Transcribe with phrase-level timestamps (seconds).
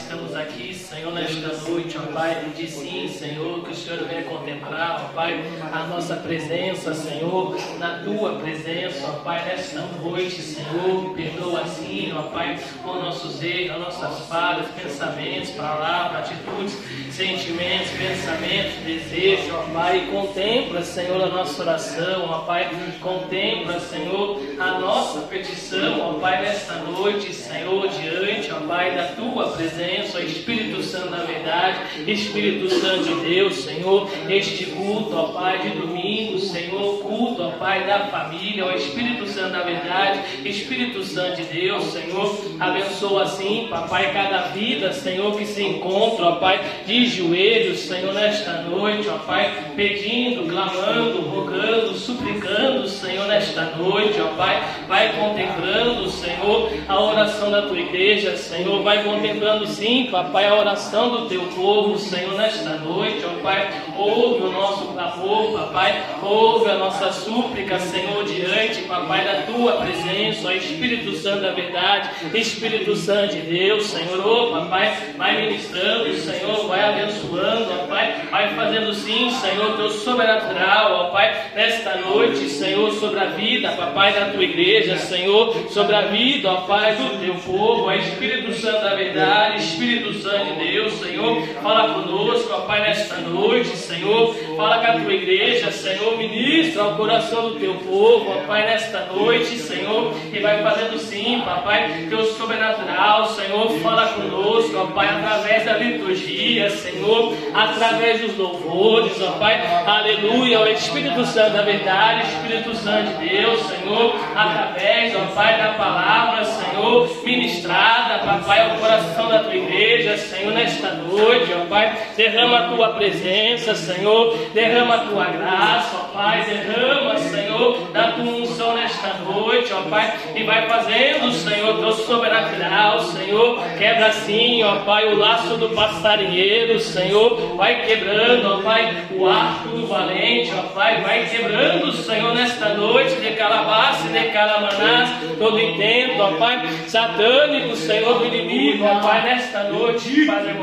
[0.00, 5.08] Estamos aqui, Senhor, nesta noite, ó Pai, de sim, Senhor, que o Senhor venha contemplar,
[5.08, 5.40] ó Pai,
[5.72, 12.22] a nossa presença, Senhor, na tua presença, ó Pai, nesta noite, Senhor, perdoa assim, ó
[12.22, 16.76] Pai, por nossos erros, nossas falhas, pensamentos, palavras, atitudes,
[17.12, 22.68] sentimentos, pensamentos, desejos, ó Pai, contempla, Senhor, a nossa oração, ó Pai,
[23.00, 29.50] contempla, Senhor, a nossa petição, ó Pai, nesta noite, Senhor, diante, ó Pai, da tua
[29.50, 35.58] presença, ó Espírito Santo da verdade, Espírito Santo de Deus, Senhor, este culto, ó Pai,
[35.58, 41.36] de domingo, Senhor, culto, ó Pai, da família, ó Espírito Santo da verdade, Espírito Santo
[41.36, 47.06] de Deus, Senhor, abençoa assim, papai, cada vida, Senhor, que se encontra, ó Pai, de
[47.06, 54.62] joelhos, Senhor, nesta noite, ó Pai, pedindo, clamando, rogando, suplicando, Senhor, nesta noite, ó Pai,
[54.86, 61.08] vai contemplando, Senhor, a oração da tua igreja, Senhor, vai contemplando sim, papai, a oração
[61.08, 66.74] do teu povo, Senhor, nesta noite, ó Pai, ouve o nosso clamor, papai, ouve a
[66.74, 73.36] nossa súplica, Senhor, diante, papai, da tua presença, ó Espírito Santo da verdade, Espírito Santo
[73.36, 79.30] de Deus, Senhor, ó papai, vai ministrando, Senhor, vai abençoando, ó Pai, vai fazendo sim,
[79.30, 84.98] Senhor, teu sobrenatural, ó Pai, nesta noite, Senhor, sobre a vida, papai, da tua igreja,
[84.98, 90.12] Senhor, sobre a vida, ó Pai, do teu povo, ó Espírito Santo da verdade, Espírito
[90.14, 95.12] Santo de Deus, Senhor, fala conosco, ó Pai, nesta noite, Senhor, fala com a tua
[95.12, 100.60] igreja, Senhor, ministra ao coração do teu povo, ó Pai, nesta noite, Senhor, e vai
[100.62, 108.20] fazendo sim, papai, teu sobrenatural, Senhor, fala conosco, ó Pai, através da liturgia, Senhor, através
[108.20, 114.16] dos louvores, ó Pai, aleluia, ó Espírito Santo da verdade, Espírito Santo de Deus, Senhor,
[114.34, 120.92] através, ó Pai, da palavra, Senhor, ministrada, papai, ao coração da tua igreja, Senhor, nesta
[120.92, 127.16] noite, ó Pai, derrama a tua presença, Senhor, derrama a tua graça, ó Pai, derrama,
[127.18, 133.62] Senhor, da tua unção nesta noite, ó Pai, e vai fazendo, Senhor, teu sobrenatural, Senhor,
[133.78, 139.68] quebra assim, ó Pai, o laço do passarinheiro, Senhor, vai quebrando, ó Pai, o arco
[139.68, 146.20] do valente, ó Pai, vai quebrando, Senhor, nesta noite, de calabaça de calamanás, todo intento,
[146.20, 149.39] ó Pai, satânico, Senhor, do inimigo, ó Pai, nesta
[149.70, 150.54] noite, Padre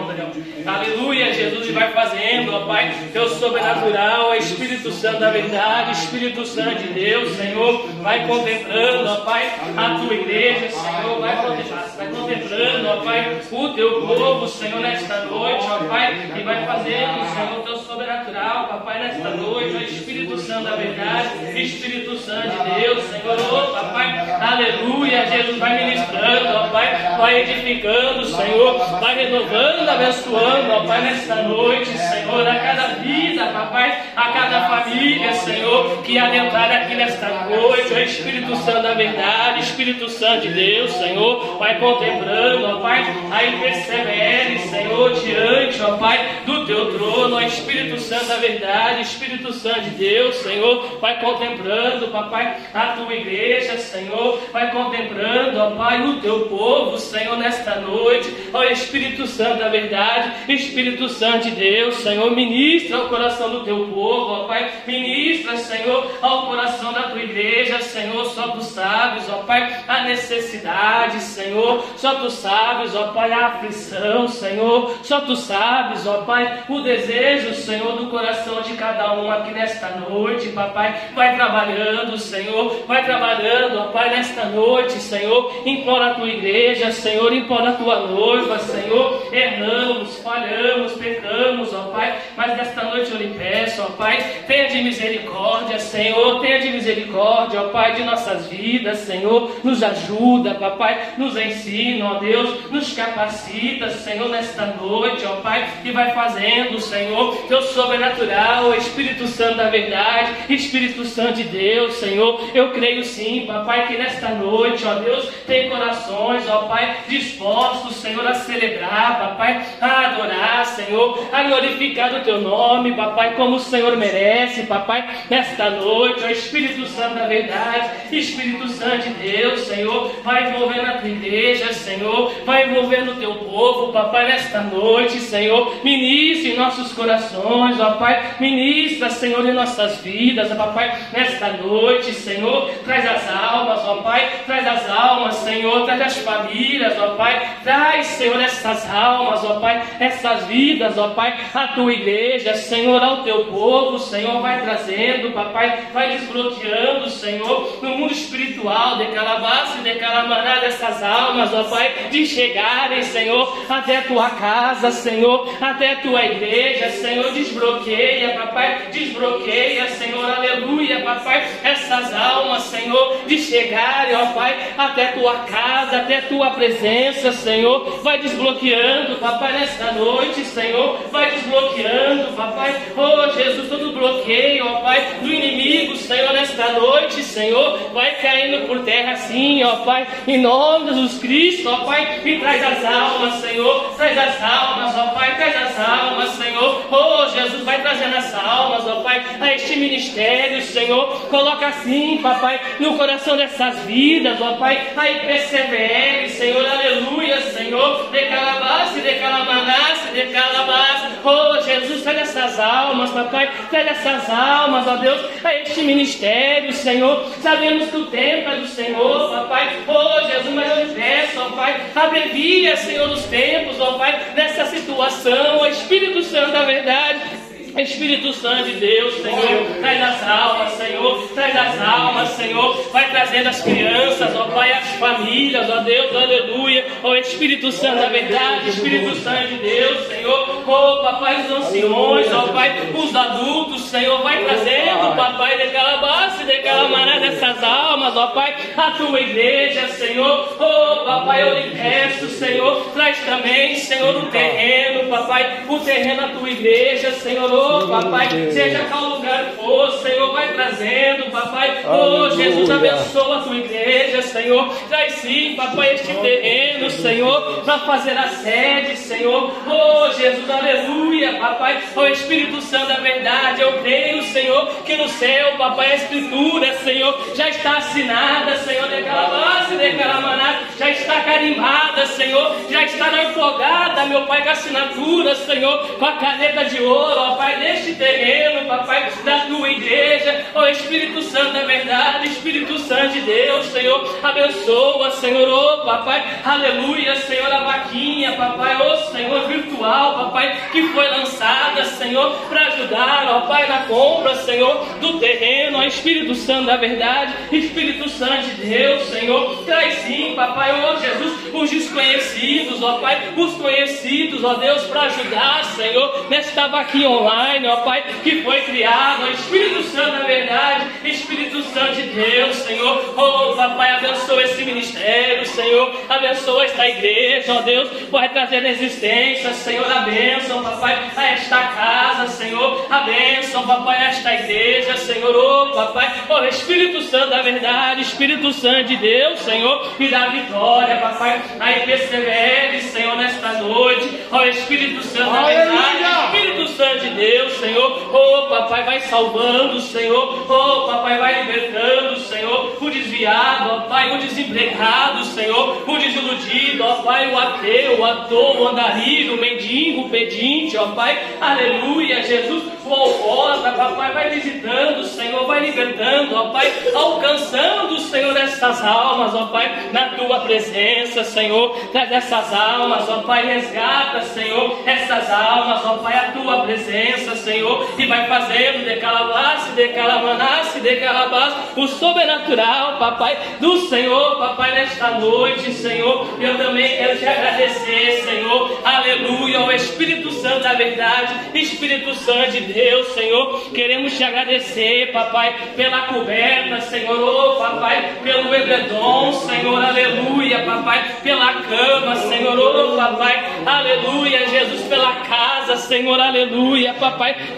[0.65, 6.45] aleluia, Jesus, e vai fazendo, ó Pai, teu sobrenatural, ó Espírito Santo da verdade, Espírito
[6.45, 12.07] Santo de Deus, Senhor, vai contemplando, ó Pai, a tua igreja, Senhor, vai contemplando, vai
[12.07, 17.63] contemplando, ó Pai, o teu povo, Senhor, nesta noite, ó Pai, e vai fazendo, Senhor,
[17.63, 23.37] teu sobrenatural, papai, nesta noite, ó Espírito Santo da verdade, Espírito Santo de Deus, Senhor,
[23.51, 30.85] ó papai, aleluia, Jesus vai ministrando, ó Pai, vai edificando, Senhor, vai renovando, abençoando, ó
[30.85, 36.95] Pai, nesta noite, Senhor, a cada vida, papai, a cada família, Senhor, que adentrar aqui
[36.95, 42.79] nesta noite, ó Espírito Santo da verdade, Espírito Santo de Deus, Senhor, vai contemplando, ó
[42.79, 49.01] Pai, aí persevere, Senhor, diante, ó Pai, do teu trono, ó Espírito Santo da verdade,
[49.01, 55.71] Espírito Santo de Deus, Senhor, vai contemplando, papai, a tua igreja, Senhor, vai contemplando, ó
[55.71, 61.51] Pai, o teu povo, Senhor, nesta noite, ó Espírito Santo da verdade, Espírito Santo de
[61.51, 67.03] Deus, Senhor, ministra ao coração do teu povo, ó Pai, ministra, Senhor, ao coração da
[67.03, 73.07] tua igreja, Senhor, só tu sabes, ó Pai, a necessidade, Senhor, só tu sabes, ó
[73.07, 78.73] Pai, a aflição, Senhor, só tu sabes, ó Pai, o desejo, Senhor, do coração de
[78.73, 84.93] cada um aqui nesta noite, papai, vai trabalhando, Senhor, vai trabalhando, ó Pai, nesta noite,
[84.93, 91.83] Senhor, implora a tua igreja, Senhor, implora a tua noiva, Senhor, erramos, falhamos, pecamos, ó
[91.91, 96.69] Pai, mas nesta noite eu lhe peço, ó Pai, tenha de misericórdia, Senhor, tenha de
[96.69, 102.93] misericórdia, ó Pai, de nossas vidas, Senhor, nos ajuda, papai, nos ensina, ó Deus, nos
[102.93, 109.69] capacita, Senhor, nesta noite, ó Pai, e vai fazendo, Senhor, teu sobrenatural, Espírito Santo da
[109.69, 115.29] verdade, Espírito Santo de Deus, Senhor, eu creio sim, papai, que nesta noite, ó Deus,
[115.45, 122.21] tem corações, ó Pai, dispostos, Senhor, a celebrar, papai, a adorar, Senhor, a glorificar o
[122.21, 128.15] teu nome, papai, como o Senhor merece, papai, nesta noite, ó Espírito Santo da verdade,
[128.15, 133.35] Espírito Santo de Deus, Senhor, vai envolvendo a tua igreja, Senhor, vai envolvendo o teu
[133.35, 140.01] povo, papai, nesta noite, Senhor, ministre em nossos corações, ó Pai, ministra, Senhor, em nossas
[140.01, 146.01] vidas, Papai, nesta noite, Senhor, traz as almas, ó Pai, traz as almas, Senhor, traz
[146.01, 151.67] as famílias, ó Pai, traz, Senhor, essas almas, ó Pai, essas vidas, ó Pai, a
[151.69, 158.11] tua igreja, Senhor, ao teu povo, Senhor, vai trazendo, papai, vai desbloqueando, Senhor, no mundo
[158.11, 164.29] espiritual, de calabaça de calamaná dessas almas, ó Pai, de chegarem, Senhor, até a tua
[164.31, 172.63] casa, Senhor, até a tua igreja, Senhor, desbloqueia, papai, desbloqueia, Senhor, aleluia, papai, essas almas,
[172.63, 178.16] Senhor, de chegarem, ó Pai, até a tua casa, até a tua presença, Senhor, vai
[178.19, 185.33] desbloqueando, papai, nesta noite, Senhor, vai desbloqueando, papai, oh Jesus, todo bloqueio, ó Pai, do
[185.33, 190.95] inimigo, Senhor, nesta noite, Senhor, vai caindo por terra assim, ó Pai, em nome de
[190.95, 195.55] Jesus Cristo, ó Pai, e traz as almas, Senhor, traz as almas, ó Pai, traz
[195.55, 201.27] as almas, Senhor, oh Jesus, vai trazendo as almas, ó Pai, a este ministério, Senhor,
[201.29, 208.25] coloca assim, papai, no coração dessas vidas, ó Pai, aí persevere, Senhor, aleluia, Senhor, de
[208.25, 214.97] calabaça, de calamanácia, de calabaça, oh Jesus, traz essas almas, papai, traz essas almas, ó
[214.97, 220.53] Deus, a este ministério, Senhor, sabemos que o tempo é do Senhor, papai, oh Jesus,
[220.53, 226.21] mas eu peço, ó Pai, abrevia, Senhor, os tempos, ó Pai, nessa situação, ó Espírito
[226.23, 227.46] Santo da verdade,
[227.77, 233.49] Espírito Santo de Deus, Senhor, traz as almas, Senhor, traz as almas, Senhor, vai trazendo
[233.49, 239.15] as crianças, ó Pai, as famílias, ó Deus, aleluia, ó Espírito Santo da verdade, Espírito
[239.17, 245.15] Santo de Deus, Senhor, ó Papai, os anciões, ó Pai, os adultos, Senhor, vai trazendo,
[245.15, 251.05] Papai, de calabaça e de calamará dessas almas, ó Pai, a tua igreja, Senhor, ó
[251.05, 256.49] Papai, eu lhe peço, Senhor, traz também, Senhor, o terreno, Papai, o terreno da tua
[256.49, 261.85] igreja, Senhor, papai, seja qual lugar for, Senhor, vai trazendo, papai.
[261.85, 264.73] Oh, Jesus, abençoa a tua igreja, Senhor.
[264.89, 269.53] Traz sim, papai, este terreno, Senhor, para fazer a sede, Senhor.
[269.67, 271.79] Oh, Jesus, aleluia, papai.
[271.95, 277.35] Oh, Espírito Santo da verdade, eu creio, Senhor, que no céu, papai, a escritura, Senhor,
[277.35, 283.09] já está assinada, Senhor, de calabaça e de calamaná, já está carimbada, Senhor, já está
[283.37, 287.95] afogada, meu Pai, com a assinatura, Senhor, com a caneta de ouro, ó Pai, neste
[287.95, 294.19] terreno, papai, da tua igreja, ó Espírito Santo da verdade, Espírito Santo de Deus, Senhor,
[294.21, 301.07] abençoa, Senhor, ó papai, aleluia, Senhor, a vaquinha, papai, ó Senhor, virtual, papai, que foi
[301.09, 306.77] lançada, Senhor, para ajudar, ó Pai, na compra, Senhor, do terreno, ó Espírito Santo da
[306.77, 313.33] verdade, Espírito Santo de Deus, Senhor, traz sim, papai, ó Jesus, os desconhecidos, ó Pai,
[313.35, 317.36] os conhecidos, ó Deus, para ajudar, Senhor, nesta vaquinha online,
[317.67, 323.13] ó Pai, que foi criado, ó Espírito Santo da verdade, Espírito Santo de Deus, Senhor,
[323.15, 329.85] oh papai, abençoa esse ministério, Senhor, abençoa esta igreja, ó Deus, vai trazer existência, Senhor,
[329.91, 335.75] a bênção, papai, a esta casa, Senhor, a bênção, papai, a esta igreja, Senhor, oh
[335.75, 341.41] papai, oh Espírito Santo da verdade, Espírito Santo de Deus, Senhor, e da vitória, papai,
[341.59, 347.26] aí persevere, Senhor, nesta noite, ó Espírito Santo da verdade, Espírito Santo de Deus,
[347.59, 354.15] Senhor, oh papai, vai salvando, Senhor, oh papai, vai libertando, Senhor, o desviado, ó Pai,
[354.15, 360.01] o desempregado, Senhor, o desiludido, ó Pai, o ateu, o ator, o andarilho, o mendigo,
[360.01, 366.49] o pedinte, ó Pai, aleluia, Jesus, o alcoólatra, papai, vai visitando, Senhor, vai libertando, ó
[366.51, 373.21] Pai, alcançando, Senhor, essas almas, ó Pai, na tua presença, Senhor, traz essas almas, ó
[373.23, 378.95] Pai, resgata, Senhor, essas almas, ó Pai, a tua presença, Senhor, e vai fazendo de
[378.97, 386.57] calabaça, de calamanáce, de calabaça, o sobrenatural, papai, do Senhor, papai, nesta noite, Senhor, eu
[386.57, 393.07] também quero te agradecer, Senhor, aleluia, ao Espírito Santo da verdade, Espírito Santo de Deus,
[393.09, 401.03] Senhor, queremos te agradecer, papai, pela coberta, Senhor, oh, papai, pelo edredom, Senhor, aleluia, papai,
[401.23, 407.06] pela cama, Senhor, oh, papai, aleluia, Jesus, pela casa, Senhor, aleluia, papai,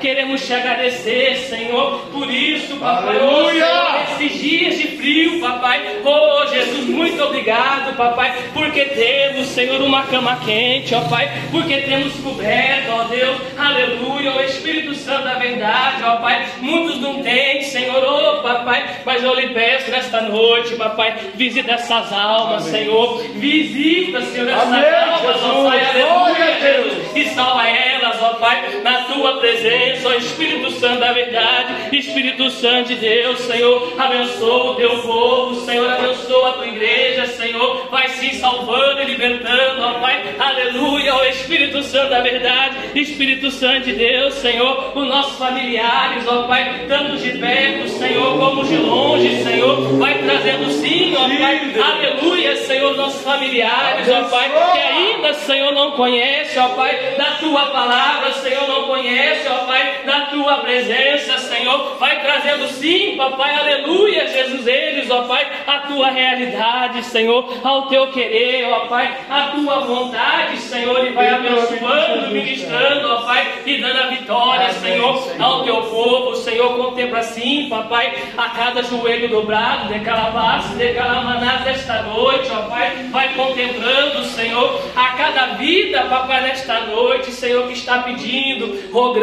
[0.02, 6.48] queremos te agradecer, Senhor, por isso, papai, oh, Senhor, esses dias de frio, papai, oh,
[6.48, 12.92] Jesus, muito obrigado, papai, porque temos, Senhor, uma cama quente, ó Pai, porque temos coberto,
[12.92, 18.42] ó Deus, aleluia, o Espírito Santo da verdade, ó Pai, muitos não têm, Senhor, oh,
[18.42, 22.84] papai, mas eu lhe peço nesta noite, papai, visita essas almas, Amém.
[22.84, 28.82] Senhor, visita, Senhor, essas Amém, almas, ó Pai, aleluia, Jesus, e salva elas, ó Pai,
[28.84, 34.76] na tua presença, ó Espírito Santo da verdade, Espírito Santo de Deus, Senhor, abençoa o
[34.76, 40.36] teu povo, Senhor, abençoa a tua igreja, Senhor, vai se salvando e libertando, ó Pai,
[40.38, 46.44] aleluia, ó Espírito Santo da verdade, Espírito Santo de Deus, Senhor, os nossos familiares, ó
[46.44, 52.56] Pai, tanto de perto, Senhor, como de longe, Senhor, vai trazendo sim, ó Pai, aleluia,
[52.58, 58.34] Senhor, nossos familiares, ó Pai, que ainda, Senhor, não conhece, ó Pai, da tua palavra,
[58.34, 64.66] Senhor, não conhece, ó Pai, da tua presença, Senhor, vai trazendo sim, papai, aleluia, Jesus,
[64.66, 70.58] eles, ó Pai, a tua realidade, Senhor, ao teu querer, ó Pai, a tua vontade,
[70.58, 76.36] Senhor, e vai abençoando, ministrando, ó Pai, e dando a vitória, Senhor, ao teu povo,
[76.36, 82.64] Senhor, contempla assim, papai, a cada joelho dobrado, de calabás, de calamanás desta noite, ó
[82.64, 89.19] Pai, vai contemplando, Senhor, a cada vida, papai, nesta noite, Senhor, que está pedindo, rogando,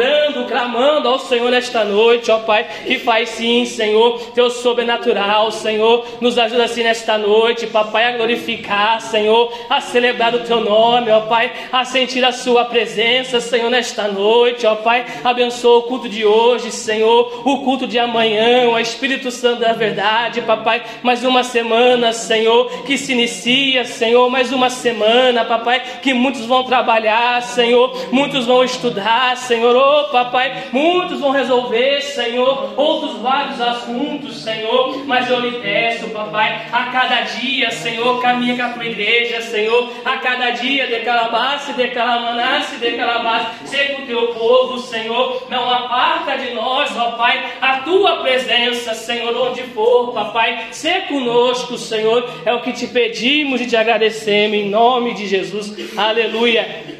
[0.47, 6.37] clamando ao Senhor nesta noite, ó Pai, e faz sim, Senhor, teu sobrenatural, Senhor, nos
[6.37, 11.51] ajuda assim nesta noite, papai, a glorificar, Senhor, a celebrar o teu nome, ó Pai,
[11.71, 16.71] a sentir a sua presença, Senhor, nesta noite, ó Pai, abençoa o culto de hoje,
[16.71, 22.83] Senhor, o culto de amanhã, o Espírito Santo da verdade, papai, mais uma semana, Senhor,
[22.83, 28.63] que se inicia, Senhor, mais uma semana, papai, que muitos vão trabalhar, Senhor, muitos vão
[28.63, 35.59] estudar, Senhor, oh, papai, muitos vão resolver, Senhor, outros vários assuntos, Senhor, mas eu lhe
[35.59, 40.87] peço, papai, a cada dia, Senhor, caminha com a tua igreja, Senhor, a cada dia,
[40.87, 46.53] de calabace, de calamanace, de calabace, ser com o teu povo, Senhor, não aparta de
[46.53, 52.61] nós, ó Pai, a tua presença, Senhor, onde for, papai, ser conosco, Senhor, é o
[52.61, 56.97] que te pedimos e te agradecemos, em nome de Jesus, aleluia.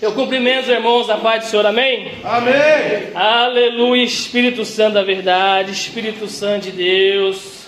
[0.00, 2.12] Eu cumprimento os irmãos da paz do Senhor, amém?
[2.24, 3.10] Amém.
[3.14, 7.66] Aleluia, Espírito Santo da verdade, Espírito Santo de Deus.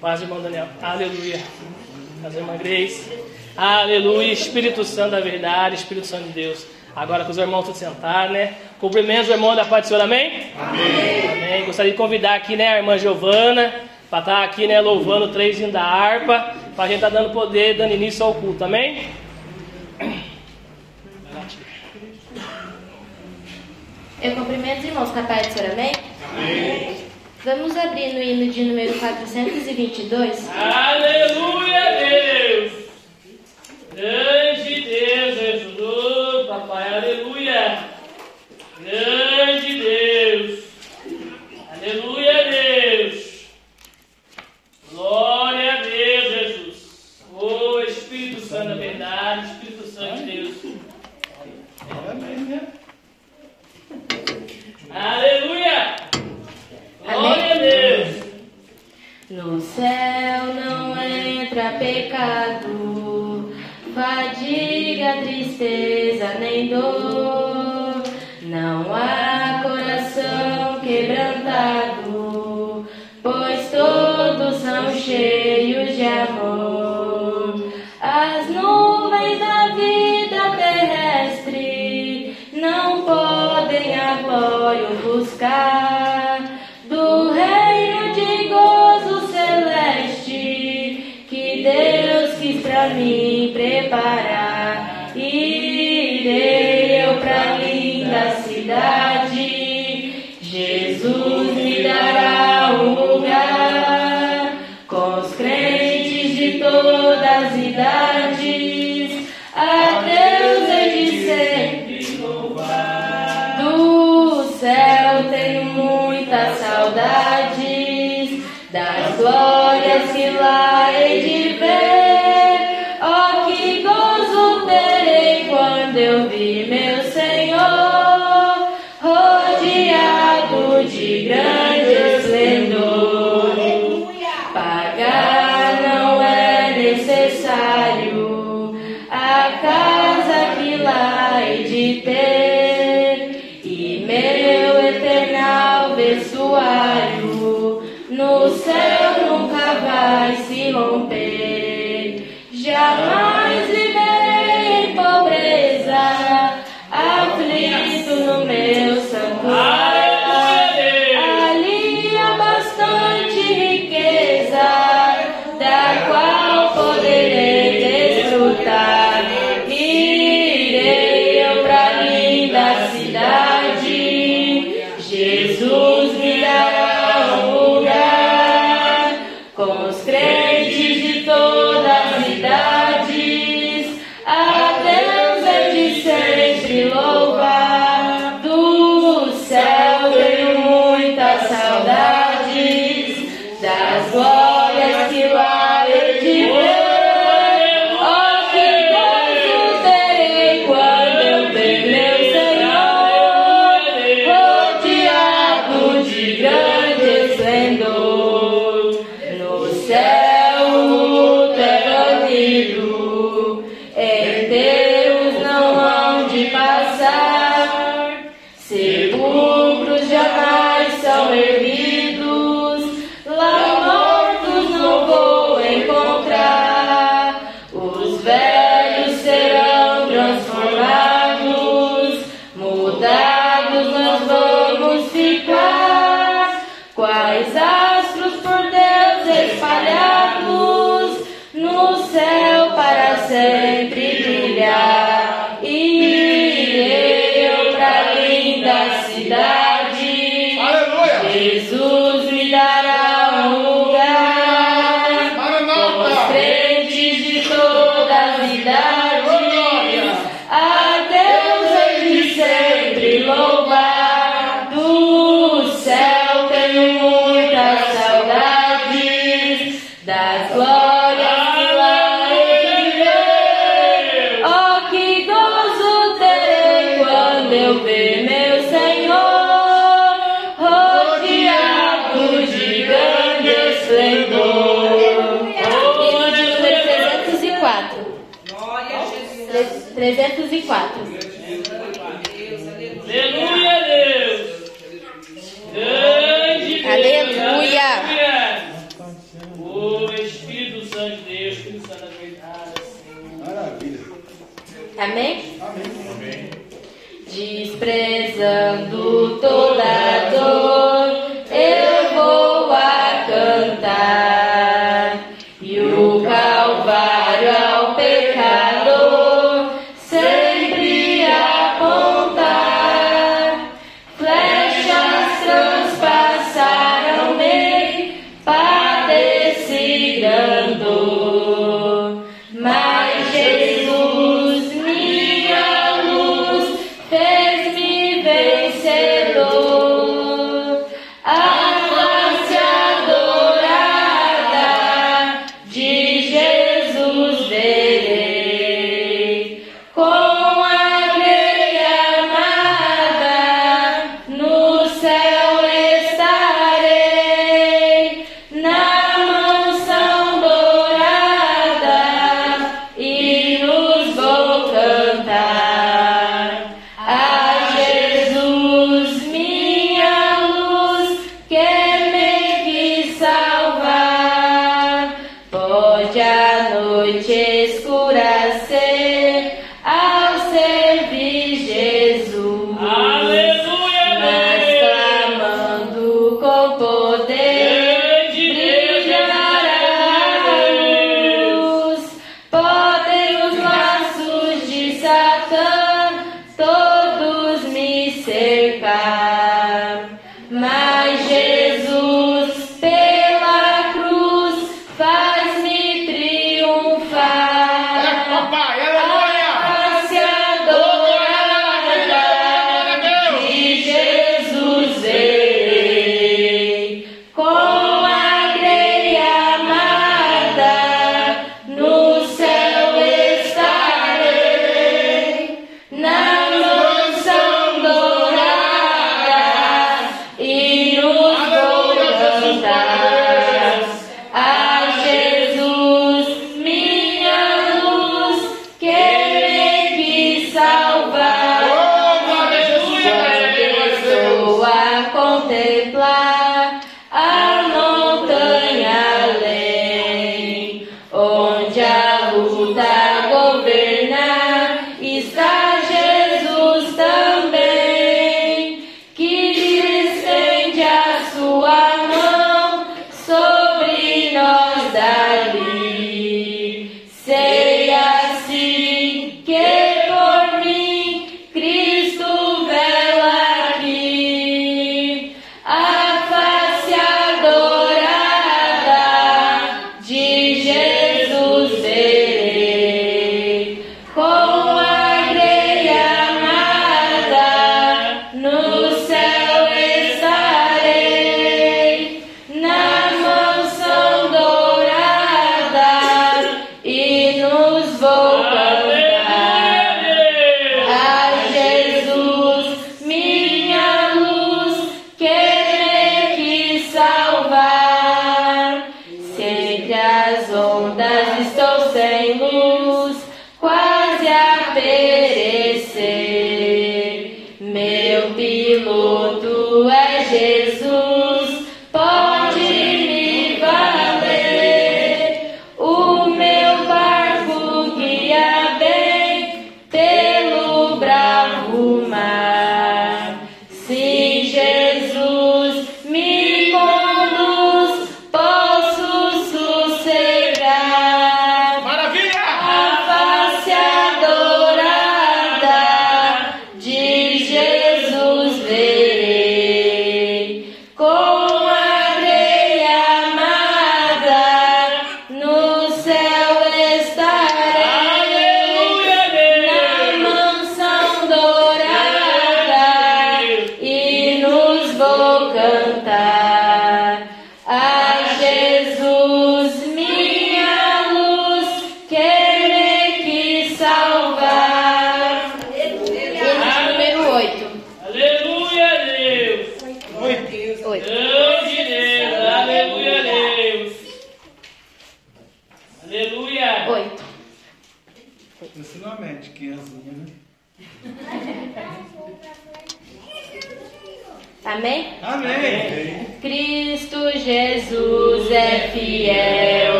[0.00, 0.68] Paz, irmão Daniel.
[0.80, 1.40] Aleluia.
[2.22, 3.10] Paz, irmã Grace.
[3.56, 6.64] Aleluia, Espírito Santo da verdade, Espírito Santo de Deus.
[6.94, 8.54] Agora que os irmãos todos sentaram, né?
[8.78, 10.52] Cumprimento os irmãos da paz do Senhor, amém?
[10.56, 11.32] Amém.
[11.32, 11.64] Amém.
[11.64, 13.74] Gostaria de convidar aqui, né, a irmã Giovana,
[14.08, 17.32] para estar aqui, né, louvando o três da harpa, para a gente estar tá dando
[17.32, 19.23] poder, dando início ao culto, amém?
[24.24, 25.92] Eu cumprimento os irmãos com a paz do Senhor, amém?
[26.30, 26.96] Amém.
[27.44, 30.48] Vamos abrir no hino de número 422.
[30.48, 32.72] Aleluia, Deus!
[33.92, 37.84] Grande Deus, Jesus, papai, aleluia!
[38.80, 40.64] Grande Deus!
[41.70, 43.44] Aleluia, Deus!
[44.90, 47.24] Glória a Deus, Jesus!
[47.30, 50.56] O Espírito Santo da verdade, Espírito Santo de Deus.
[52.10, 52.73] Amém, né?
[54.94, 55.96] Aleluia!
[57.02, 58.24] Glória a Deus!
[59.28, 63.52] No céu não entra pecado,
[63.92, 68.04] fadiga, tristeza nem dor.
[68.42, 69.33] Não há
[84.14, 86.40] apoio buscar
[86.88, 94.33] do reino de gozo celeste que Deus quis pra mim preparar.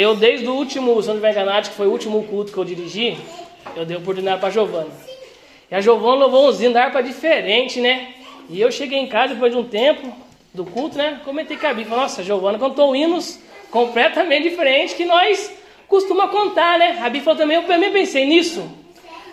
[0.00, 3.18] Eu, desde o último, estiver enganado, que foi o último culto que eu dirigi,
[3.76, 4.88] eu dei oportunidade para Giovana.
[5.70, 8.14] E a Giovana louvou um hino da harpa diferente, né?
[8.48, 10.10] E eu cheguei em casa depois de um tempo
[10.54, 11.20] do culto, né?
[11.22, 15.52] Comentei com a Bíblia, nossa, a Giovana cantou hinos completamente diferentes que nós
[15.86, 16.96] costuma contar, né?
[17.00, 18.66] A Bíblia falou também, eu também pensei nisso.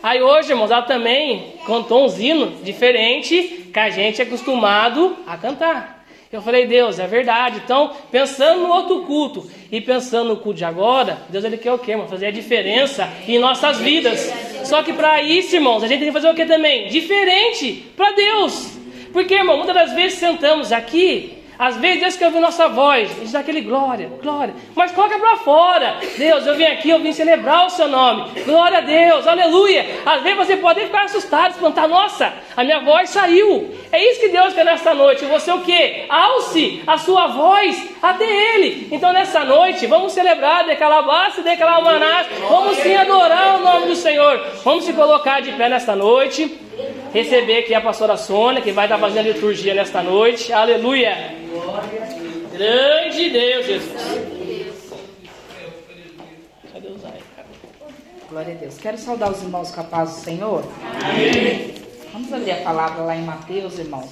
[0.03, 5.37] Aí hoje, irmãos, ela também cantou uns hinos diferentes que a gente é acostumado a
[5.37, 6.05] cantar.
[6.29, 7.61] Eu falei, Deus, é verdade.
[7.63, 11.79] Então, pensando no outro culto e pensando no culto de agora, Deus ele quer o
[11.79, 12.07] quê, irmão?
[12.07, 14.31] Fazer a diferença em nossas vidas.
[14.63, 16.87] Só que para isso, irmãos, a gente tem que fazer o que também?
[16.87, 18.77] Diferente para Deus.
[19.11, 23.13] Porque, irmão, muitas das vezes sentamos aqui, Às vezes Deus quer ouvir nossa voz, a
[23.15, 25.97] gente dá aquele glória, glória, mas coloca para fora.
[26.17, 28.29] Deus, eu vim aqui, eu vim celebrar o seu nome.
[28.45, 29.85] Glória a Deus, aleluia.
[30.05, 33.73] Às vezes você pode ficar assustado, espantar, nossa, a minha voz saiu.
[33.91, 35.25] É isso que Deus quer nessa noite.
[35.25, 36.05] Você o quê?
[36.09, 38.87] Alce a sua voz até Ele.
[38.91, 43.95] Então nessa noite, vamos celebrar de calabaça, de calamanás, vamos sim adorar o nome do
[43.95, 44.39] Senhor.
[44.63, 46.55] Vamos se colocar de pé nesta noite.
[47.13, 50.53] Receber aqui a pastora Sônia, que vai estar fazendo liturgia nesta noite.
[50.53, 51.46] Aleluia.
[52.57, 54.01] Grande Deus, Jesus.
[56.73, 57.11] Cadê o Zay?
[58.31, 58.77] Glória a Deus.
[58.79, 60.63] Quero saudar os irmãos com a paz do Senhor.
[61.03, 61.75] Amém.
[62.11, 64.09] Vamos abrir a palavra lá em Mateus, irmãos.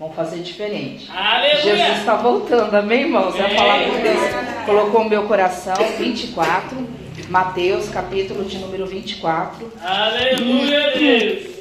[0.00, 1.08] Vamos fazer diferente.
[1.12, 1.76] Aleluia.
[1.76, 3.38] Jesus está voltando, amém, irmãos?
[3.38, 4.20] É a palavra que Deus
[4.66, 7.06] colocou no meu coração, 24.
[7.28, 9.72] Mateus, capítulo de número 24.
[9.80, 11.56] Aleluia, Deus.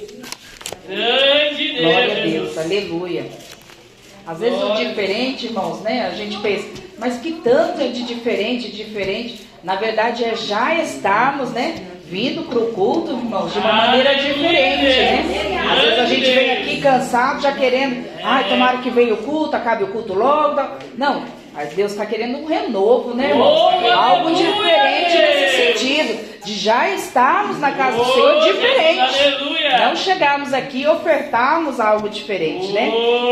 [0.88, 1.82] Grande Deus.
[1.82, 3.45] Glória a Deus, aleluia.
[4.28, 6.08] Às vezes o diferente, irmãos, né?
[6.08, 9.46] A gente pensa, mas que tanto é de diferente, diferente.
[9.64, 11.76] Na verdade é já estarmos, né?
[12.06, 15.66] Vindo para o culto, irmãos, de uma maneira diferente, né?
[15.72, 19.56] Às vezes a gente vem aqui cansado, já querendo, ai, tomara que venha o culto,
[19.56, 20.62] acabe o culto logo.
[20.98, 21.24] Não,
[21.56, 23.90] mas Deus está querendo um renovo, né, irmãos?
[23.90, 26.36] Algo diferente nesse sentido.
[26.46, 29.80] De já estarmos na casa do Senhor diferente.
[29.80, 32.92] Não chegarmos aqui e ofertarmos algo diferente, né?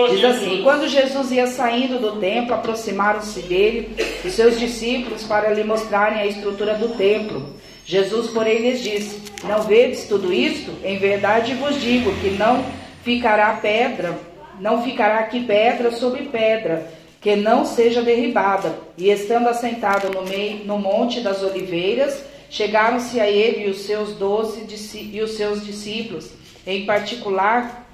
[0.09, 5.63] Diz assim: quando Jesus ia saindo do templo, aproximaram-se dele os seus discípulos para lhe
[5.63, 7.53] mostrarem a estrutura do templo.
[7.85, 10.71] Jesus, porém, lhes disse: Não vedes tudo isto?
[10.83, 12.65] Em verdade vos digo que não
[13.03, 14.17] ficará pedra,
[14.59, 18.77] não ficará aqui pedra sobre pedra que não seja derribada.
[18.97, 24.13] E estando assentado no meio no monte das oliveiras, chegaram-se a ele e os seus
[24.13, 26.31] doze e os seus discípulos,
[26.67, 27.87] em particular,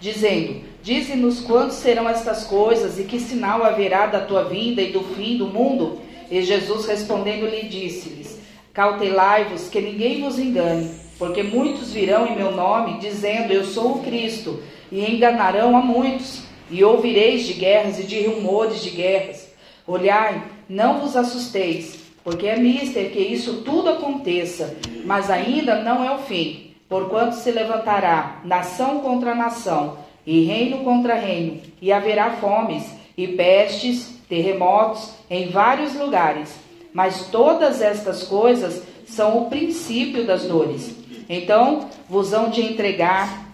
[0.00, 5.02] dizendo: Dize-nos quando serão estas coisas e que sinal haverá da tua vinda e do
[5.14, 6.00] fim do mundo?
[6.30, 8.38] E Jesus respondendo lhe disse-lhes:
[8.72, 14.02] Cautelai-vos que ninguém vos engane, porque muitos virão em meu nome, dizendo: Eu sou o
[14.02, 16.47] Cristo, e enganarão a muitos.
[16.70, 19.48] E ouvireis de guerras e de rumores de guerras.
[19.86, 26.14] Olhai, não vos assusteis, porque é mister que isso tudo aconteça, mas ainda não é
[26.14, 26.74] o fim.
[26.88, 32.84] Porquanto se levantará nação contra nação, e reino contra reino, e haverá fomes,
[33.16, 36.54] e pestes, terremotos em vários lugares.
[36.92, 40.94] Mas todas estas coisas são o princípio das dores.
[41.28, 43.46] Então vos hão de entregar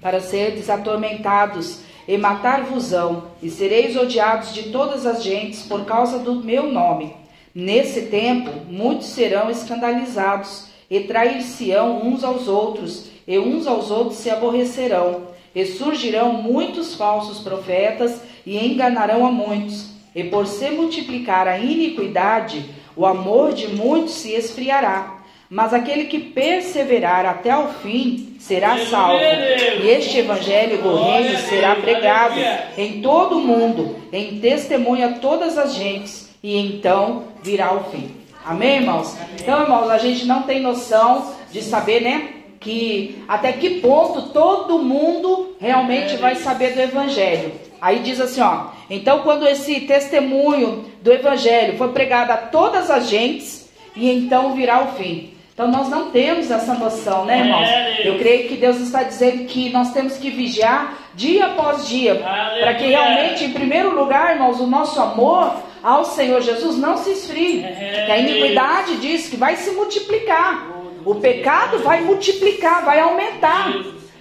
[0.00, 6.36] para seres atormentados e matar-vos-ão, e sereis odiados de todas as gentes por causa do
[6.36, 7.14] meu nome.
[7.54, 14.30] Nesse tempo, muitos serão escandalizados, e trair-se-ão uns aos outros, e uns aos outros se
[14.30, 15.28] aborrecerão.
[15.54, 19.86] E surgirão muitos falsos profetas, e enganarão a muitos.
[20.14, 22.64] E por se multiplicar a iniquidade,
[22.96, 25.21] o amor de muitos se esfriará.
[25.52, 29.22] Mas aquele que perseverar até o fim será salvo.
[29.22, 32.40] E este evangelho do reino será pregado
[32.78, 38.12] em todo o mundo, em testemunho a todas as gentes, e então virá o fim.
[38.42, 39.14] Amém, irmãos?
[39.38, 42.30] Então, irmãos, a gente não tem noção de saber, né?
[42.58, 47.52] Que até que ponto todo mundo realmente vai saber do evangelho.
[47.78, 48.68] Aí diz assim, ó.
[48.88, 54.82] Então, quando esse testemunho do evangelho for pregado a todas as gentes, e então virá
[54.82, 55.41] o fim.
[55.54, 57.68] Então nós não temos essa noção, né, irmãos?
[58.04, 62.74] Eu creio que Deus está dizendo que nós temos que vigiar dia após dia, para
[62.74, 67.62] que realmente, em primeiro lugar, irmãos, o nosso amor ao Senhor Jesus não se esfrie.
[68.06, 70.68] Que a iniquidade diz que vai se multiplicar.
[71.04, 73.74] O pecado vai multiplicar, vai aumentar.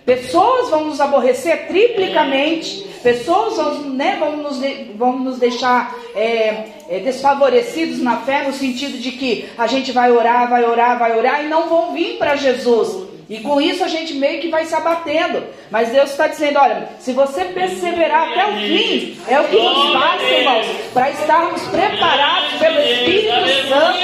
[0.05, 2.87] Pessoas vão nos aborrecer triplicamente.
[3.03, 4.59] Pessoas vão, né, vão, nos,
[4.95, 10.11] vão nos deixar é, é, desfavorecidos na fé, no sentido de que a gente vai
[10.11, 13.10] orar, vai orar, vai orar e não vão vir para Jesus.
[13.31, 15.41] E com isso a gente meio que vai se abatendo.
[15.69, 19.93] Mas Deus está dizendo: olha, se você perseverar até o fim, é o que nos
[19.93, 23.97] basta, irmãos, para estarmos preparados pelo Espírito Santo.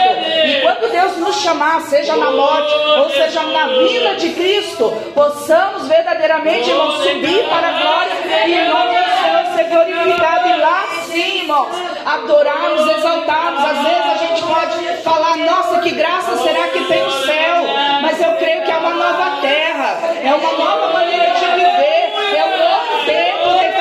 [0.47, 5.89] E quando Deus nos chamar, seja na morte ou seja na vida de Cristo, possamos
[5.89, 10.47] verdadeiramente, irmãos, subir para a glória e em nome do Senhor ser glorificado.
[10.47, 13.61] E lá sim, irmãos, adorarmos, exaltarmos.
[13.61, 17.57] Às vezes a gente pode falar: nossa, que graça será que tem o céu?
[18.01, 18.66] Mas eu creio que
[18.97, 23.77] nova terra, é uma nova maneira de viver, é um novo tempo de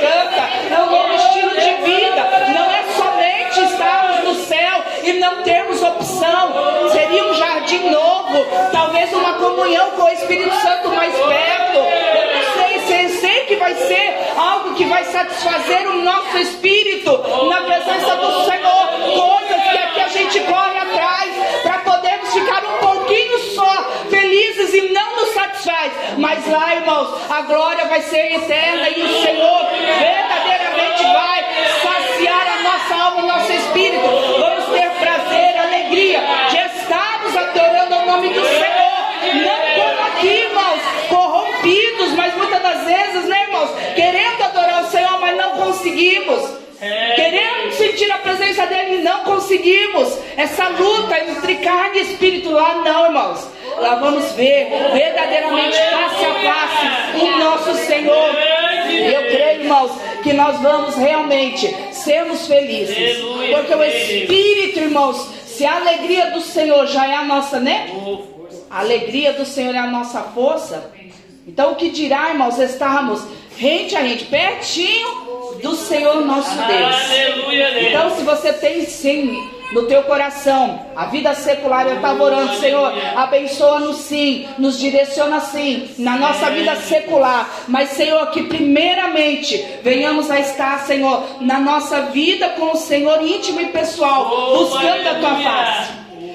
[0.00, 2.22] canta, é um novo estilo de vida.
[2.54, 6.52] Não é somente estarmos no céu e não termos opção,
[6.92, 11.78] seria um jardim novo, talvez uma comunhão com o Espírito Santo mais perto.
[11.78, 17.10] Eu não sei, sei, sei que vai ser algo que vai satisfazer o nosso espírito
[17.48, 18.88] na presença do Senhor.
[18.98, 23.68] Coisas que aqui a gente corre atrás para podermos ficar um pouquinho só
[24.74, 25.92] e não nos satisfaz.
[26.18, 29.66] Mas lá, irmãos, a glória vai ser eterna e o Senhor
[29.98, 31.44] verdadeiramente vai
[31.82, 34.06] saciar a nossa alma, o nosso espírito.
[34.38, 38.98] Vamos ter prazer, alegria de estarmos adorando o nome do Senhor.
[39.44, 45.20] Não como aqui, irmãos, corrompidos, mas muitas das vezes, né, irmãos, querendo adorar o Senhor,
[45.20, 46.58] mas não conseguimos.
[47.16, 50.16] Queremos sentir a presença dele não conseguimos.
[50.36, 53.57] Essa luta entre carne e espírito lá, não, irmãos.
[53.80, 58.34] Lá vamos ver verdadeiramente face a face o nosso Senhor.
[58.88, 62.96] E eu creio, irmãos, que nós vamos realmente sermos felizes.
[63.54, 67.88] Porque o Espírito, irmãos, se a alegria do Senhor já é a nossa, né?
[68.70, 70.92] A alegria do Senhor é a nossa força.
[71.46, 73.22] Então, o que dirá, irmãos, estarmos
[73.56, 75.08] rente a rente, pertinho
[75.62, 76.96] do Senhor nosso Deus.
[77.88, 82.92] Então, se você tem sim no teu coração, a vida secular, eu estava orando, Senhor,
[83.14, 90.40] abençoa-nos sim, nos direciona sim, na nossa vida secular, mas Senhor, que primeiramente venhamos a
[90.40, 95.92] estar, Senhor, na nossa vida com o Senhor íntimo e pessoal, buscando a tua face.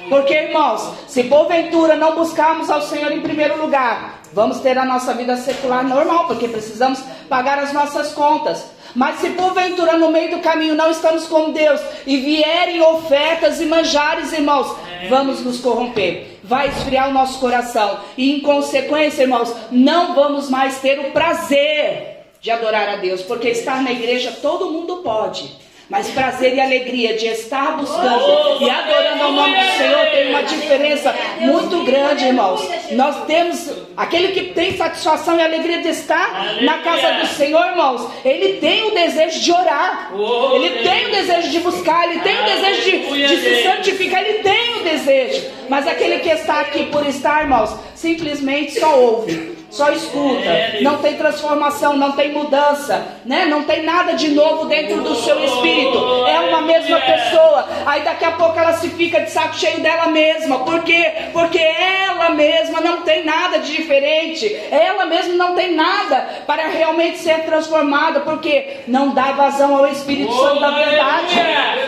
[0.10, 5.14] Porque, irmãos, se porventura não buscarmos ao Senhor em primeiro lugar, vamos ter a nossa
[5.14, 8.66] vida secular normal, porque precisamos pagar as nossas contas.
[8.96, 13.66] Mas se porventura no meio do caminho não estamos com Deus e vierem ofertas e
[13.66, 14.76] manjares, irmãos,
[15.10, 16.38] vamos nos corromper.
[16.44, 18.00] Vai esfriar o nosso coração.
[18.18, 23.22] E em consequência, irmãos, não vamos mais ter o prazer de adorar a Deus.
[23.22, 25.63] Porque estar na igreja todo mundo pode.
[25.94, 30.42] Mas prazer e alegria de estar buscando e adorando ao nome do Senhor tem uma
[30.42, 32.68] diferença muito grande, irmãos.
[32.94, 38.10] Nós temos aquele que tem satisfação e alegria de estar na casa do Senhor, irmãos.
[38.26, 40.12] Ele tem o desejo de orar,
[40.56, 44.40] ele tem o desejo de buscar, ele tem o desejo de, de se santificar, ele
[44.40, 45.44] tem o desejo.
[45.70, 47.70] Mas aquele que está aqui por estar, irmãos,
[48.04, 53.46] simplesmente só ouve só escuta, não tem transformação, não tem mudança, né?
[53.46, 55.98] Não tem nada de novo dentro do seu espírito.
[56.28, 57.68] É uma mesma pessoa.
[57.84, 60.60] Aí daqui a pouco ela se fica de saco cheio dela mesma.
[60.60, 61.12] Por quê?
[61.34, 64.46] Porque ela mesma não tem nada de diferente.
[64.70, 70.32] Ela mesma não tem nada para realmente ser transformada, porque não dá vazão ao Espírito
[70.34, 71.36] Santo da verdade.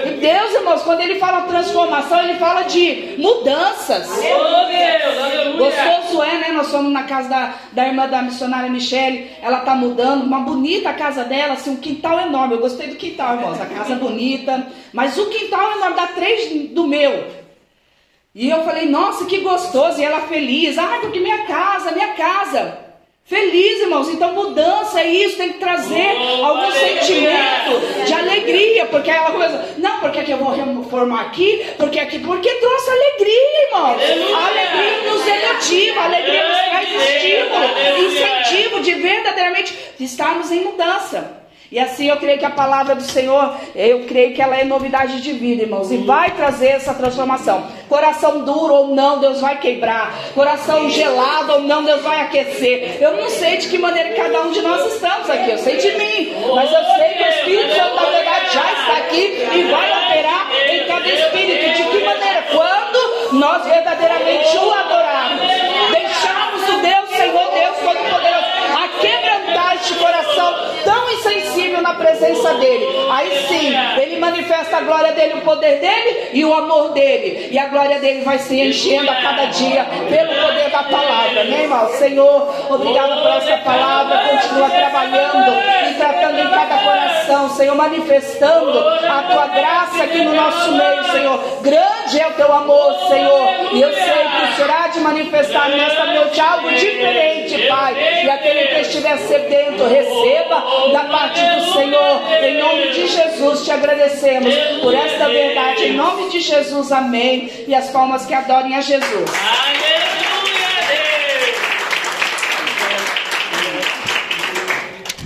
[0.07, 4.09] E Deus, irmãos, quando ele fala transformação, ele fala de mudanças.
[5.59, 6.51] Gostoso é, né?
[6.51, 10.93] Nós fomos na casa da da irmã da missionária Michele, ela tá mudando, uma bonita
[10.93, 12.55] casa dela, assim, um quintal enorme.
[12.55, 16.69] Eu gostei do quintal, irmãos, a casa bonita, mas o quintal é enorme, dá três
[16.71, 17.45] do meu.
[18.33, 22.84] E eu falei, nossa, que gostoso, e ela feliz, ah, porque minha casa, minha casa.
[23.27, 24.07] Feliz, irmãos.
[24.09, 27.01] Então, mudança é isso, tem que trazer oh, algum aleluia.
[27.01, 32.19] sentimento de alegria, porque ela coisa, não, porque aqui eu vou reformar aqui, porque aqui,
[32.19, 33.97] porque trouxe alegria, irmãos.
[34.31, 37.65] A alegria nos emotiva, a alegria nos traz estímulo,
[38.05, 41.34] incentivo de verdadeiramente estarmos em mudança.
[41.71, 45.21] E assim eu creio que a palavra do Senhor, eu creio que ela é novidade
[45.21, 47.65] de vida, irmãos, e vai trazer essa transformação.
[47.89, 50.13] Coração duro ou não, Deus vai quebrar.
[50.33, 52.97] Coração gelado ou não, Deus vai aquecer.
[53.01, 55.91] Eu não sei de que maneira cada um de nós estamos aqui, eu sei de
[55.97, 60.05] mim, mas eu sei que o Espírito Santo da verdade já está aqui e vai
[60.05, 61.77] operar em cada espírito.
[61.77, 62.45] De que maneira?
[62.51, 65.41] Quando nós verdadeiramente o adorarmos,
[65.91, 68.45] deixarmos o Deus, Senhor Deus Todo-Poderoso,
[68.75, 70.55] a quebrantar este coração
[71.25, 72.85] tão insensível na presença dele.
[73.09, 77.49] Aí sim, ele manifesta a glória dele, o poder dele e o amor dele.
[77.51, 81.63] E a glória dele vai se enchendo a cada dia pelo poder da palavra, né,
[81.63, 81.89] irmão?
[81.89, 84.17] Senhor, obrigado por essa palavra.
[84.29, 85.53] Continua trabalhando
[85.89, 91.39] e tratando em cada coração, Senhor, manifestando a tua graça aqui no nosso meio, Senhor.
[91.61, 93.73] Grande é o teu amor, Senhor.
[93.73, 98.23] E eu sei que o Senhor há de manifestar nesta noite algo diferente, Pai.
[98.25, 102.21] E aquele que estiver sedento, receba da parte do Senhor.
[102.43, 105.85] Em nome de Jesus te agradecemos por esta verdade.
[105.85, 107.49] Em nome de Jesus, amém.
[107.67, 109.31] E as palmas que adorem a Jesus.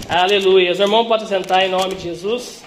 [0.10, 0.72] Aleluia.
[0.72, 2.64] Os irmãos podem sentar em nome de Jesus.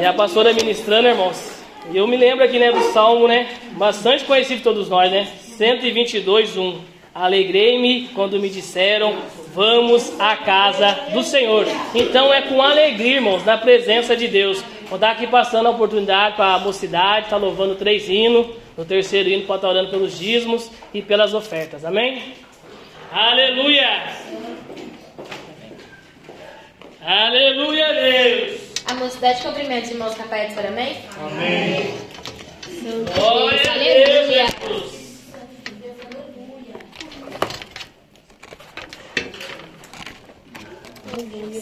[0.00, 1.53] E a pastora ministrando, irmãos.
[1.92, 3.48] E eu me lembro aqui, né, do Salmo, né?
[3.72, 5.28] Bastante conhecido por todos nós, né?
[5.56, 6.80] 122, 1.
[7.14, 9.16] Alegrei-me quando me disseram,
[9.54, 11.66] vamos à casa do Senhor.
[11.94, 14.64] Então é com alegria, irmãos, na presença de Deus.
[14.88, 18.46] Vou estar aqui passando a oportunidade para a mocidade, está louvando três hinos.
[18.76, 21.84] No terceiro hino pode estar orando pelos dízimos e pelas ofertas.
[21.84, 22.34] Amém?
[23.12, 24.02] Aleluia!
[27.00, 28.73] Aleluia, Deus.
[28.86, 31.02] A mocidade cumprimenta os irmãos Capaetes para amém?
[31.18, 31.94] Amém.
[32.82, 34.46] Santo Glória Deus, a Deus, aleluia.
[34.46, 35.04] Jesus.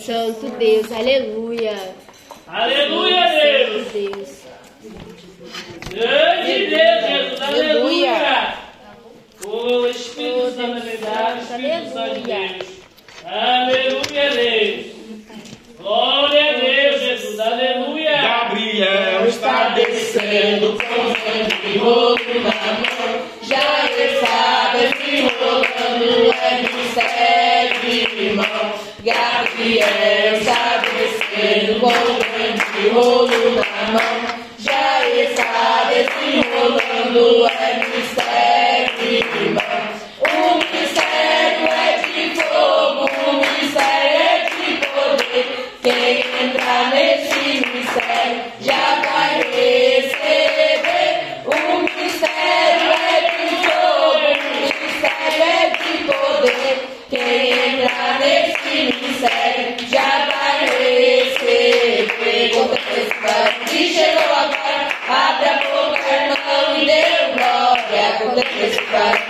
[0.05, 1.95] Santo Deus, aleluia.
[2.49, 3.87] Aleluia, Deus.
[3.87, 4.43] Santo Deus.
[5.91, 7.41] Grande Deus, Jesus.
[7.41, 8.17] Aleluia.
[8.17, 8.63] Aleluia.
[9.47, 12.83] O Espírito Santo da verdade, o Espírito Santo de Deus.
[13.25, 15.02] Aleluia, Deus.
[15.83, 17.41] Glória a Deus, Jesus.
[17.41, 18.23] Aleluia.
[18.23, 23.23] Gabriel está descendo com sangue rolo na mão.
[23.43, 28.73] Já está desenrolando, é mistério, irmão.
[29.03, 34.39] Gabriel está descendo com grande rolo na mão.
[34.61, 39.65] Já está desenrolando, é mistério, irmão.
[40.21, 41.12] O mistério
[63.69, 68.07] Que chegou agora, abre a boca, irmão, e deu glória.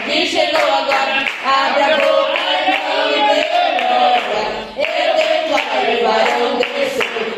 [0.07, 4.43] Que chegou agora, abre a boca, irmão, e deu glória.
[4.77, 5.13] Eu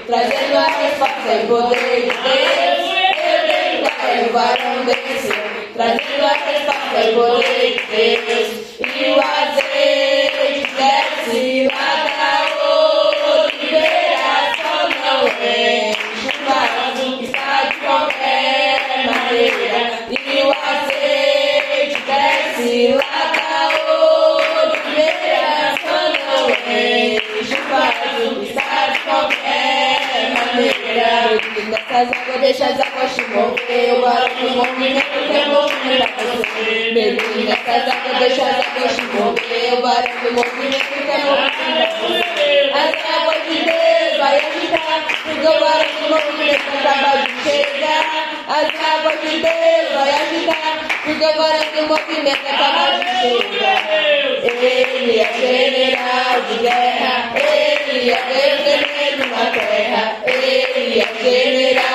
[0.06, 2.84] trazendo a resposta e poder de Deus.
[3.24, 5.34] Eu o varão desceu,
[5.74, 8.48] trazendo a resposta e poder de Deus.
[8.94, 12.23] E o azeite desce lá da
[32.44, 35.00] deixa as águas te mover, o barulho do movimento
[35.48, 36.92] movimentar você.
[36.92, 42.70] Nessas águas, deixa as águas te mover, o barulho do movimento movimentar você.
[42.74, 48.04] As águas de Deus vai agitar, porque o barulho do movimento acaba de chegar.
[48.46, 53.80] As águas de Deus vai agitar, porque o barulho do movimento acaba de chegar.
[54.42, 59.03] Ele é general de guerra, ele é Deus
[59.34, 60.16] tremendo na terra.
[60.26, 61.94] Ele é general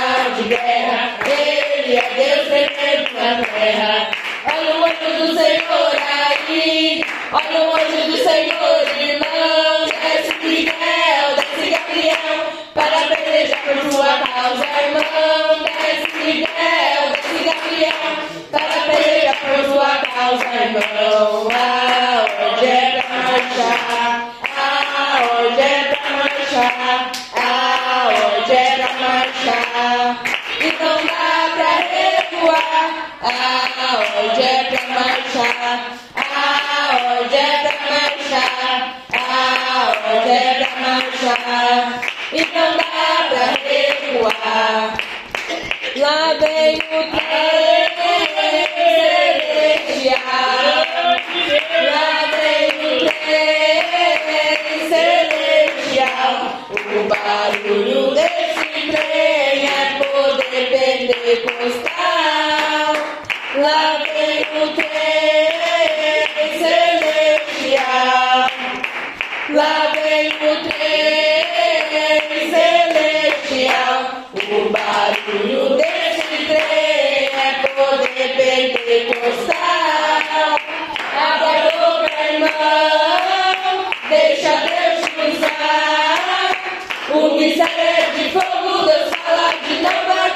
[87.12, 90.29] O mistério é de fogo, Deus fala de novo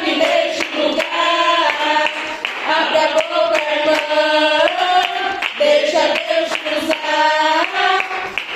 [5.57, 7.65] deixa Deus te usar.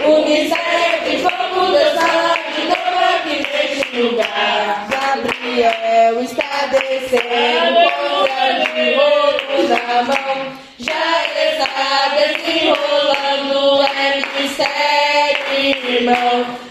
[0.06, 4.88] O mistério de fogo, Deus fala de novo aqui neste lugar.
[4.90, 10.38] Gabriel está descendo com grande rolo na mão.
[10.80, 11.08] Já
[11.52, 14.06] está desenrolando, é
[14.40, 16.67] mistério, irmão.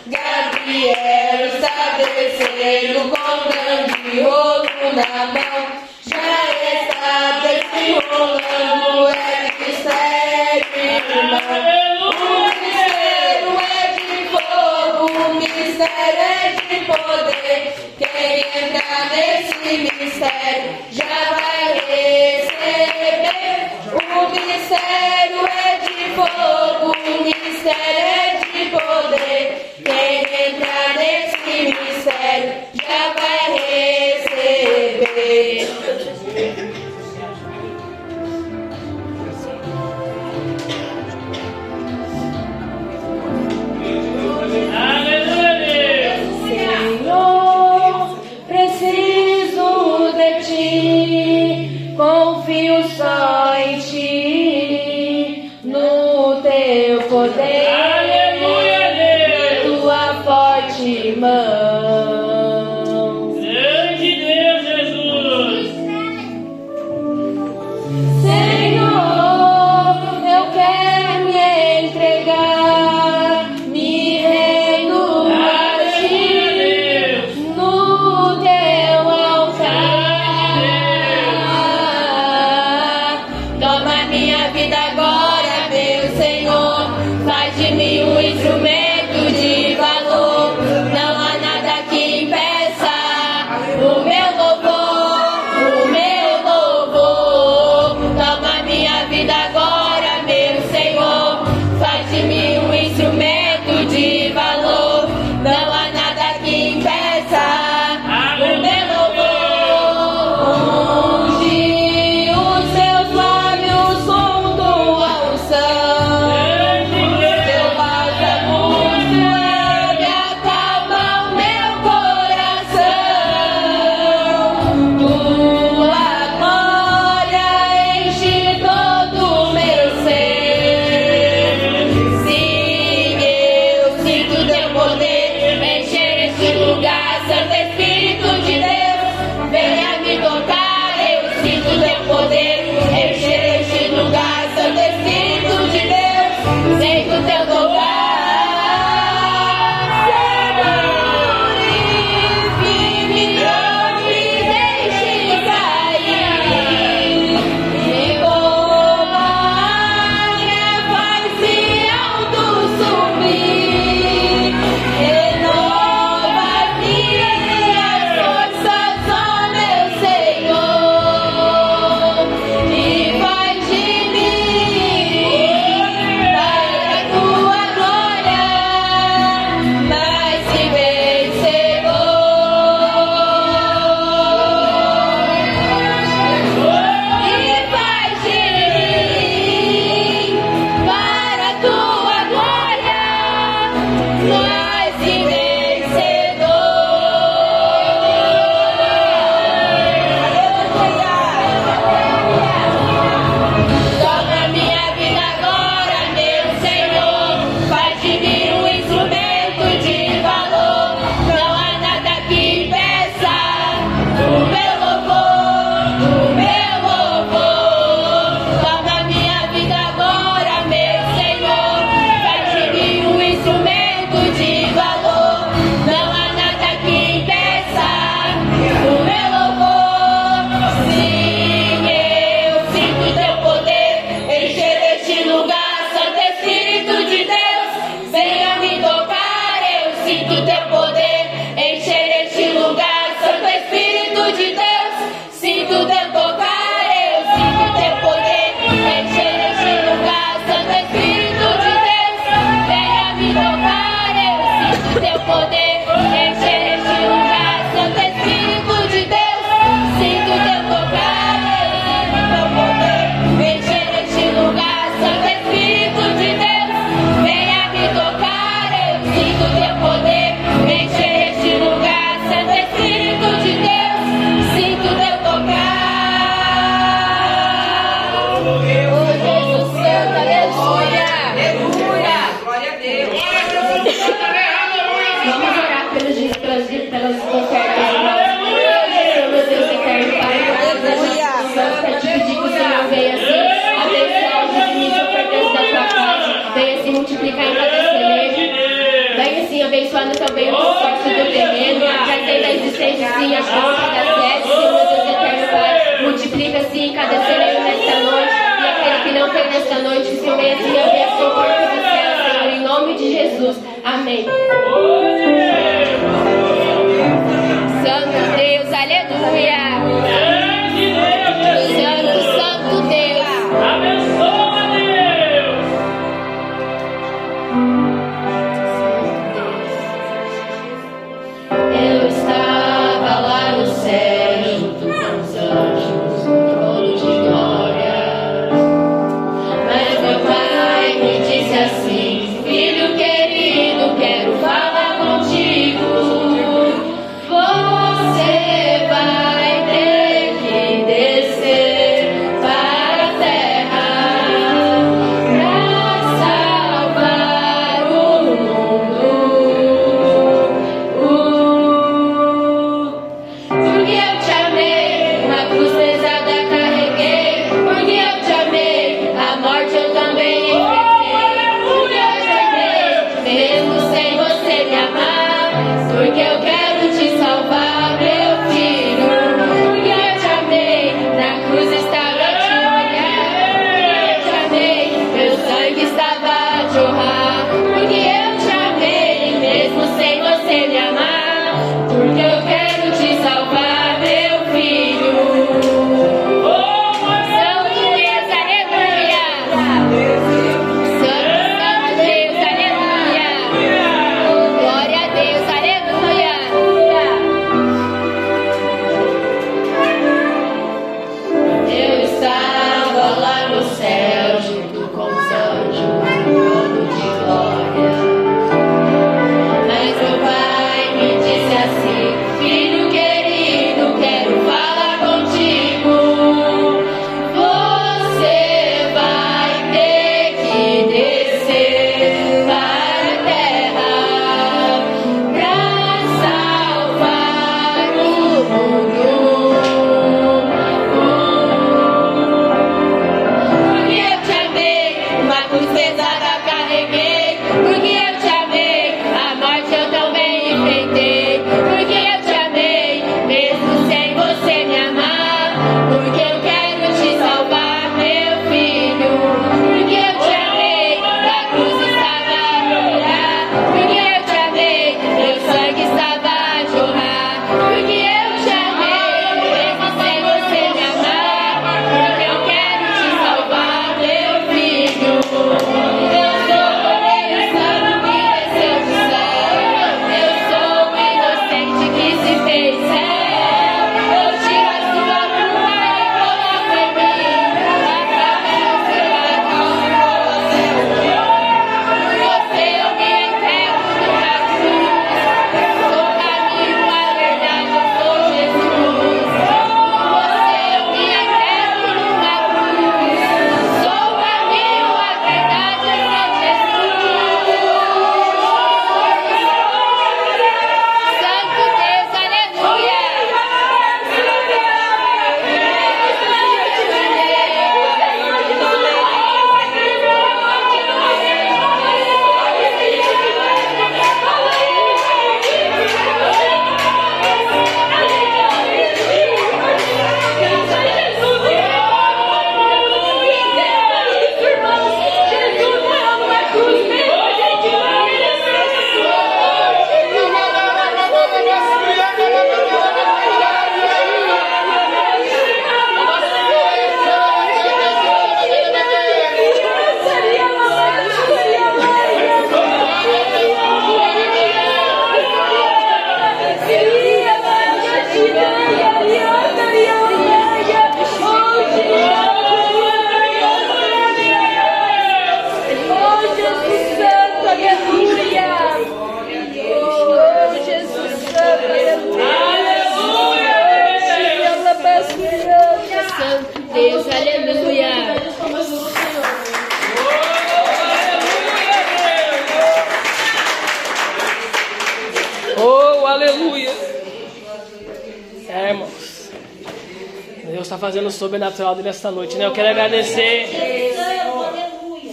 [591.17, 592.47] Sobrenatural dele esta noite, né?
[592.47, 593.49] Eu quero agradecer.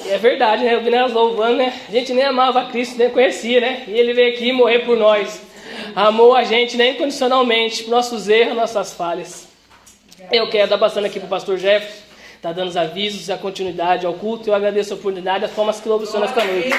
[0.10, 0.76] É verdade, né?
[0.76, 1.74] Eu vi nós louvando, né?
[1.88, 3.84] A gente nem amava Cristo, nem conhecia, né?
[3.88, 5.42] E ele veio aqui morrer por nós.
[5.96, 6.90] Amou a gente, né?
[6.90, 9.48] Incondicionalmente, por nossos erros, nossas falhas.
[10.32, 12.02] Eu quero dar passando aqui para o pastor Jefferson,
[12.42, 14.50] tá dando os avisos, a continuidade ao culto.
[14.50, 16.70] Eu agradeço a oportunidade, as formas que louvam o Senhor nesta noite.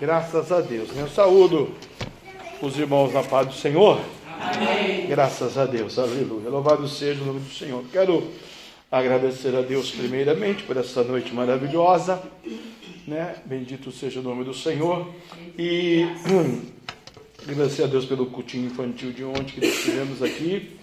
[0.00, 0.88] Graças a Deus.
[0.96, 1.74] Eu saúdo
[2.64, 4.00] os irmãos na paz do Senhor.
[4.40, 5.06] Amém.
[5.06, 5.98] Graças a Deus.
[5.98, 6.48] Aleluia.
[6.48, 7.84] Louvado seja o nome do Senhor.
[7.92, 8.30] Quero
[8.90, 12.22] agradecer a Deus primeiramente por essa noite maravilhosa.
[13.06, 13.36] Né?
[13.44, 15.12] Bendito seja o nome do Senhor.
[15.58, 16.06] E
[17.46, 20.78] agradecer a Deus pelo cultinho infantil de ontem que nós tivemos aqui.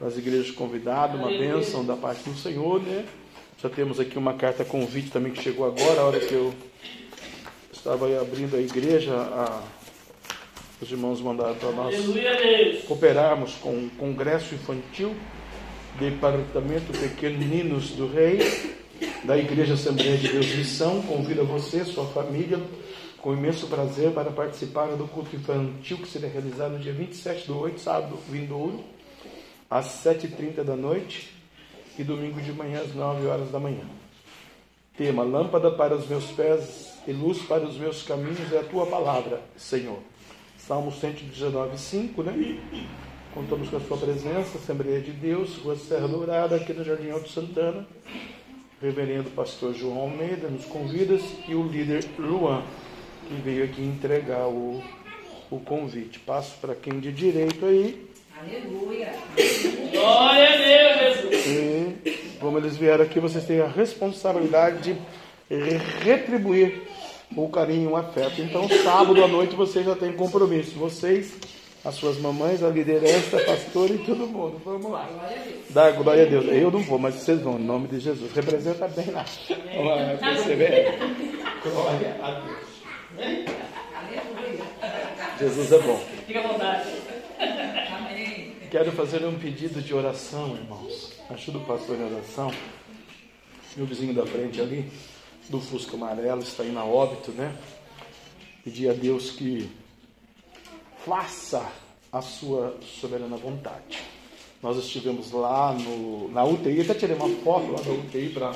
[0.00, 3.04] As igrejas convidadas, uma bênção da parte do Senhor, né?
[3.62, 6.52] Já temos aqui uma carta convite também que chegou agora, a hora que eu
[7.70, 9.62] estava abrindo a igreja, a,
[10.80, 11.94] os irmãos mandaram para nós
[12.86, 15.14] cooperarmos com o Congresso Infantil
[15.98, 18.38] Departamento Pequeninos do Rei,
[19.24, 21.02] da Igreja Assembleia de Deus Missão.
[21.02, 22.58] Convido você, sua família,
[23.18, 27.58] com imenso prazer para participar do culto infantil que será realizado no dia 27 do
[27.58, 28.82] 8, sábado vindouro,
[29.68, 31.34] às 7h30 da noite
[31.98, 33.84] e domingo de manhã às 9 horas da manhã.
[34.96, 38.86] Tema: Lâmpada para os meus pés e luz para os meus caminhos é a tua
[38.86, 39.98] palavra, Senhor.
[40.70, 42.56] Salmo 119, 5, né?
[43.34, 47.28] Contamos com a sua presença, Assembleia de Deus, Rua Serra Dourada, aqui no Jardim Alto
[47.28, 47.84] Santana.
[48.80, 51.18] Reverendo Pastor João Almeida nos convida
[51.48, 52.62] e o líder Luan,
[53.26, 54.80] que veio aqui entregar o,
[55.50, 56.20] o convite.
[56.20, 58.08] Passo para quem de direito aí.
[58.40, 59.12] Aleluia.
[59.90, 61.46] Glória a Deus, Jesus.
[61.48, 64.96] E como eles vieram aqui, vocês têm a responsabilidade
[65.50, 66.80] de retribuir
[67.36, 68.40] o carinho, o afeto.
[68.40, 70.78] Então, sábado à noite vocês já têm compromisso.
[70.78, 71.36] Vocês,
[71.84, 74.60] as suas mamães, a liderança, a pastora e todo mundo.
[74.64, 75.08] Vamos lá.
[75.70, 76.46] Dá glória a Deus.
[76.46, 78.32] Eu não vou, mas vocês vão, em nome de Jesus.
[78.32, 79.24] Representa bem lá.
[79.24, 80.98] Você vê?
[81.62, 82.70] Glória a Deus.
[85.38, 86.00] Jesus é bom.
[86.26, 86.90] Fica à vontade.
[88.70, 91.18] Quero fazer um pedido de oração, irmãos.
[91.28, 92.52] Ajuda o pastor em oração.
[93.76, 94.90] Meu vizinho da frente ali,
[95.50, 97.54] do Fusca Amarelo, está aí na óbito, né?
[98.62, 99.68] Pedir a Deus que
[101.04, 101.70] faça
[102.12, 103.98] a sua soberana vontade.
[104.62, 108.54] Nós estivemos lá no, na UTI, até tirei uma foto lá da UTI para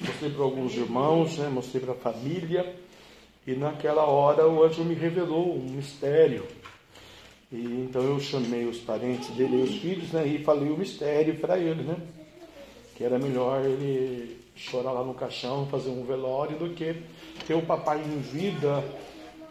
[0.00, 1.48] mostrei para alguns irmãos, né?
[1.48, 2.74] mostrei para a família.
[3.46, 6.44] E naquela hora o anjo me revelou um mistério.
[7.52, 10.26] E então eu chamei os parentes dele e os filhos, né?
[10.26, 11.96] E falei o mistério para ele, né?
[12.96, 17.02] Que era melhor ele chorar lá no caixão, fazer um velório, do que
[17.46, 18.82] ter o papai em vida,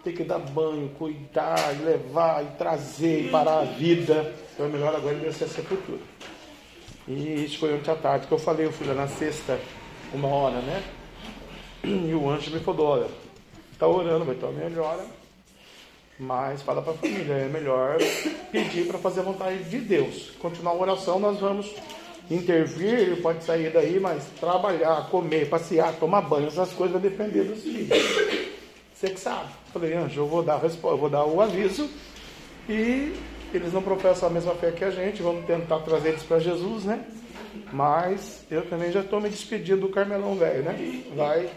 [0.03, 4.33] ter que dar banho, cuidar, e levar, e trazer, e parar a vida.
[4.53, 5.99] Então é melhor agora ele descer a sepultura.
[7.07, 9.59] E isso foi ontem à tarde que eu falei, eu fui lá na sexta,
[10.11, 10.83] uma hora, né?
[11.83, 13.07] E o anjo me falou, olha,
[13.71, 15.05] está orando, vai estar melhora.
[16.17, 17.97] Mas fala para a família, é melhor
[18.51, 20.31] pedir para fazer a vontade de Deus.
[20.39, 21.75] Continuar a oração, nós vamos
[22.29, 27.43] intervir, ele pode sair daí, mas trabalhar, comer, passear, tomar banho, essas coisas vai depender
[27.43, 27.89] dos filhos.
[28.93, 29.49] Você que sabe.
[29.71, 31.89] Falei, anjo, eu vou dar, eu vou dar o aviso
[32.69, 33.13] e
[33.53, 36.85] eles não professam a mesma fé que a gente, vamos tentar trazer eles para Jesus,
[36.85, 37.05] né?
[37.71, 41.03] Mas eu também já estou me despedindo do Carmelão velho, né?
[41.15, 41.49] Vai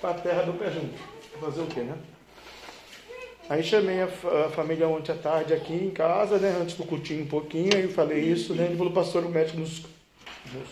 [0.00, 0.94] para a terra do pé junto.
[1.40, 1.94] Fazer o quê, né?
[3.50, 6.56] Aí chamei a, a, família ontem à tarde aqui em casa, né?
[6.62, 8.66] Antes do cultinho um pouquinho, aí eu falei isso, né?
[8.66, 9.82] Ele falou, pastor, o médico nos,
[10.54, 10.68] nos,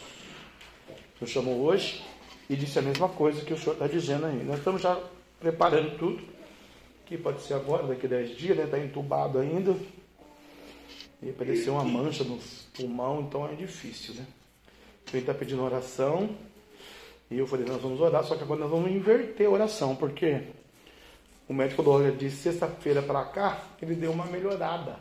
[1.21, 2.05] nos chamou hoje
[2.49, 4.45] e disse a mesma coisa que o senhor está dizendo aí.
[4.45, 4.97] Nós estamos já
[5.41, 6.23] preparando tudo,
[7.05, 8.63] que pode ser agora, daqui a 10 dias, né?
[8.63, 9.75] Está entubado ainda.
[11.21, 12.39] E apareceu uma mancha no
[12.77, 14.25] pulmão, então é difícil, né?
[15.13, 16.31] Ele está pedindo oração.
[17.29, 20.45] E eu falei, nós vamos orar, só que agora nós vamos inverter a oração, porque
[21.49, 24.97] o médico falou, olha, de sexta-feira para cá, ele deu uma melhorada.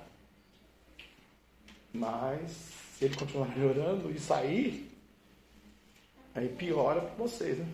[1.93, 2.52] Mas
[2.98, 4.89] se ele continuar melhorando e sair,
[6.34, 7.66] aí piora para vocês, né?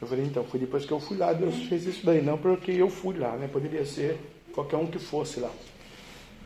[0.00, 2.70] Eu falei, então, foi depois que eu fui lá, Deus fez isso daí, não porque
[2.70, 3.48] eu fui lá, né?
[3.48, 4.18] Poderia ser
[4.52, 5.50] qualquer um que fosse lá.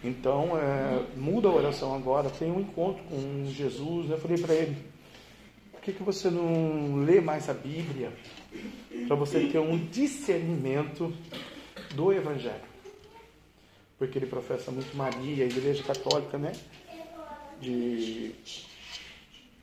[0.02, 4.08] Então, é, muda a oração agora, tem um encontro com Jesus.
[4.08, 4.76] Eu falei para ele,
[5.72, 8.12] por que, que você não lê mais a Bíblia?
[9.06, 11.12] Para você ter um discernimento
[11.94, 12.70] do Evangelho.
[13.98, 16.52] Porque ele professa muito Maria, a Igreja Católica, né?
[17.60, 18.34] De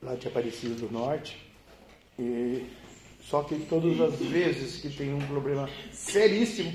[0.01, 1.37] lá de Aparecida do Norte.
[2.19, 2.65] E
[3.21, 6.71] Só que todas as vezes que tem um problema seríssimo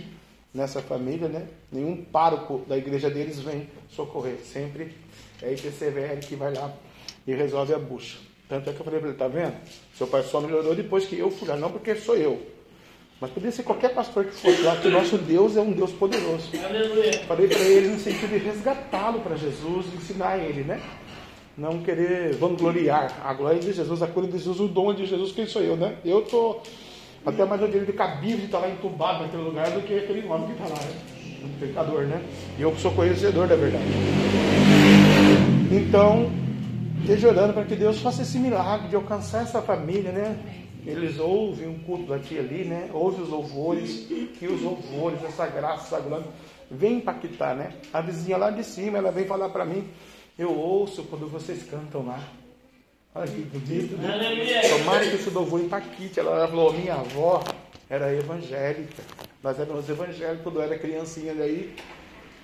[0.52, 1.48] nessa família, né?
[1.70, 4.38] Nenhum pároco da igreja deles vem socorrer.
[4.44, 4.94] Sempre
[5.40, 6.74] é IPCVR que vai lá
[7.26, 8.18] e resolve a bucha.
[8.48, 9.56] Tanto é que eu falei para ele, tá vendo?
[9.94, 12.40] Seu pai só melhorou depois que eu fui lá, não porque sou eu.
[13.20, 15.92] Mas poderia ser qualquer pastor que fosse lá, que o nosso Deus é um Deus
[15.92, 16.50] poderoso.
[16.64, 17.22] Aleluia.
[17.28, 20.80] Falei para ele no sentido de resgatá-lo para Jesus, ensinar ele, né?
[21.56, 25.30] Não querer vangloriar a glória de Jesus, a cura de Jesus, o dom de Jesus,
[25.30, 25.98] quem sou eu, né?
[26.04, 26.60] Eu tô
[27.24, 30.48] até mais direito de cabível de estar lá entubado naquele lugar do que aquele homem
[30.48, 31.12] que está lá, né?
[31.44, 32.22] um pecador, né?
[32.58, 33.84] E eu sou conhecedor da verdade.
[35.70, 36.30] Então,
[37.02, 40.38] esteja orando para que Deus faça esse milagre de alcançar essa família, né?
[40.86, 42.90] Eles ouvem um culto aqui e ali, né?
[42.92, 44.06] Ouvem os louvores,
[44.38, 46.26] que os louvores, essa graça, essa glória,
[46.70, 47.72] vem impactar, né?
[47.92, 49.84] A vizinha lá de cima, ela vem falar para mim,
[50.38, 52.20] eu ouço quando vocês cantam lá.
[53.14, 54.62] Olha que bonito, né?
[54.78, 56.18] Tomara que esse louvor impacte.
[56.18, 57.42] Ela falou, minha avó
[57.90, 59.02] era evangélica.
[59.42, 61.74] Nós éramos evangélicos quando eu era criancinha, daí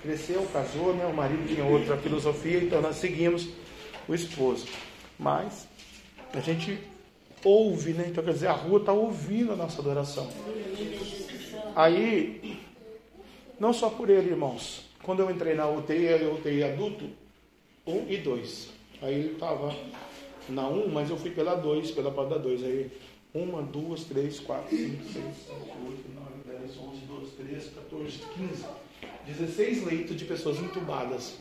[0.02, 1.06] cresceu, casou, né?
[1.06, 3.48] O marido tinha outra filosofia, então nós seguimos
[4.08, 4.66] o esposo.
[5.18, 5.68] Mas
[6.32, 6.78] a gente
[7.44, 8.06] ouve, né?
[8.08, 10.28] Então quer dizer, a rua está ouvindo a nossa adoração.
[11.76, 12.58] Aí,
[13.58, 14.86] não só por ele, irmãos.
[15.02, 17.04] Quando eu entrei na UTI, eu UTI adulto,
[17.86, 18.68] 1 um e 2.
[19.00, 19.74] Aí ele estava
[20.48, 22.62] na 1, um, mas eu fui pela 2, pela porta da 2.
[22.64, 22.90] Aí,
[23.34, 25.24] 1, 2, 3, 4, 5, 6, 7,
[25.86, 26.04] 8,
[26.46, 28.64] 9, 10, 11, 12, 13, 14, 15.
[29.26, 31.36] 16 leitos de pessoas entubadas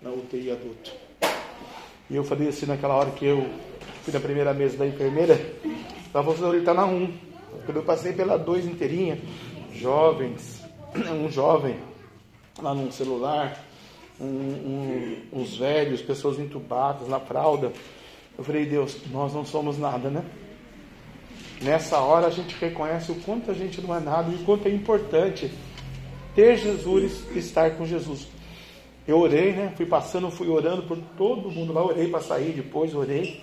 [0.00, 1.03] na UTI adulto.
[2.10, 3.48] E eu falei assim naquela hora que eu
[4.02, 5.34] fui na primeira mesa da enfermeira,
[6.12, 7.12] ela falou, ele está na 1.
[7.64, 9.18] Quando eu passei pela 2 inteirinha,
[9.72, 10.62] jovens,
[10.94, 11.76] um jovem
[12.60, 13.64] lá num celular,
[14.20, 17.72] um, um, uns velhos, pessoas entubadas na fralda.
[18.36, 20.24] Eu falei, Deus, nós não somos nada, né?
[21.62, 24.68] Nessa hora a gente reconhece o quanto a gente não é nada e o quanto
[24.68, 25.50] é importante
[26.34, 28.28] ter Jesus e estar com Jesus.
[29.06, 29.72] Eu orei, né?
[29.76, 31.84] Fui passando, fui orando por todo mundo lá.
[31.84, 33.42] Orei para sair depois, orei.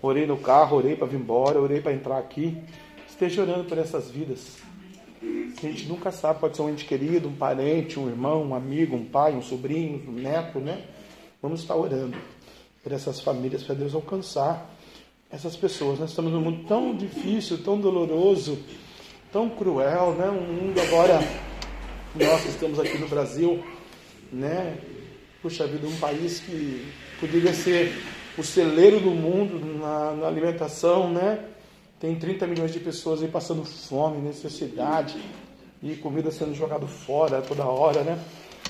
[0.00, 2.56] Orei no carro, orei para vir embora, orei para entrar aqui.
[3.08, 4.58] Esteja orando por essas vidas.
[5.22, 8.94] A gente nunca sabe, pode ser um ente querido, um parente, um irmão, um amigo,
[8.94, 10.84] um pai, um sobrinho, um neto, né?
[11.40, 12.16] Vamos estar orando
[12.82, 14.70] por essas famílias para Deus alcançar
[15.30, 15.98] essas pessoas.
[15.98, 18.58] Nós estamos num mundo tão difícil, tão doloroso,
[19.32, 20.28] tão cruel, né?
[20.28, 21.18] Um mundo agora,
[22.14, 23.64] nós estamos aqui no Brasil,
[24.34, 24.78] né?
[25.40, 27.92] Puxa vida, um país que poderia ser
[28.36, 31.44] o celeiro do mundo na, na alimentação, né?
[32.00, 35.16] Tem 30 milhões de pessoas aí passando fome, necessidade
[35.82, 38.18] e comida sendo jogada fora toda hora, né?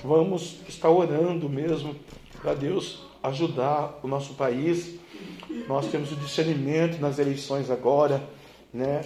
[0.02, 1.96] Vamos estar orando mesmo
[2.42, 4.96] para Deus ajudar o nosso país.
[5.66, 8.22] Nós temos o discernimento nas eleições agora,
[8.72, 9.02] né?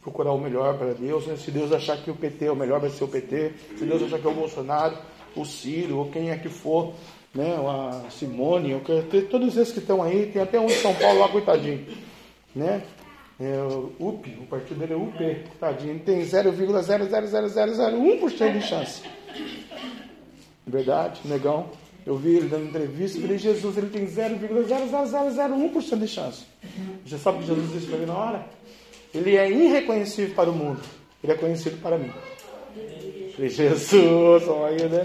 [0.00, 1.26] Procurar o melhor para Deus.
[1.26, 1.36] Né?
[1.36, 3.52] Se Deus achar que o PT é o melhor, vai ser o PT.
[3.76, 4.96] Se Deus achar que é o Bolsonaro,
[5.36, 6.94] o Ciro, ou quem é que for,
[7.34, 7.56] né?
[7.56, 8.80] A Simone,
[9.30, 11.86] todos esses que estão aí, tem até um de São Paulo lá, coitadinho,
[12.54, 12.82] né?
[13.40, 15.16] É, o UP, o partido dele é UP,
[15.58, 19.02] tadinho, tem 0,00001% de chance.
[20.66, 21.70] Verdade, negão.
[22.04, 26.44] Eu vi ele dando entrevista e falei, Jesus, ele tem 0,00001% de chance.
[27.04, 28.44] Você sabe que Jesus disse para mim na hora?
[29.14, 30.80] Ele é irreconhecível para o mundo,
[31.22, 32.10] ele é conhecido para mim.
[33.34, 35.02] Falei, Jesus, olha, né?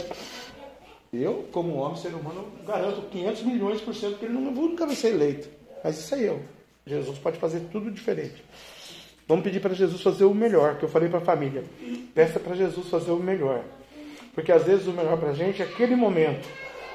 [1.14, 5.14] Eu, como homem, ser humano, garanto 500 milhões por cento que ele nunca vai ser
[5.14, 5.50] eleito.
[5.84, 6.42] Mas isso é eu.
[6.86, 8.44] Jesus pode fazer tudo diferente.
[9.28, 11.64] Vamos pedir para Jesus fazer o melhor, que eu falei para a família.
[12.14, 13.64] Peça para Jesus fazer o melhor.
[14.34, 16.48] Porque às vezes o melhor para a gente é aquele momento.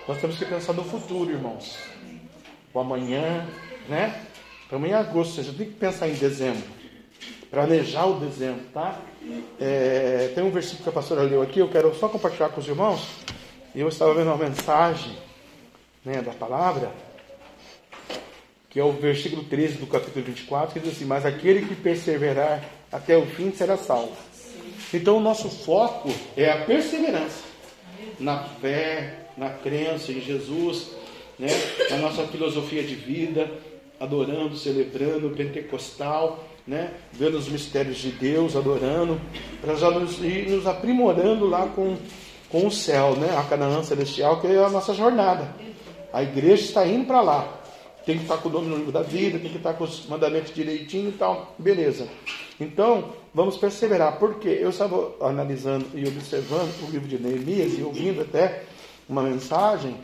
[0.06, 1.78] Nós temos que pensar no futuro, irmãos.
[2.72, 3.46] O amanhã,
[3.88, 4.22] né?
[4.70, 6.62] Amanhã é agosto, gente tem que pensar em dezembro.
[7.52, 8.98] Planejar o dezembro, tá?
[9.60, 12.66] É, tem um versículo que a pastora leu aqui, eu quero só compartilhar com os
[12.66, 13.06] irmãos.
[13.74, 15.16] Eu estava vendo uma mensagem
[16.04, 16.90] né, da palavra
[18.72, 22.64] que é o versículo 13 do capítulo 24, que diz assim: Mas aquele que perseverar
[22.90, 24.16] até o fim será salvo.
[24.94, 27.42] Então, o nosso foco é a perseverança
[28.18, 30.90] na fé, na crença em Jesus,
[31.38, 31.48] né?
[31.90, 33.50] na nossa filosofia de vida,
[34.00, 36.92] adorando, celebrando pentecostal, né?
[37.12, 39.20] vendo os mistérios de Deus, adorando,
[39.60, 41.96] para já nos, ir nos aprimorando lá com,
[42.48, 43.36] com o céu, né?
[43.36, 45.54] a Canaã celestial, que é a nossa jornada.
[46.12, 47.62] A igreja está indo para lá
[48.04, 50.06] tem que estar com o nome no livro da vida, tem que estar com os
[50.06, 51.54] mandamentos direitinho e tal.
[51.58, 52.08] Beleza.
[52.58, 54.18] Então, vamos perseverar.
[54.18, 58.64] Porque eu estava analisando e observando o livro de Neemias e ouvindo até
[59.08, 59.96] uma mensagem.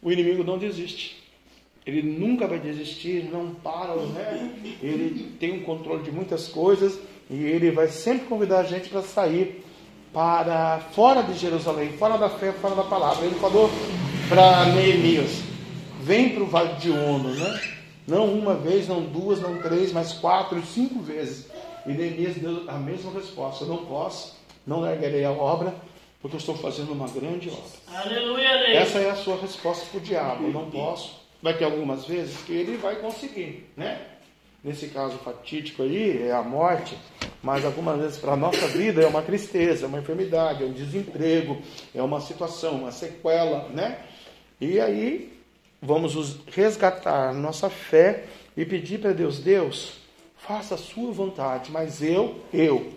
[0.00, 1.21] O inimigo não desiste.
[1.84, 4.76] Ele nunca vai desistir, não para, né?
[4.80, 9.02] Ele tem um controle de muitas coisas e ele vai sempre convidar a gente para
[9.02, 9.64] sair
[10.12, 13.24] para fora de Jerusalém, fora da fé, fora da palavra.
[13.24, 13.70] Ele falou
[14.28, 15.42] para Neemias:
[16.02, 17.60] vem para o vale de Ono, né?
[18.06, 21.48] Não uma vez, não duas, não três, mas quatro, cinco vezes.
[21.86, 25.74] E Neemias deu a mesma resposta: eu não posso, não largarei a obra,
[26.20, 28.02] porque eu estou fazendo uma grande obra.
[28.04, 28.76] Aleluia.
[28.76, 31.21] Essa é a sua resposta para o diabo: eu não posso.
[31.42, 34.00] Vai ter algumas vezes que ele vai conseguir, né?
[34.62, 36.96] Nesse caso fatídico aí, é a morte,
[37.42, 40.72] mas algumas vezes para a nossa vida é uma tristeza, é uma enfermidade, é um
[40.72, 41.60] desemprego,
[41.92, 43.98] é uma situação, uma sequela, né?
[44.60, 45.36] E aí
[45.80, 48.26] vamos resgatar nossa fé
[48.56, 49.94] e pedir para Deus, Deus,
[50.36, 52.92] faça a sua vontade, mas eu, eu,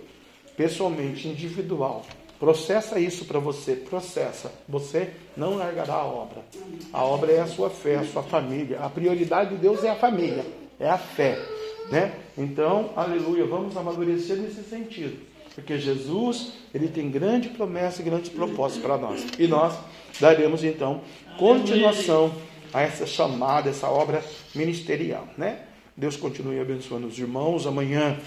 [0.56, 2.06] pessoalmente, individual,
[2.46, 4.52] processa isso para você, processa.
[4.70, 6.46] Você não largará a obra.
[6.94, 8.82] A obra é a sua fé, a sua família.
[8.82, 10.46] A prioridade de Deus é a família,
[10.80, 11.40] é a fé.
[11.90, 12.14] Né?
[12.38, 15.18] Então, aleluia, vamos amadurecer nesse sentido.
[15.56, 19.26] Porque Jesus, ele tem grande promessa e grandes propósitos para nós.
[19.40, 19.74] E nós
[20.20, 21.02] daremos então
[21.40, 22.32] continuação
[22.72, 24.24] a essa chamada, essa obra
[24.54, 25.62] ministerial, né?
[25.98, 27.66] Deus continue abençoando os irmãos.
[27.66, 28.20] Amanhã,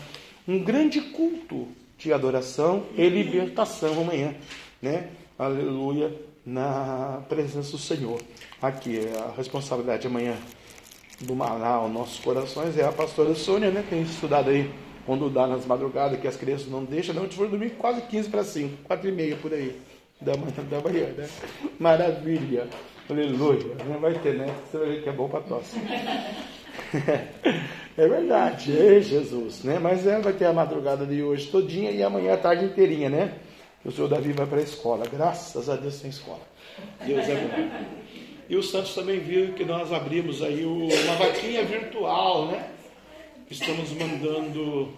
[0.48, 4.34] um grande culto de adoração e libertação amanhã,
[4.80, 5.10] né?
[5.36, 6.14] Aleluia,
[6.46, 8.20] na presença do Senhor.
[8.62, 10.36] Aqui a responsabilidade amanhã
[11.20, 13.84] do Maná aos nossos corações é a pastora Sônia, né?
[13.90, 14.70] Tem estudado aí
[15.04, 18.02] quando dá nas madrugadas, que as crianças não deixam, não, a gente foi dormir quase
[18.02, 19.80] 15 para 5, 4 e meia por aí,
[20.20, 21.28] da manhã, da manhã, né?
[21.80, 22.68] Maravilha,
[23.10, 24.54] aleluia, não vai ter, né?
[24.70, 25.78] Você vai ver que é bom para tosse.
[27.98, 29.80] É verdade, é Jesus, né?
[29.80, 33.34] Mas ela vai ter a madrugada de hoje todinha e amanhã a tarde inteirinha, né?
[33.84, 36.38] O senhor Davi vai para a escola, graças a Deus tem escola.
[37.04, 37.68] Deus é bom.
[38.48, 42.68] E o Santos também viu que nós abrimos aí uma vaquinha virtual, né?
[43.50, 44.90] Estamos mandando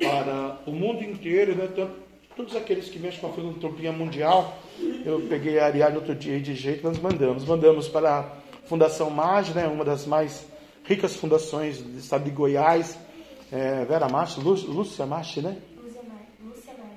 [0.00, 1.68] para o mundo inteiro, né?
[2.34, 4.58] Todos aqueles que mexem com a filantropia mundial.
[5.06, 7.44] Eu peguei a Ariane outro dia de jeito, nós mandamos.
[7.44, 8.24] Mandamos para a
[8.64, 9.68] Fundação MAG, né?
[9.68, 10.52] Uma das mais
[10.84, 12.98] ricas fundações do estado de Goiás.
[13.50, 15.56] É, Vera Machi, Lúcia Machi, né?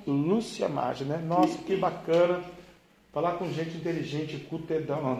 [0.05, 1.17] Lúcia Machi, né?
[1.25, 2.41] Nossa, que bacana
[3.13, 5.19] falar com gente inteligente, cutedão.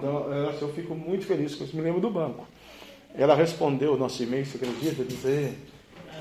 [0.61, 1.75] Eu fico muito feliz com isso.
[1.75, 2.47] Me lembro do banco.
[3.15, 5.03] Ela respondeu o nosso e-mail, você acredita?
[5.03, 5.57] Dizer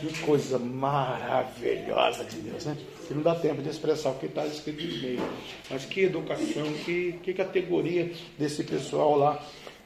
[0.01, 2.77] que coisa maravilhosa de Deus, né?
[3.07, 5.23] Que não dá tempo de expressar o que está escrito no e-mail.
[5.71, 9.43] Mas que educação, que, que categoria desse pessoal lá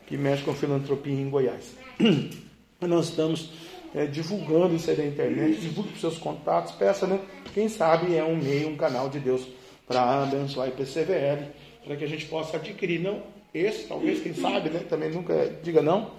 [0.06, 1.76] que mexe com filantropia em Goiás.
[2.80, 3.50] Nós estamos
[3.94, 7.20] é, divulgando isso aí na internet, divulgue para os seus contatos, peça, né?
[7.52, 9.46] Quem sabe é um meio, um canal de Deus
[9.86, 11.48] para abençoar a IPCVL
[11.84, 13.00] para que a gente possa adquirir.
[13.00, 13.22] Não
[13.52, 14.80] esse, talvez, quem sabe, né?
[14.88, 16.12] Também nunca diga não.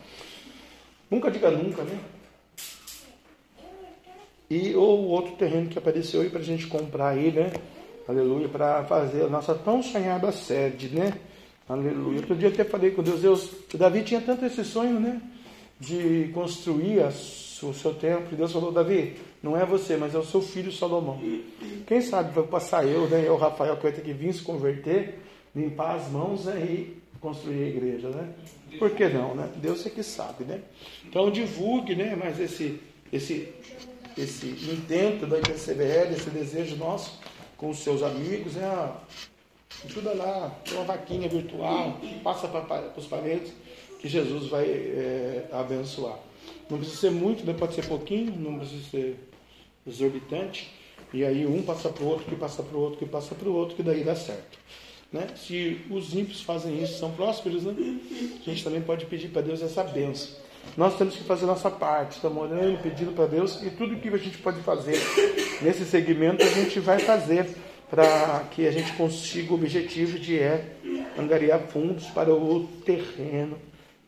[1.10, 1.98] Nunca diga nunca, né?
[4.50, 7.54] E ou outro terreno que apareceu aí para a gente comprar aí, né?
[8.08, 11.14] Aleluia, para fazer a nossa tão sonhada sede, né?
[11.70, 12.18] Aleluia.
[12.18, 15.22] Outro dia até falei com Deus, Deus, Davi tinha tanto esse sonho, né?
[15.82, 18.30] De construir o seu templo.
[18.32, 21.20] E Deus falou, Davi, não é você, mas é o seu filho Salomão.
[21.88, 23.24] Quem sabe vai passar eu, né?
[23.26, 25.20] Eu, Rafael, que vai ter que vir se converter
[25.56, 28.34] limpar as mãos né, e construir a igreja, né?
[28.80, 29.50] Por que não, né?
[29.58, 30.62] Deus é que sabe, né?
[31.06, 32.16] Então divulgue, né?
[32.16, 32.80] Mas esse,
[33.12, 33.54] esse,
[34.18, 37.20] esse intento da IPCBL, esse desejo nosso
[37.58, 38.94] com os seus amigos, né?
[39.86, 43.54] ajuda lá, tem uma vaquinha virtual, passa para os parentes,
[44.02, 46.18] que Jesus vai é, abençoar.
[46.70, 47.54] Não precisa ser muito, né?
[47.54, 49.16] pode ser pouquinho, não precisa ser
[49.86, 50.72] exorbitante.
[51.14, 53.48] E aí um passa para o outro, que passa para o outro, que passa para
[53.48, 54.58] o outro, que daí dá certo.
[55.12, 55.28] Né?
[55.36, 57.76] Se os ímpios fazem isso, são prósperos, né?
[58.40, 60.40] a gente também pode pedir para Deus essa benção.
[60.78, 64.18] Nós temos que fazer nossa parte, estamos orando, pedindo para Deus, e tudo que a
[64.18, 64.96] gente pode fazer
[65.62, 67.48] nesse segmento a gente vai fazer
[67.90, 70.76] para que a gente consiga o objetivo de é
[71.20, 73.58] angariar fundos para o terreno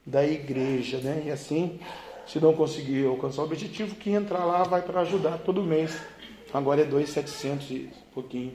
[0.06, 1.24] da igreja, né?
[1.26, 1.80] E assim,
[2.28, 5.97] se não conseguir alcançar o objetivo, quem entrar lá vai para ajudar todo mês.
[6.54, 8.54] Agora é 2,700 e pouquinho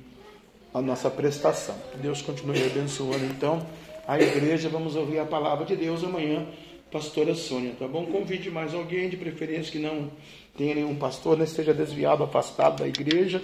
[0.73, 1.75] a nossa prestação.
[1.97, 3.67] Deus continue abençoando então
[4.07, 4.69] a igreja.
[4.69, 6.47] Vamos ouvir a palavra de Deus amanhã,
[6.91, 8.07] pastora Sônia, tá bom?
[8.07, 10.11] Convide mais alguém, de preferência que não
[10.57, 11.45] tenha nenhum pastor, né?
[11.45, 13.43] esteja desviado, afastado da igreja,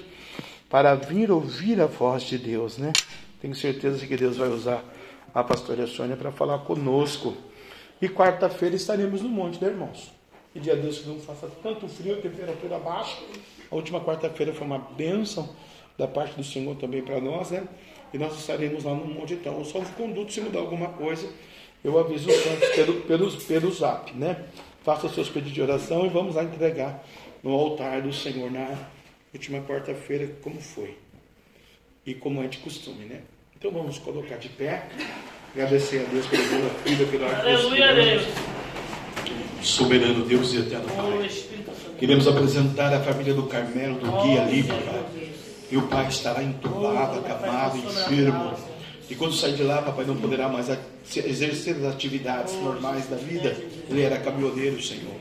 [0.69, 2.93] para vir ouvir a voz de Deus, né?
[3.41, 4.83] Tenho certeza que Deus vai usar
[5.35, 7.35] a pastora Sônia para falar conosco.
[8.01, 10.13] E quarta-feira estaremos no monte, né, irmãos?
[10.53, 13.17] Pedir a Deus que não faça tanto frio, temperatura baixa.
[13.71, 15.55] A última quarta-feira foi uma bênção
[15.99, 17.67] da parte do Senhor também para nós, né?
[18.13, 19.65] E nós estaremos lá no monte então.
[19.65, 21.29] Só o conduto se mudar alguma coisa
[21.85, 24.47] eu aviso os santos pelo, pelo, pelo zap, né?
[24.83, 27.05] Faça seus pedidos de oração e vamos lá entregar
[27.43, 28.89] no altar do Senhor na
[29.35, 30.97] última quarta-feira, como foi.
[32.07, 33.21] E como é de costume, né?
[33.55, 34.89] Então vamos colocar de pé,
[35.55, 38.27] agradecer a Deus pela vida, pela Aleluia, Deus.
[39.63, 41.31] Soberano Deus e eterno Pai.
[41.99, 45.05] Queremos apresentar a família do Carmelo, do Guia ali, papai.
[45.71, 48.53] E o pai estará entubado, acamado, enfermo.
[49.09, 50.69] E quando sair de lá, papai não poderá mais
[51.17, 53.57] exercer as atividades normais da vida.
[53.89, 55.15] Ele era caminhoneiro, Senhor.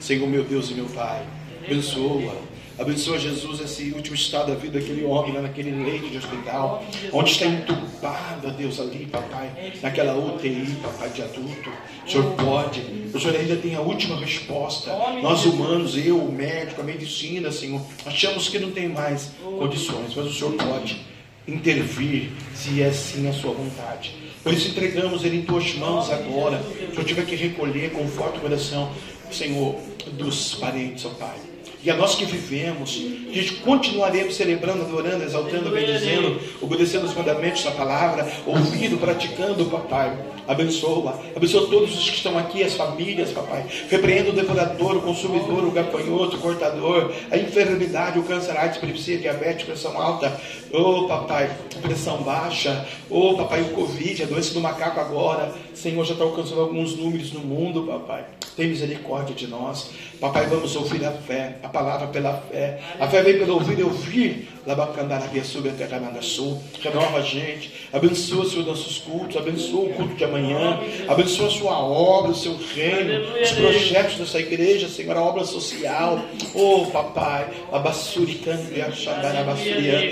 [0.00, 1.24] Senhor, meu Deus e meu Pai,
[1.64, 2.34] abençoa
[2.82, 7.30] Abençoa Jesus esse último estado da vida daquele homem lá naquele leito de hospital, onde
[7.30, 11.70] está entubado, Deus, ali, papai, naquela UTI, papai, de adulto.
[12.04, 12.80] O Senhor pode,
[13.14, 14.90] o Senhor ainda tem a última resposta.
[15.22, 20.26] Nós humanos, eu, o médico, a medicina, Senhor, achamos que não tem mais condições, mas
[20.26, 21.06] o Senhor pode
[21.46, 24.12] intervir se é sim a sua vontade.
[24.42, 26.60] Por isso entregamos ele em tuas mãos agora.
[26.60, 28.90] Se Senhor tiver que recolher com forte coração,
[29.30, 29.76] Senhor,
[30.18, 31.51] dos parentes, ó Pai
[31.84, 37.72] e a nós que vivemos, que continuaremos celebrando, adorando, exaltando, bendizendo, obedecendo os mandamentos da
[37.72, 40.16] palavra, ouvindo, praticando, papai.
[40.46, 43.64] Abençoa, abençoa todos os que estão aqui, as famílias, papai.
[43.88, 49.18] Repreenda o devorador, o consumidor, o gafanhoto, o cortador, a enfermidade, o câncer, a epilepsia,
[49.18, 50.40] diabetes, pressão alta,
[50.72, 55.52] oh papai, pressão baixa, oh papai, o Covid, a doença do macaco agora.
[55.74, 58.24] Senhor, já está alcançando alguns números no mundo, papai.
[58.56, 59.90] Tem misericórdia de nós.
[60.20, 62.80] Papai, vamos ouvir a fé, a palavra pela fé.
[63.00, 64.48] A fé vem pelo ouvir e ouvir.
[64.66, 66.62] Labacandarabia sobre a terra sul.
[66.80, 67.88] Renova a gente.
[67.92, 69.36] Abençoa, Senhor, nossos cultos.
[69.36, 70.78] Abençoa o culto de amanhã.
[71.08, 73.24] Abençoa a sua obra, o seu reino.
[73.42, 76.22] Os projetos dessa igreja, Senhor, a obra social.
[76.54, 77.48] Oh, papai.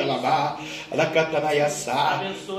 [0.07, 0.59] Labá.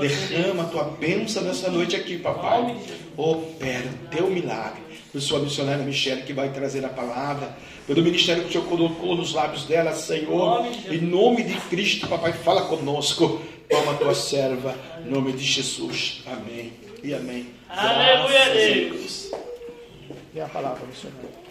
[0.00, 2.76] Derrama a tua bênção nessa noite aqui, papai.
[3.16, 7.54] Opera o teu milagre por sua missionária Michelle, que vai trazer a palavra,
[7.86, 12.32] pelo ministério que o Senhor colocou nos lábios dela, Senhor, em nome de Cristo, papai,
[12.32, 16.72] fala conosco, toma tua serva, em nome de Jesus, amém
[17.04, 17.46] e amém.
[17.68, 19.30] Aleluia, Deus.
[20.34, 21.42] E a palavra, missionária.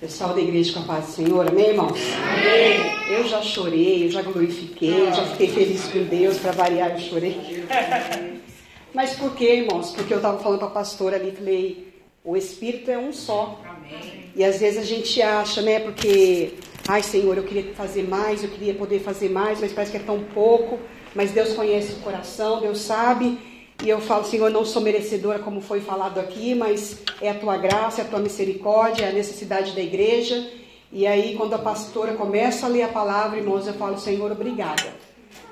[0.00, 1.88] Pessoal da igreja com a paz do Senhor, amém, irmão?
[1.88, 3.12] Amém.
[3.12, 7.00] Eu já chorei, eu já glorifiquei, eu já fiquei feliz com Deus, para variar, eu
[7.00, 7.64] chorei.
[8.94, 9.90] Mas por quê, irmãos?
[9.90, 11.87] Porque eu estava falando para a pastora ali, falei,
[12.28, 13.58] o Espírito é um só.
[13.66, 14.24] Amém.
[14.36, 16.52] E às vezes a gente acha, né, porque,
[16.86, 20.00] ai Senhor, eu queria fazer mais, eu queria poder fazer mais, mas parece que é
[20.00, 20.78] tão pouco.
[21.14, 23.38] Mas Deus conhece o coração, Deus sabe.
[23.82, 27.56] E eu falo, Senhor, não sou merecedora, como foi falado aqui, mas é a tua
[27.56, 30.50] graça, é a tua misericórdia, é a necessidade da igreja.
[30.92, 34.92] E aí, quando a pastora começa a ler a palavra, irmãos, eu falo, Senhor, obrigada.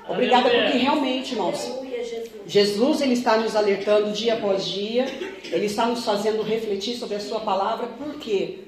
[0.09, 1.69] Obrigada porque realmente, irmãos,
[2.45, 5.05] Jesus ele está nos alertando dia após dia,
[5.51, 8.59] ele está nos fazendo refletir sobre a sua palavra, por quê?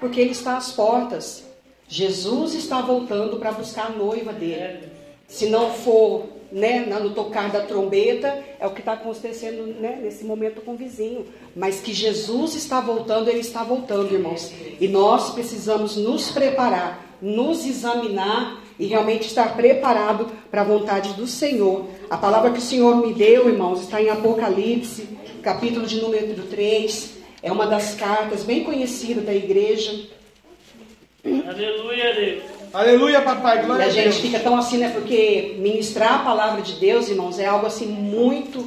[0.00, 1.44] Porque ele está às portas.
[1.88, 4.88] Jesus está voltando para buscar a noiva dele.
[5.28, 10.24] Se não for né, no tocar da trombeta, é o que está acontecendo né, nesse
[10.24, 11.26] momento com o vizinho.
[11.54, 14.52] Mas que Jesus está voltando, ele está voltando, irmãos.
[14.80, 21.26] E nós precisamos nos preparar, nos examinar e realmente estar preparado para a vontade do
[21.26, 21.88] Senhor.
[22.10, 25.08] A palavra que o Senhor me deu, irmãos, está em Apocalipse,
[25.42, 27.16] capítulo de número 3.
[27.42, 30.08] É uma das cartas bem conhecidas da igreja.
[31.24, 32.42] Aleluia, Deus.
[32.72, 33.64] Aleluia, papai.
[33.64, 34.90] Glória e a, a gente fica tão assim, né?
[34.90, 38.66] Porque ministrar a palavra de Deus, irmãos, é algo assim muito.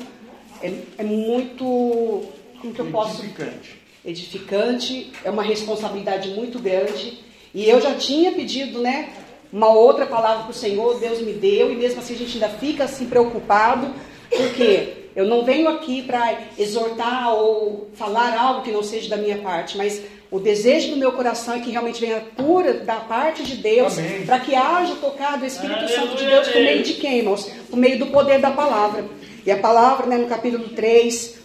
[0.61, 2.23] É, é muito.
[2.60, 3.22] Como que eu posso.
[3.22, 3.81] Edificante.
[4.03, 5.11] Edificante.
[5.23, 7.19] É uma responsabilidade muito grande.
[7.53, 9.10] E eu já tinha pedido, né?
[9.51, 12.49] Uma outra palavra que o Senhor Deus me deu, e mesmo assim a gente ainda
[12.49, 13.93] fica assim preocupado,
[14.30, 19.39] porque eu não venho aqui para exortar ou falar algo que não seja da minha
[19.39, 20.01] parte, mas
[20.31, 23.95] o desejo do meu coração é que realmente venha pura da parte de Deus,
[24.27, 27.49] para que haja tocado o Espírito Aleluia, Santo de Deus por meio de quem, irmãos?
[27.69, 29.05] Por meio do poder da palavra.
[29.43, 31.39] E a palavra, né, no capítulo 3,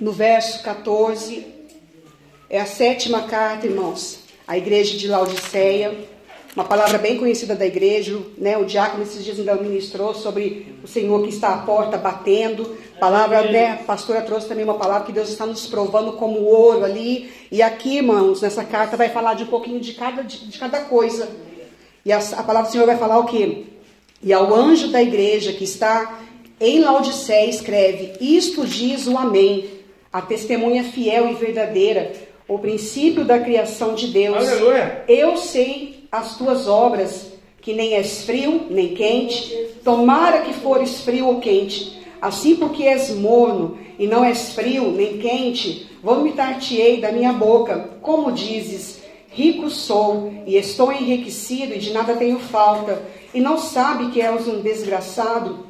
[0.00, 1.46] no verso 14,
[2.48, 5.94] é a sétima carta, irmãos, à igreja de Laodiceia
[6.54, 8.56] uma palavra bem conhecida da igreja, né?
[8.56, 12.76] O diácono esses dias ainda ministrou sobre o Senhor que está à porta batendo.
[12.98, 13.72] Palavra, né?
[13.72, 17.30] A pastora trouxe também uma palavra que Deus está nos provando como ouro ali.
[17.52, 20.80] E aqui, irmãos, nessa carta vai falar de um pouquinho de cada, de, de cada
[20.80, 21.28] coisa.
[22.04, 23.64] E a, a palavra do Senhor vai falar o quê?
[24.22, 26.18] E ao anjo da igreja que está
[26.60, 29.68] em Laodiceia escreve: Isto diz o Amém,
[30.12, 32.12] a testemunha fiel e verdadeira,
[32.48, 34.36] o princípio da criação de Deus.
[34.36, 35.04] Aleluia.
[35.06, 39.54] Eu sei as tuas obras, que nem és frio nem quente,
[39.84, 41.98] tomara que fores frio ou quente.
[42.20, 47.90] Assim porque és morno, e não és frio, nem quente, vomitar-te-ei da minha boca.
[48.00, 53.02] Como dizes, rico sou, e estou enriquecido, e de nada tenho falta,
[53.32, 55.66] e não sabe que és um desgraçado,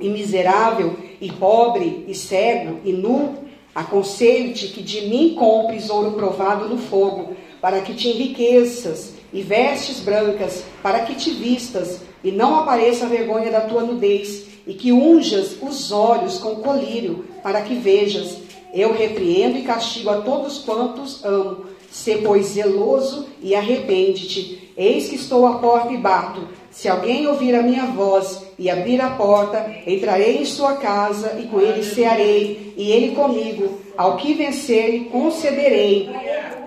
[0.00, 3.34] e miserável, e pobre, e cego, e nu?
[3.74, 10.00] Aconselho-te que de mim compres ouro provado no fogo, para que te enriqueças, e vestes
[10.00, 14.92] brancas, para que te vistas, e não apareça a vergonha da tua nudez, e que
[14.92, 18.38] unjas os olhos com colírio, para que vejas.
[18.72, 21.66] Eu repreendo e castigo a todos quantos amo.
[21.90, 24.72] Sê, pois, zeloso e arrepende-te.
[24.76, 26.48] Eis que estou à porta e bato.
[26.72, 31.46] Se alguém ouvir a minha voz e abrir a porta, entrarei em sua casa e
[31.46, 33.78] com ele cearei, e ele comigo.
[33.96, 36.08] Ao que vencer, concederei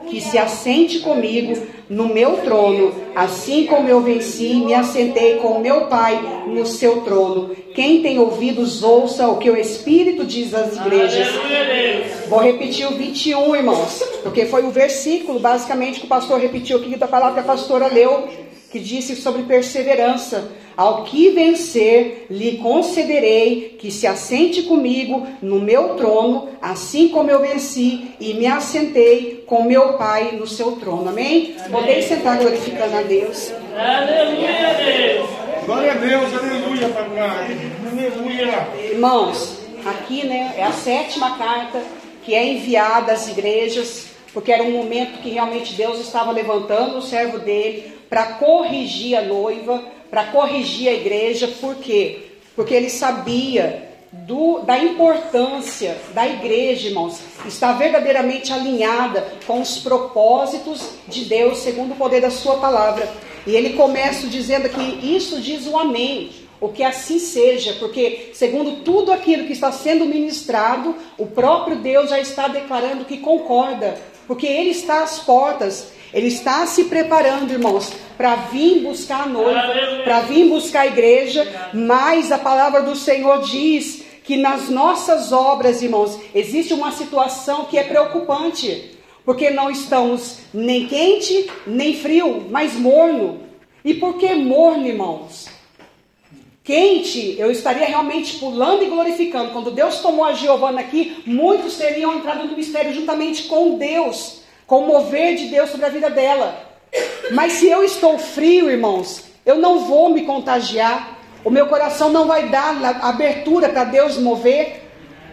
[0.07, 1.59] que se assente comigo
[1.89, 7.01] no meu trono, assim como eu venci e me assentei com meu Pai no seu
[7.01, 7.55] trono.
[7.73, 11.27] Quem tem ouvidos, ouça o que o Espírito diz às igrejas.
[12.27, 16.95] Vou repetir o 21, irmãos, porque foi o versículo, basicamente, que o pastor repetiu aqui,
[16.95, 18.27] da palavra que a pastora leu,
[18.75, 20.51] que disse sobre perseverança.
[20.75, 27.39] Ao que vencer, lhe concederei que se assente comigo no meu trono, assim como eu
[27.39, 31.07] venci e me assentei com meu Pai no seu trono.
[31.07, 31.55] Amém?
[31.57, 31.71] Amém.
[31.71, 33.53] Podeis sentar glorificando a Deus.
[33.73, 35.29] Aleluia, Deus.
[35.65, 37.57] Glória a Deus, aleluia, papai.
[37.89, 38.67] Aleluia.
[38.91, 41.81] Irmãos, aqui né, é a sétima carta
[42.23, 47.01] que é enviada às igrejas, porque era um momento que realmente Deus estava levantando o
[47.01, 52.27] servo dele para corrigir a noiva, para corrigir a igreja, por quê?
[52.55, 60.81] Porque ele sabia do, da importância da igreja, irmãos, estar verdadeiramente alinhada com os propósitos
[61.07, 63.09] de Deus, segundo o poder da Sua palavra.
[63.45, 68.83] E ele começa dizendo que isso diz o Amém, o que assim seja, porque segundo
[68.83, 74.47] tudo aquilo que está sendo ministrado, o próprio Deus já está declarando que concorda, porque
[74.47, 79.73] Ele está às portas ele está se preparando, irmãos, para vir buscar a noiva,
[80.03, 85.81] para vir buscar a igreja, mas a palavra do Senhor diz que nas nossas obras,
[85.81, 88.91] irmãos, existe uma situação que é preocupante,
[89.23, 93.41] porque não estamos nem quente, nem frio, mas morno.
[93.83, 95.47] E por que morno, irmãos?
[96.63, 99.51] Quente, eu estaria realmente pulando e glorificando.
[99.51, 104.79] Quando Deus tomou a Giovana aqui, muitos teriam entrado no mistério juntamente com Deus com
[104.79, 106.65] o mover de Deus sobre a vida dela.
[107.31, 111.17] Mas se eu estou frio, irmãos, eu não vou me contagiar.
[111.43, 114.83] O meu coração não vai dar abertura para Deus mover,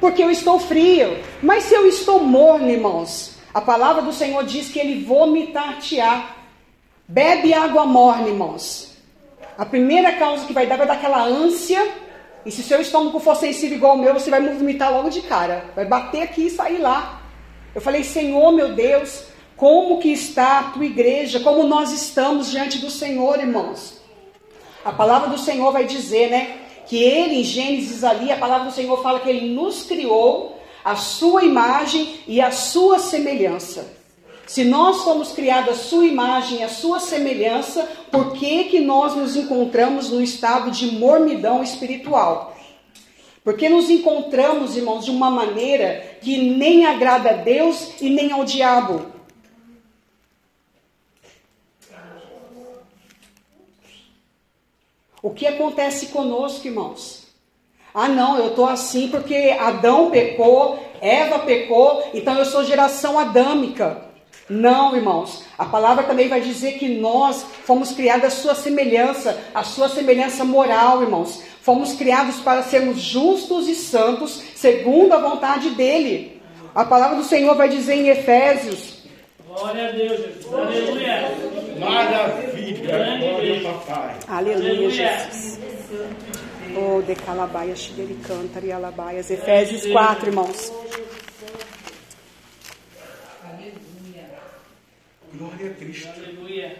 [0.00, 1.18] porque eu estou frio.
[1.42, 6.36] Mas se eu estou morno, irmãos, a palavra do Senhor diz que ele vomitar-te-á.
[7.08, 8.92] Bebe água morna, irmãos.
[9.56, 11.86] A primeira causa que vai dar vai dar aquela ânsia.
[12.44, 15.64] E se seu estômago for sensível igual o meu, você vai vomitar logo de cara.
[15.74, 17.21] Vai bater aqui e sair lá.
[17.74, 19.24] Eu falei, Senhor meu Deus,
[19.56, 24.00] como que está a tua igreja, como nós estamos diante do Senhor, irmãos.
[24.84, 28.74] A palavra do Senhor vai dizer, né, que ele em Gênesis ali, a palavra do
[28.74, 33.86] Senhor fala que ele nos criou a sua imagem e a sua semelhança.
[34.46, 39.14] Se nós fomos criados a sua imagem e a sua semelhança, por que que nós
[39.14, 42.51] nos encontramos no estado de mormidão espiritual?
[43.44, 48.44] Porque nos encontramos, irmãos, de uma maneira que nem agrada a Deus e nem ao
[48.44, 49.12] diabo.
[55.20, 57.22] O que acontece conosco, irmãos?
[57.94, 64.10] Ah, não, eu estou assim porque Adão pecou, Eva pecou, então eu sou geração adâmica.
[64.48, 65.44] Não, irmãos.
[65.56, 70.44] A palavra também vai dizer que nós fomos criados à sua semelhança, à sua semelhança
[70.44, 71.40] moral, irmãos.
[71.62, 76.42] Fomos criados para sermos justos e santos, segundo a vontade dele.
[76.74, 79.04] A palavra do Senhor vai dizer em Efésios.
[79.46, 80.52] Glória a Deus, Jesus.
[80.52, 81.30] Aleluia.
[81.78, 83.16] Maravilha.
[83.16, 84.16] Glória ao papai.
[84.26, 84.90] Aleluia, Aleluia.
[84.90, 85.60] Jesus.
[86.76, 87.74] Oh, de calabaia,
[88.26, 89.30] canta e alabaias.
[89.30, 90.72] Efésios 4, irmãos.
[95.32, 96.08] Glória a Cristo.
[96.16, 96.76] Aleluia.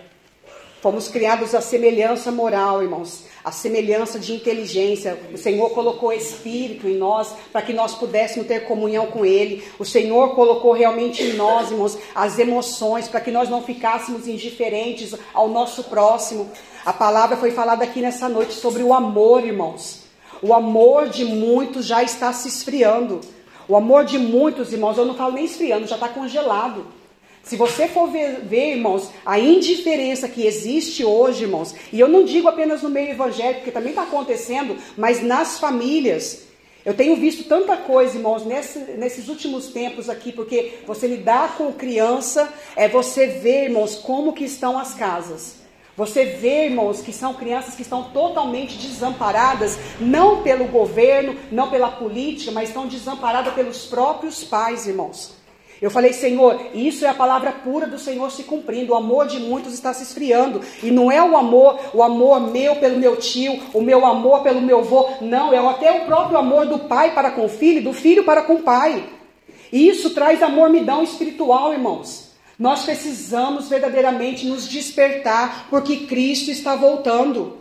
[0.80, 5.19] Fomos criados à semelhança moral, irmãos a semelhança de inteligência.
[5.32, 9.64] O Senhor colocou Espírito em nós para que nós pudéssemos ter comunhão com Ele.
[9.78, 15.14] O Senhor colocou realmente em nós, irmãos, as emoções para que nós não ficássemos indiferentes
[15.35, 16.51] ao nosso próximo.
[16.85, 20.02] A palavra foi falada aqui nessa noite sobre o amor, irmãos.
[20.40, 23.20] O amor de muitos já está se esfriando.
[23.69, 26.86] O amor de muitos, irmãos, eu não falo nem esfriando, já está congelado.
[27.43, 32.24] Se você for ver, ver, irmãos, a indiferença que existe hoje, irmãos, e eu não
[32.24, 36.44] digo apenas no meio evangélico, que também está acontecendo, mas nas famílias.
[36.85, 41.73] Eu tenho visto tanta coisa, irmãos, nesse, nesses últimos tempos aqui, porque você lidar com
[41.73, 45.62] criança é você ver, irmãos, como que estão as casas.
[45.97, 51.90] Você vê, irmãos, que são crianças que estão totalmente desamparadas, não pelo governo, não pela
[51.90, 55.41] política, mas estão desamparadas pelos próprios pais, irmãos.
[55.82, 58.92] Eu falei, Senhor, isso é a palavra pura do Senhor se cumprindo.
[58.92, 60.60] O amor de muitos está se esfriando.
[60.80, 64.60] E não é o amor, o amor meu pelo meu tio, o meu amor pelo
[64.60, 65.09] meu avô.
[65.20, 68.42] Não, é até o próprio amor do pai para com o filho, do filho para
[68.42, 69.04] com o pai.
[69.72, 72.30] E isso traz a mormidão espiritual, irmãos.
[72.56, 77.59] Nós precisamos verdadeiramente nos despertar, porque Cristo está voltando.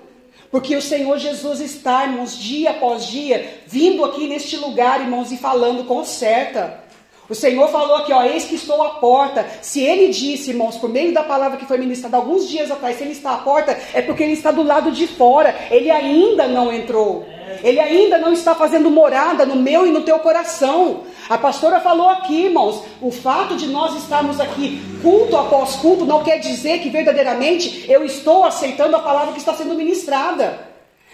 [0.51, 5.37] Porque o Senhor Jesus está, irmãos, dia após dia, vindo aqui neste lugar, irmãos, e
[5.37, 6.83] falando com certa.
[7.31, 9.47] O Senhor falou aqui, ó, eis que estou à porta.
[9.61, 13.03] Se ele disse, irmãos, por meio da palavra que foi ministrada alguns dias atrás, se
[13.03, 15.55] ele está à porta, é porque ele está do lado de fora.
[15.71, 17.25] Ele ainda não entrou.
[17.63, 21.03] Ele ainda não está fazendo morada no meu e no teu coração.
[21.29, 26.23] A pastora falou aqui, irmãos, o fato de nós estarmos aqui culto após culto não
[26.23, 30.69] quer dizer que verdadeiramente eu estou aceitando a palavra que está sendo ministrada.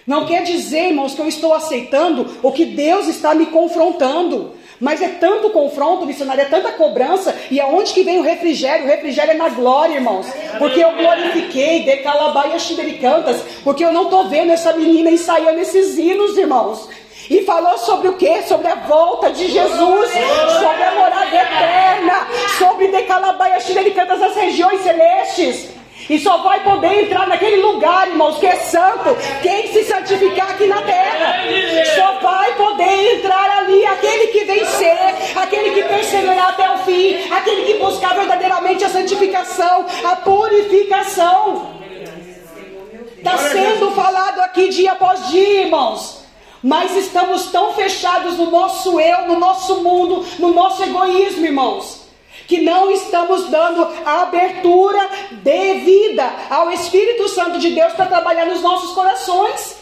[0.08, 4.57] Não quer dizer, irmãos, que eu estou aceitando o que Deus está me confrontando.
[4.80, 7.36] Mas é tanto confronto, missionário, é tanta cobrança.
[7.50, 8.86] E aonde que vem o refrigério?
[8.86, 10.28] O refrigério é na glória, irmãos.
[10.58, 12.58] Porque eu glorifiquei, de calabaia
[13.00, 13.38] cantas.
[13.64, 16.88] Porque eu não estou vendo essa menina ensaiando esses hinos, irmãos.
[17.30, 18.44] E falou sobre o que?
[18.44, 22.28] Sobre a volta de Jesus, sobre a morada eterna,
[22.58, 23.60] sobre de calabaia
[23.94, 25.77] cantas as regiões celestes.
[26.10, 30.66] E só vai poder entrar naquele lugar, irmãos, que é santo, quem se santificar aqui
[30.66, 31.36] na terra.
[31.96, 37.66] Só vai poder entrar ali aquele que vencer, aquele que perseverar até o fim, aquele
[37.66, 41.76] que buscar verdadeiramente a santificação, a purificação.
[43.18, 46.26] Está sendo falado aqui dia após dia, irmãos.
[46.64, 51.97] Mas estamos tão fechados no nosso eu, no nosso mundo, no nosso egoísmo, irmãos
[52.48, 58.62] que não estamos dando a abertura devida ao Espírito Santo de Deus para trabalhar nos
[58.62, 59.76] nossos corações.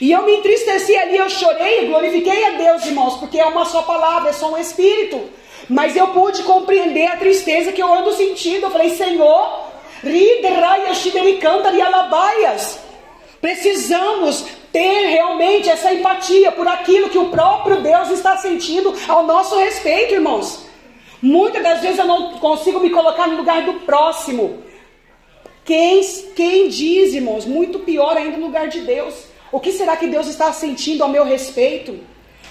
[0.00, 3.82] E eu me entristeci ali, eu chorei, glorifiquei a Deus, irmãos, porque é uma só
[3.82, 5.20] palavra, é só um Espírito.
[5.68, 8.66] Mas eu pude compreender a tristeza que eu ando sentindo.
[8.66, 9.66] Eu falei, Senhor,
[11.36, 12.78] canta alabaias.
[13.40, 19.56] Precisamos ter realmente essa empatia por aquilo que o próprio Deus está sentindo ao nosso
[19.58, 20.67] respeito, irmãos.
[21.20, 24.62] Muitas das vezes eu não consigo me colocar no lugar do próximo.
[25.64, 26.00] Quem,
[26.34, 29.14] quem diz, irmãos, muito pior ainda no lugar de Deus.
[29.50, 31.98] O que será que Deus está sentindo ao meu respeito?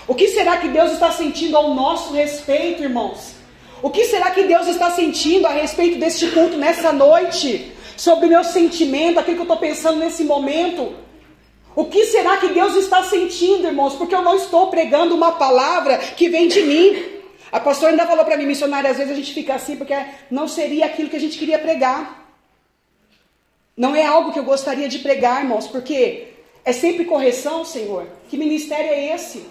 [0.07, 3.35] O que será que Deus está sentindo ao nosso respeito, irmãos?
[3.81, 7.72] O que será que Deus está sentindo a respeito deste culto nessa noite?
[7.95, 10.95] Sobre o meu sentimento, aquilo que eu estou pensando nesse momento?
[11.76, 13.94] O que será que Deus está sentindo, irmãos?
[13.95, 17.16] Porque eu não estou pregando uma palavra que vem de mim.
[17.52, 19.94] A pastora ainda falou para mim, missionária, às vezes a gente fica assim porque
[20.30, 22.28] não seria aquilo que a gente queria pregar.
[23.76, 26.30] Não é algo que eu gostaria de pregar, irmãos, porque
[26.65, 28.07] é sempre correção, Senhor.
[28.28, 29.45] Que ministério é esse?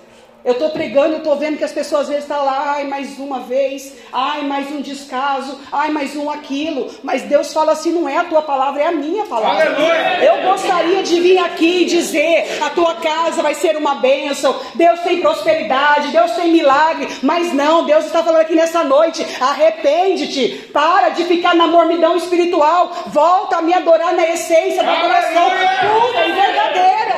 [0.46, 3.18] Eu estou pregando, estou vendo que as pessoas às vezes estão tá lá, ai, mais
[3.18, 6.88] uma vez, ai, mais um descaso, ai, mais um aquilo.
[7.02, 9.64] Mas Deus fala assim: não é a tua palavra, é a minha palavra.
[9.64, 10.24] Aleluia.
[10.24, 15.00] Eu gostaria de vir aqui e dizer: a tua casa vai ser uma bênção, Deus
[15.00, 17.08] tem prosperidade, Deus tem milagre.
[17.24, 22.92] Mas não, Deus está falando aqui nessa noite: arrepende-te, para de ficar na mormidão espiritual,
[23.08, 27.16] volta a me adorar na essência da adoração pura e verdadeira.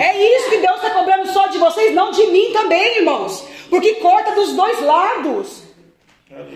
[0.00, 3.94] É isso que Deus está cobrando só de vocês, não de mim também, irmãos, porque
[3.94, 5.68] corta dos dois lados.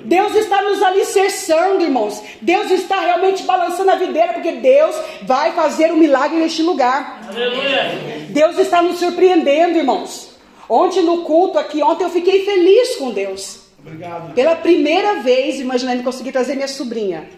[0.04, 2.22] Deus está nos alicerçando, irmãos.
[2.40, 7.22] Deus está realmente balançando a videira, porque Deus vai fazer um milagre neste lugar.
[7.28, 8.26] Aleluia.
[8.28, 10.32] Deus está nos surpreendendo, irmãos.
[10.68, 13.60] Ontem no culto aqui, ontem eu fiquei feliz com Deus.
[13.78, 14.34] Obrigado.
[14.34, 17.28] Pela primeira vez, imaginando conseguir trazer minha sobrinha.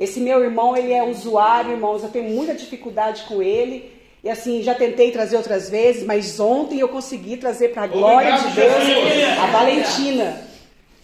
[0.00, 2.02] Esse meu irmão, ele é usuário, irmãos.
[2.02, 3.91] Eu tenho muita dificuldade com ele.
[4.24, 8.36] E assim, já tentei trazer outras vezes, mas ontem eu consegui trazer para a glória
[8.36, 8.72] de Deus
[9.40, 10.40] a Valentina.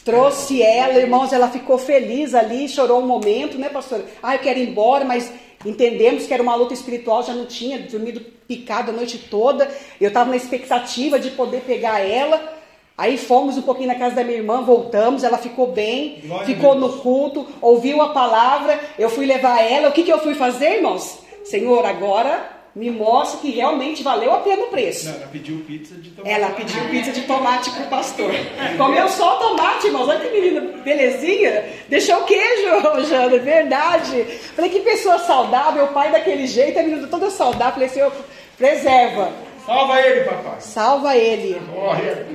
[0.05, 4.05] Trouxe ela, irmãos, ela ficou feliz ali, chorou um momento, né, pastor?
[4.23, 5.33] Ah, eu quero ir embora, mas
[5.67, 9.69] entendemos que era uma luta espiritual, já não tinha dormido picado a noite toda.
[10.01, 12.57] Eu estava na expectativa de poder pegar ela.
[12.97, 16.75] Aí fomos um pouquinho na casa da minha irmã, voltamos, ela ficou bem, Glória ficou
[16.77, 19.89] no culto, ouviu a palavra, eu fui levar ela.
[19.89, 21.19] O que, que eu fui fazer, irmãos?
[21.45, 25.07] Senhor, agora me mostra que realmente valeu a pena o preço.
[25.07, 26.35] Não, ela pediu pizza de tomate.
[26.35, 28.31] Ela pediu pizza de tomate pro pastor.
[28.77, 30.09] Comeu só tomate, irmãos.
[30.09, 31.65] Olha que menina belezinha.
[31.89, 32.69] Deixou o queijo,
[33.09, 34.25] Jana, é verdade.
[34.55, 37.75] Falei, que pessoa saudável, o pai daquele jeito, a menina toda saudável.
[37.75, 38.13] Falei, Senhor,
[38.57, 39.33] preserva.
[39.67, 40.61] Salva ele, papai.
[40.61, 41.61] Salva ele.
[41.71, 42.27] Glória.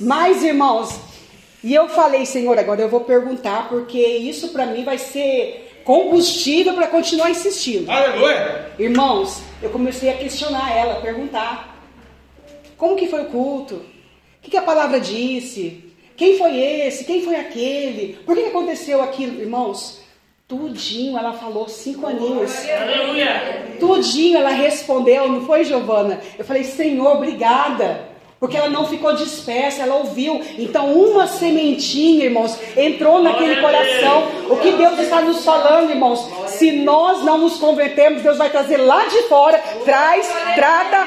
[0.00, 1.00] Mas, irmãos,
[1.62, 6.74] e eu falei, Senhor, agora eu vou perguntar, porque isso para mim vai ser combustível
[6.74, 7.88] para continuar insistindo.
[7.88, 8.72] Aleluia.
[8.76, 11.78] Irmãos, eu comecei a questionar ela, a perguntar:
[12.76, 13.76] como que foi o culto?
[13.76, 13.82] O
[14.42, 15.84] que, que a palavra disse?
[16.16, 17.04] Quem foi esse?
[17.04, 18.18] Quem foi aquele?
[18.26, 19.40] Por que, que aconteceu aquilo?
[19.40, 20.00] Irmãos,
[20.48, 22.52] tudinho ela falou cinco aninhos.
[22.68, 23.76] Aleluia.
[23.78, 26.20] Tudinho ela respondeu, não foi, Giovana?
[26.36, 28.05] Eu falei, Senhor, obrigada.
[28.38, 30.42] Porque ela não ficou dispersa, ela ouviu.
[30.58, 34.28] Então, uma sementinha, irmãos, entrou naquele coração.
[34.50, 36.28] O que Deus está nos falando, irmãos?
[36.48, 40.98] Se nós não nos convertermos, Deus vai trazer lá de fora, traz, trata,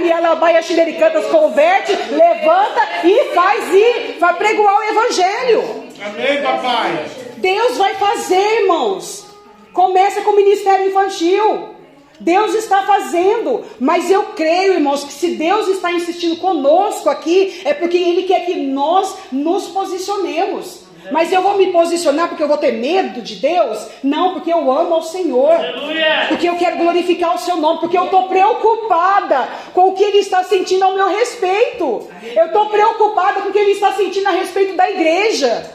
[0.00, 0.56] e vai
[0.94, 5.84] cantas, converte, levanta e faz ir, vai pregoar o evangelho.
[6.02, 7.04] Amém, papai.
[7.36, 9.26] Deus vai fazer, irmãos.
[9.74, 11.73] Começa com o ministério infantil.
[12.20, 17.74] Deus está fazendo, mas eu creio, irmãos, que se Deus está insistindo conosco aqui, é
[17.74, 20.84] porque Ele quer que nós nos posicionemos.
[21.10, 23.86] Mas eu vou me posicionar porque eu vou ter medo de Deus?
[24.02, 25.52] Não, porque eu amo ao Senhor.
[25.52, 26.26] Aleluia.
[26.28, 30.18] Porque eu quero glorificar o seu nome, porque eu estou preocupada com o que ele
[30.18, 32.08] está sentindo ao meu respeito.
[32.34, 35.70] Eu estou preocupada com o que ele está sentindo a respeito da igreja.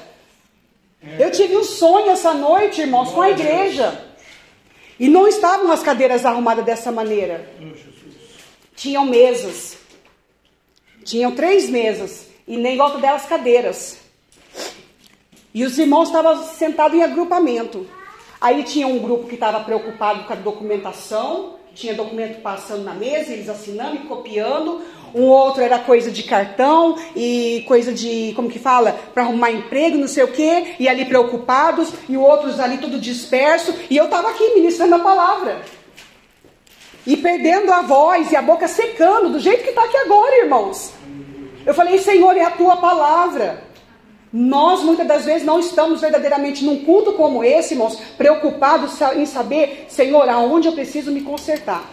[1.17, 4.08] Eu tive um sonho essa noite, irmãos, com a igreja.
[4.99, 7.49] E não estavam as cadeiras arrumadas dessa maneira.
[8.75, 9.77] Tinham mesas.
[11.05, 12.27] Tinham três mesas.
[12.47, 13.97] E nem em volta delas cadeiras.
[15.53, 17.87] E os irmãos estavam sentados em agrupamento.
[18.41, 23.33] Aí tinha um grupo que estava preocupado com a documentação, tinha documento passando na mesa,
[23.33, 24.81] eles assinando e copiando.
[25.13, 29.97] Um outro era coisa de cartão e coisa de, como que fala, para arrumar emprego,
[29.97, 33.73] não sei o quê, e ali preocupados, e outros ali tudo disperso.
[33.89, 35.61] E eu estava aqui ministrando a palavra.
[37.05, 40.93] E perdendo a voz e a boca secando, do jeito que está aqui agora, irmãos.
[41.65, 43.63] Eu falei, Senhor, é a tua palavra.
[44.31, 49.87] Nós muitas das vezes não estamos verdadeiramente num culto como esse, irmãos, preocupados em saber,
[49.89, 51.83] Senhor, aonde eu preciso me consertar.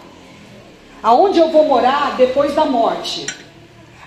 [1.02, 3.26] Aonde eu vou morar depois da morte?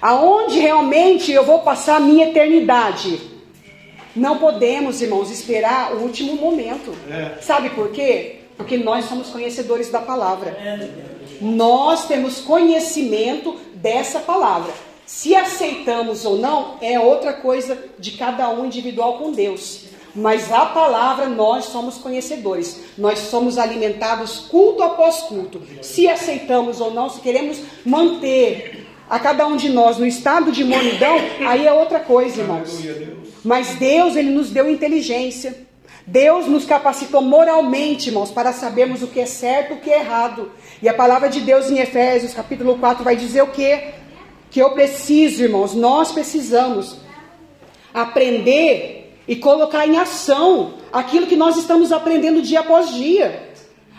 [0.02, 3.20] Aonde realmente eu vou passar a minha eternidade?
[4.16, 6.94] Não podemos, irmãos, esperar o último momento.
[7.10, 7.42] É.
[7.42, 8.40] Sabe por quê?
[8.58, 10.58] Porque nós somos conhecedores da palavra.
[11.40, 14.74] Nós temos conhecimento dessa palavra.
[15.06, 19.86] Se aceitamos ou não é outra coisa de cada um individual com Deus.
[20.16, 22.82] Mas a palavra nós somos conhecedores.
[22.98, 25.62] Nós somos alimentados culto após culto.
[25.82, 30.64] Se aceitamos ou não, se queremos manter a cada um de nós no estado de
[30.64, 31.18] monidão,
[31.48, 32.80] aí é outra coisa, irmãos.
[33.44, 35.68] Mas Deus, ele nos deu inteligência.
[36.06, 40.00] Deus nos capacitou moralmente, irmãos, para sabermos o que é certo e o que é
[40.00, 40.52] errado.
[40.82, 43.94] E a palavra de Deus em Efésios, capítulo 4, vai dizer o quê?
[44.50, 46.98] que eu preciso, irmãos, nós precisamos
[47.94, 48.99] aprender
[49.30, 53.48] e colocar em ação aquilo que nós estamos aprendendo dia após dia.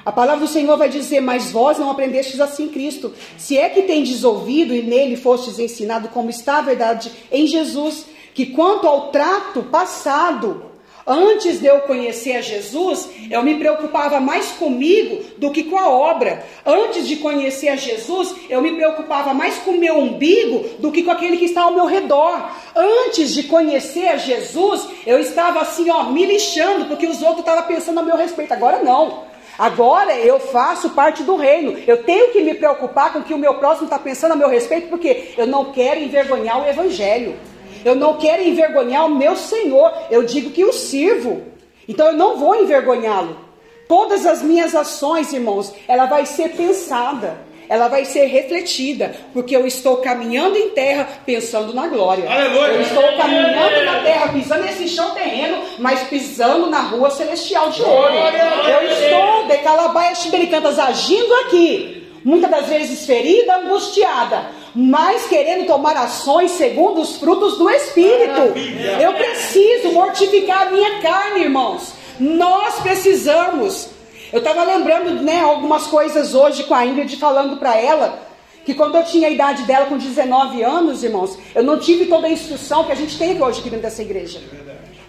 [0.05, 3.15] A palavra do Senhor vai dizer: Mas vós não aprendestes assim Cristo.
[3.39, 8.07] Se é que tendes ouvido e nele fostes ensinado como está a verdade em Jesus,
[8.35, 10.70] que quanto ao trato passado,
[11.07, 15.89] Antes de eu conhecer a Jesus, eu me preocupava mais comigo do que com a
[15.89, 16.45] obra.
[16.65, 21.03] Antes de conhecer a Jesus, eu me preocupava mais com o meu umbigo do que
[21.03, 22.51] com aquele que está ao meu redor.
[22.75, 27.65] Antes de conhecer a Jesus, eu estava assim, ó, me lixando, porque os outros estavam
[27.65, 28.53] pensando a meu respeito.
[28.53, 29.31] Agora não.
[29.59, 31.79] Agora eu faço parte do reino.
[31.87, 34.49] Eu tenho que me preocupar com o que o meu próximo está pensando a meu
[34.49, 37.37] respeito, porque eu não quero envergonhar o evangelho.
[37.85, 39.93] Eu não quero envergonhar o meu Senhor.
[40.11, 41.43] Eu digo que o sirvo.
[41.89, 43.37] Então eu não vou envergonhá-lo.
[43.89, 49.65] Todas as minhas ações, irmãos, ela vai ser pensada ela vai ser refletida, porque eu
[49.65, 52.29] estou caminhando em terra pensando na glória.
[52.29, 52.73] Aleluia.
[52.73, 57.81] Eu estou caminhando na terra, pisando nesse chão terreno, mas pisando na rua celestial de
[57.81, 58.13] ouro.
[58.13, 65.97] Eu estou de Calabaia Chibericantas agindo aqui, muitas das vezes ferida, angustiada, mas querendo tomar
[65.97, 68.41] ações segundo os frutos do Espírito.
[69.01, 71.93] Eu preciso mortificar a minha carne, irmãos.
[72.19, 73.89] Nós precisamos.
[74.33, 78.31] Eu estava lembrando né, algumas coisas hoje com a Ingrid, falando para ela
[78.65, 82.27] que quando eu tinha a idade dela, com 19 anos, irmãos, eu não tive toda
[82.27, 84.41] a instrução que a gente teve hoje aqui dentro dessa igreja.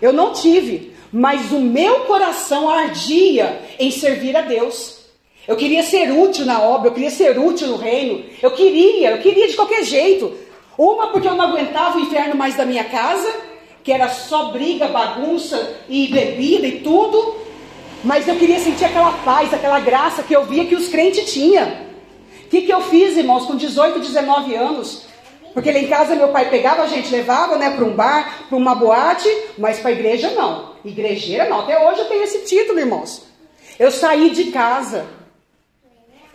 [0.02, 5.01] Eu não tive, mas o meu coração ardia em servir a Deus.
[5.48, 8.24] Eu queria ser útil na obra, eu queria ser útil no reino.
[8.42, 10.34] Eu queria, eu queria de qualquer jeito.
[10.78, 13.32] Uma porque eu não aguentava o inferno mais da minha casa,
[13.84, 17.36] que era só briga, bagunça e bebida e tudo.
[18.04, 21.72] Mas eu queria sentir aquela paz, aquela graça que eu via que os crentes tinham.
[22.50, 25.06] que, que eu fiz, irmãos, com 18, 19 anos?
[25.54, 28.58] Porque lá em casa meu pai pegava a gente, levava né, para um bar, para
[28.58, 29.28] uma boate,
[29.58, 30.76] mas para a igreja não.
[30.84, 31.62] Igrejeira não.
[31.62, 33.24] Até hoje eu tenho esse título, irmãos.
[33.78, 35.21] Eu saí de casa.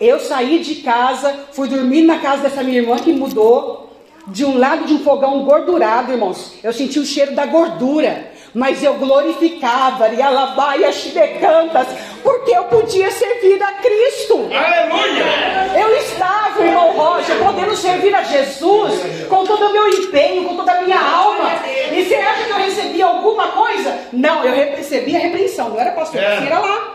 [0.01, 3.85] Eu saí de casa, fui dormir na casa dessa minha irmã que mudou.
[4.29, 6.55] De um lado de um fogão gordurado, irmãos.
[6.63, 11.87] Eu senti o cheiro da gordura mas eu glorificava, e alabaia chidecantas,
[12.23, 14.49] porque eu podia servir a Cristo.
[14.51, 15.79] Aleluia!
[15.79, 18.95] Eu estava, irmão Roger, podendo servir a Jesus
[19.29, 21.51] com todo o meu empenho, com toda a minha alma.
[21.93, 23.95] E você acha que eu recebia alguma coisa?
[24.11, 26.47] Não, eu recebia repreensão, não era pastor, É.
[26.47, 26.95] era lá.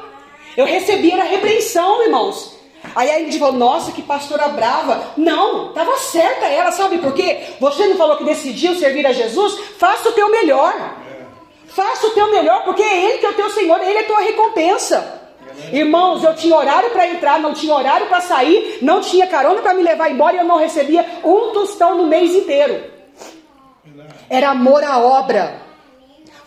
[0.58, 2.51] Eu recebia a repreensão, irmãos.
[2.96, 5.14] Aí a gente falou, nossa, que pastora brava.
[5.16, 7.42] Não, estava certa ela, sabe por quê?
[7.60, 9.60] Você não falou que decidiu servir a Jesus?
[9.78, 10.74] Faça o teu melhor.
[11.68, 14.08] Faça o teu melhor, porque é Ele que é o teu Senhor, Ele é a
[14.08, 15.22] tua recompensa.
[15.72, 19.74] Irmãos, eu tinha horário para entrar, não tinha horário para sair, não tinha carona para
[19.74, 22.84] me levar embora e eu não recebia um tostão no mês inteiro.
[24.30, 25.71] Era amor à obra.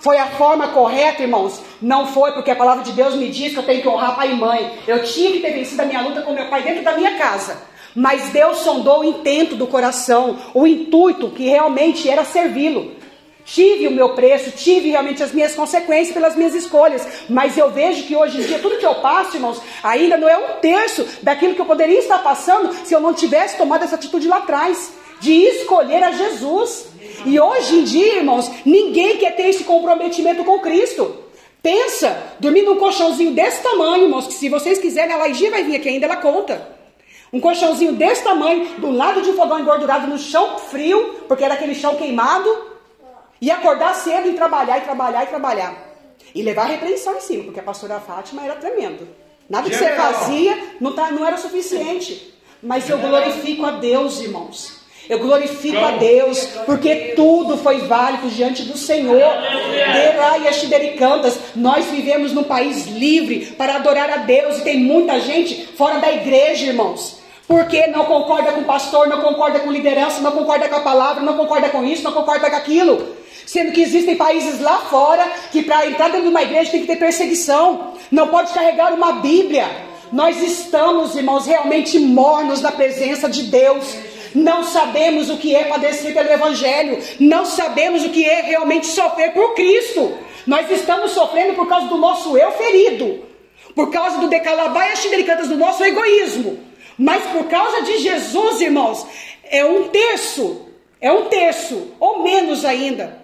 [0.04, 1.62] Foi a forma correta, irmãos?
[1.80, 4.32] Não foi, porque a palavra de Deus me diz que eu tenho que honrar pai
[4.32, 4.78] e mãe.
[4.86, 7.56] Eu tinha que ter vencido a minha luta com meu pai dentro da minha casa.
[7.96, 12.92] Mas Deus sondou o intento do coração, o intuito que realmente era servi-lo.
[13.46, 17.24] Tive o meu preço, tive realmente as minhas consequências pelas minhas escolhas.
[17.26, 20.36] Mas eu vejo que hoje em dia, tudo que eu passo, irmãos, ainda não é
[20.36, 24.28] um terço daquilo que eu poderia estar passando se eu não tivesse tomado essa atitude
[24.28, 26.92] lá atrás, de escolher a Jesus.
[27.24, 31.24] E hoje em dia, irmãos, ninguém quer ter esse comprometimento com Cristo.
[31.62, 35.76] Pensa, dormir num colchãozinho desse tamanho, irmãos, que se vocês quiserem, a Laigia vai vir
[35.76, 36.74] aqui ainda, ela conta.
[37.32, 41.54] Um colchãozinho desse tamanho, do lado de um fogão engordurado no chão frio, porque era
[41.54, 42.74] aquele chão queimado.
[43.40, 45.94] E acordar cedo e trabalhar, e trabalhar, e trabalhar.
[46.34, 49.08] E levar a repreensão em cima, porque a pastora Fátima era tremendo.
[49.48, 52.34] Nada que você fazia não, tá, não era suficiente.
[52.62, 54.73] Mas eu glorifico a Deus, irmãos.
[55.08, 59.20] Eu glorifico a Deus, porque tudo foi válido diante do Senhor.
[60.96, 61.38] Cantas.
[61.54, 64.58] Nós vivemos num país livre para adorar a Deus.
[64.58, 67.18] E tem muita gente fora da igreja, irmãos.
[67.46, 71.22] Porque não concorda com o pastor, não concorda com liderança, não concorda com a palavra,
[71.22, 73.16] não concorda com isso, não concorda com aquilo.
[73.44, 76.86] Sendo que existem países lá fora que para entrar dentro de uma igreja tem que
[76.86, 77.92] ter perseguição.
[78.10, 79.68] Não pode carregar uma Bíblia.
[80.10, 83.94] Nós estamos, irmãos, realmente mornos na presença de Deus.
[84.34, 86.98] Não sabemos o que é padecer pelo Evangelho.
[87.20, 90.18] Não sabemos o que é realmente sofrer por Cristo.
[90.46, 93.24] Nós estamos sofrendo por causa do nosso eu ferido.
[93.74, 96.58] Por causa do decalabaia xindericantas do nosso egoísmo.
[96.98, 99.06] Mas por causa de Jesus, irmãos,
[99.44, 100.68] é um terço.
[101.00, 103.22] É um terço, ou menos ainda,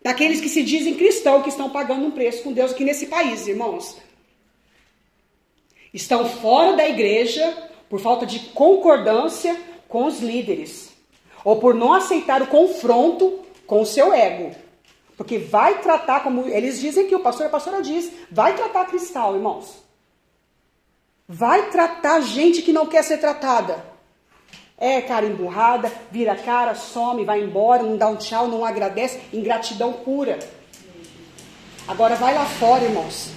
[0.00, 3.48] daqueles que se dizem cristãos que estão pagando um preço com Deus aqui nesse país,
[3.48, 3.96] irmãos.
[5.92, 7.56] Estão fora da igreja
[7.90, 9.56] por falta de concordância
[9.88, 10.92] com os líderes,
[11.44, 14.54] ou por não aceitar o confronto com o seu ego.
[15.16, 19.34] Porque vai tratar como eles dizem que o pastor, a pastora diz, vai tratar cristal,
[19.34, 19.82] irmãos.
[21.26, 23.84] Vai tratar gente que não quer ser tratada.
[24.78, 29.92] É cara emburrada, vira cara, some, vai embora, não dá um tchau, não agradece, ingratidão
[29.92, 30.38] pura.
[31.88, 33.30] Agora vai lá fora, irmãos.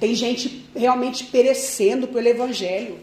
[0.00, 2.98] Tem gente realmente perecendo pelo evangelho.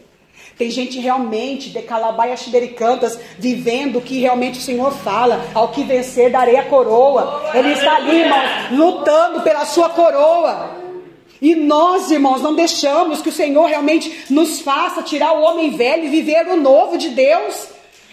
[0.58, 5.40] Tem gente realmente, de calabaia xidericantas, vivendo o que realmente o Senhor fala.
[5.54, 7.52] Ao que vencer, darei a coroa.
[7.54, 10.70] Ele está ali, irmãos, lutando pela sua coroa.
[11.40, 16.06] E nós, irmãos, não deixamos que o Senhor realmente nos faça tirar o homem velho
[16.06, 17.68] e viver o novo de Deus.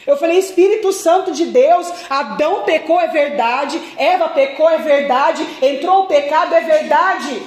[0.06, 6.04] Eu falei, Espírito Santo de Deus, Adão pecou, é verdade, Eva pecou, é verdade, entrou
[6.04, 7.42] o pecado, é verdade.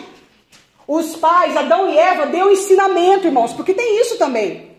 [0.88, 4.77] Os pais, Adão e Eva, deu ensinamento, irmãos, porque tem isso também.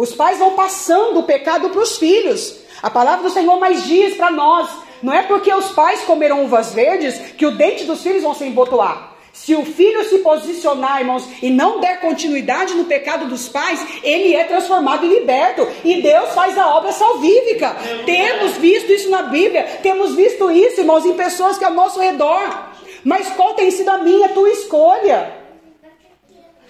[0.00, 2.56] Os pais vão passando o pecado para os filhos.
[2.82, 4.66] A palavra do Senhor mais diz para nós:
[5.02, 8.46] não é porque os pais comeram uvas verdes que o dente dos filhos vão se
[8.46, 9.12] embotoar.
[9.30, 14.34] Se o filho se posicionar, irmãos, e não der continuidade no pecado dos pais, ele
[14.34, 15.68] é transformado e liberto.
[15.84, 17.76] E Deus faz a obra salvífica.
[18.06, 22.70] Temos visto isso na Bíblia, temos visto isso, irmãos, em pessoas que ao nosso redor.
[23.04, 25.39] Mas qual tem sido a minha, a tua escolha?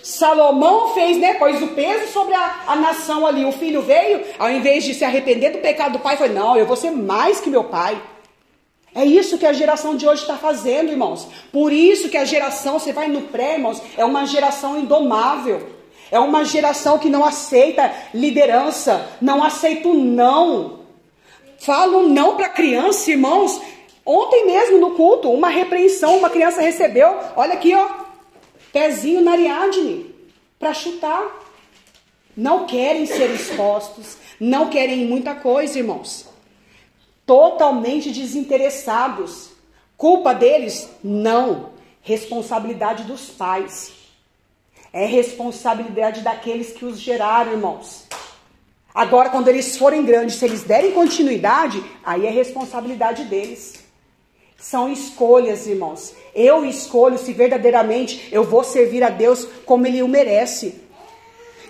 [0.02, 1.34] Salomão fez, né?
[1.34, 3.44] Pôs o peso sobre a, a nação ali.
[3.44, 6.66] O filho veio, ao invés de se arrepender do pecado do pai, foi: Não, eu
[6.66, 8.00] vou ser mais que meu pai.
[8.94, 11.28] É isso que a geração de hoje está fazendo, irmãos.
[11.52, 15.80] Por isso que a geração, você vai no pré, irmãos, é uma geração indomável.
[16.10, 20.80] É uma geração que não aceita liderança, não aceita o não.
[21.58, 23.60] Fala um não para criança, irmãos.
[24.04, 27.86] Ontem mesmo no culto, uma repreensão, uma criança recebeu, olha aqui, ó,
[28.72, 30.14] pezinho na Ariadne,
[30.58, 31.38] para chutar.
[32.36, 36.26] Não querem ser expostos, não querem muita coisa, irmãos.
[37.26, 39.50] Totalmente desinteressados.
[39.96, 40.88] Culpa deles?
[41.02, 41.70] Não.
[42.02, 43.92] Responsabilidade dos pais.
[44.92, 48.06] É responsabilidade daqueles que os geraram, irmãos.
[48.94, 53.79] Agora, quando eles forem grandes, se eles derem continuidade, aí é responsabilidade deles.
[54.60, 56.14] São escolhas, irmãos.
[56.34, 60.82] Eu escolho se verdadeiramente eu vou servir a Deus como Ele o merece.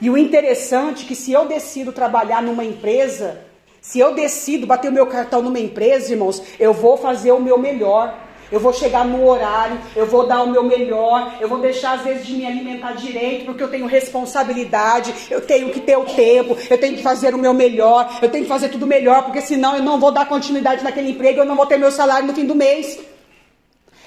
[0.02, 3.42] E o interessante é que se eu decido trabalhar numa empresa,
[3.80, 7.56] se eu decido bater o meu cartão numa empresa, irmãos, eu vou fazer o meu
[7.56, 8.18] melhor.
[8.50, 12.02] Eu vou chegar no horário, eu vou dar o meu melhor, eu vou deixar às
[12.02, 16.56] vezes de me alimentar direito, porque eu tenho responsabilidade, eu tenho que ter o tempo,
[16.68, 19.76] eu tenho que fazer o meu melhor, eu tenho que fazer tudo melhor, porque senão
[19.76, 22.44] eu não vou dar continuidade naquele emprego, eu não vou ter meu salário no fim
[22.44, 22.98] do mês.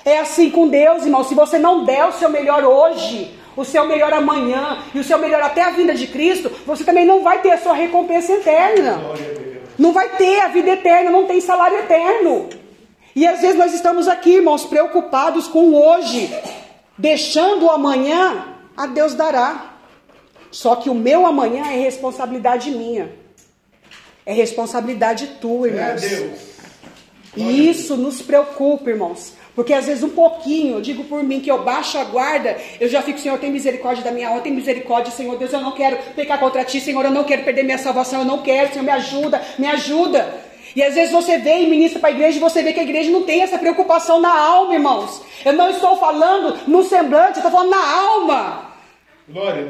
[0.05, 1.23] É assim com Deus, irmão.
[1.23, 5.17] Se você não der o seu melhor hoje, o seu melhor amanhã e o seu
[5.17, 8.99] melhor até a vinda de Cristo, você também não vai ter a sua recompensa eterna.
[9.77, 12.49] Não vai ter a vida eterna, não tem salário eterno.
[13.15, 16.33] E às vezes nós estamos aqui, irmãos, preocupados com o hoje,
[16.97, 19.75] deixando o amanhã a Deus dará.
[20.51, 23.11] Só que o meu amanhã é responsabilidade minha.
[24.25, 26.03] É responsabilidade tua, irmãos.
[26.03, 26.53] É Deus.
[27.35, 29.33] E isso nos preocupa, irmãos.
[29.55, 32.89] Porque às vezes um pouquinho, eu digo por mim que eu baixo a guarda, eu
[32.89, 35.97] já fico, Senhor, tem misericórdia da minha alma, tem misericórdia, Senhor Deus, eu não quero
[36.15, 38.91] pecar contra ti, Senhor, eu não quero perder minha salvação, eu não quero, Senhor, me
[38.91, 40.52] ajuda, me ajuda.
[40.75, 42.83] E às vezes você vem e ministra para a igreja e você vê que a
[42.83, 45.21] igreja não tem essa preocupação na alma, irmãos.
[45.45, 48.73] Eu não estou falando no semblante, eu estou falando na alma.
[49.27, 49.63] Glória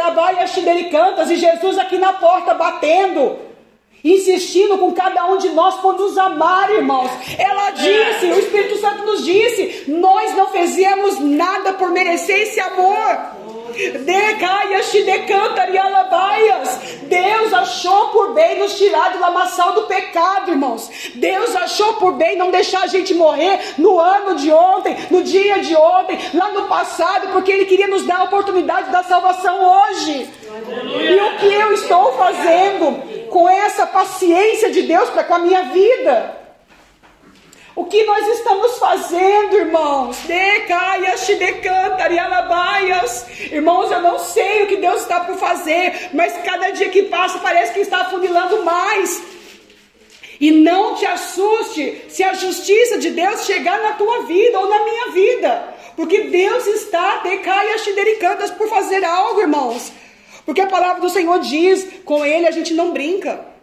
[0.00, 0.46] abaia,
[0.90, 3.38] cantas e Jesus aqui na porta batendo.
[4.02, 7.10] Insistindo com cada um de nós por nos amar, irmãos.
[7.38, 13.43] Ela disse, o Espírito Santo nos disse: Nós não fizemos nada por merecer esse amor.
[17.02, 20.90] Deus achou por bem nos tirar do lamaçal do pecado, irmãos.
[21.14, 25.58] Deus achou por bem não deixar a gente morrer no ano de ontem, no dia
[25.60, 30.28] de ontem, lá no passado, porque Ele queria nos dar a oportunidade da salvação hoje.
[31.00, 35.62] E o que eu estou fazendo com essa paciência de Deus para com a minha
[35.64, 36.43] vida?
[37.76, 40.16] O que nós estamos fazendo, irmãos?
[43.50, 47.40] Irmãos, eu não sei o que Deus está por fazer, mas cada dia que passa
[47.40, 49.20] parece que está afunilando mais.
[50.40, 54.84] E não te assuste se a justiça de Deus chegar na tua vida ou na
[54.84, 55.74] minha vida.
[55.96, 59.92] Porque Deus está decaiaxidericantas por fazer algo, irmãos.
[60.46, 63.53] Porque a palavra do Senhor diz: com Ele a gente não brinca.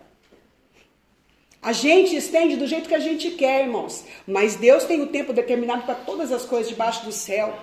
[1.61, 4.03] A gente estende do jeito que a gente quer, irmãos.
[4.27, 7.53] Mas Deus tem o tempo determinado para todas as coisas debaixo do céu.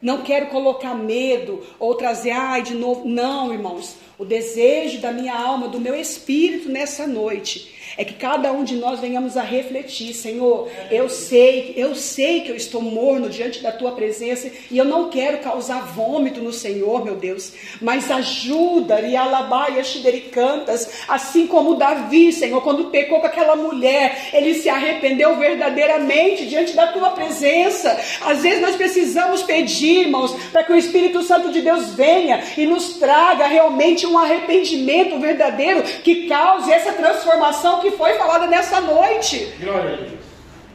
[0.00, 3.08] Não quero colocar medo ou trazer, ai, de novo.
[3.08, 3.96] Não, irmãos.
[4.18, 8.76] O desejo da minha alma, do meu espírito nessa noite é que cada um de
[8.76, 13.72] nós venhamos a refletir, Senhor, eu sei, eu sei que eu estou morno diante da
[13.72, 19.82] tua presença e eu não quero causar vômito no Senhor, meu Deus, mas ajuda, Rialabaia
[20.30, 26.74] Cantas, assim como Davi, Senhor, quando pecou com aquela mulher, ele se arrependeu verdadeiramente diante
[26.74, 27.98] da tua presença.
[28.20, 32.66] Às vezes nós precisamos pedir, irmãos, para que o Espírito Santo de Deus venha e
[32.66, 39.52] nos traga realmente um arrependimento verdadeiro que cause essa transformação que foi falada nessa noite.
[39.60, 40.26] Glória a Deus.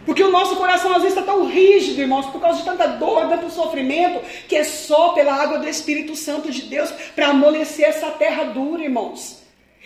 [0.06, 3.30] Porque o nosso coração às vezes está tão rígido, irmãos, por causa de tanta dor,
[3.30, 8.10] tanto sofrimento, que é só pela água do Espírito Santo de Deus para amolecer essa
[8.12, 9.42] terra dura, irmãos.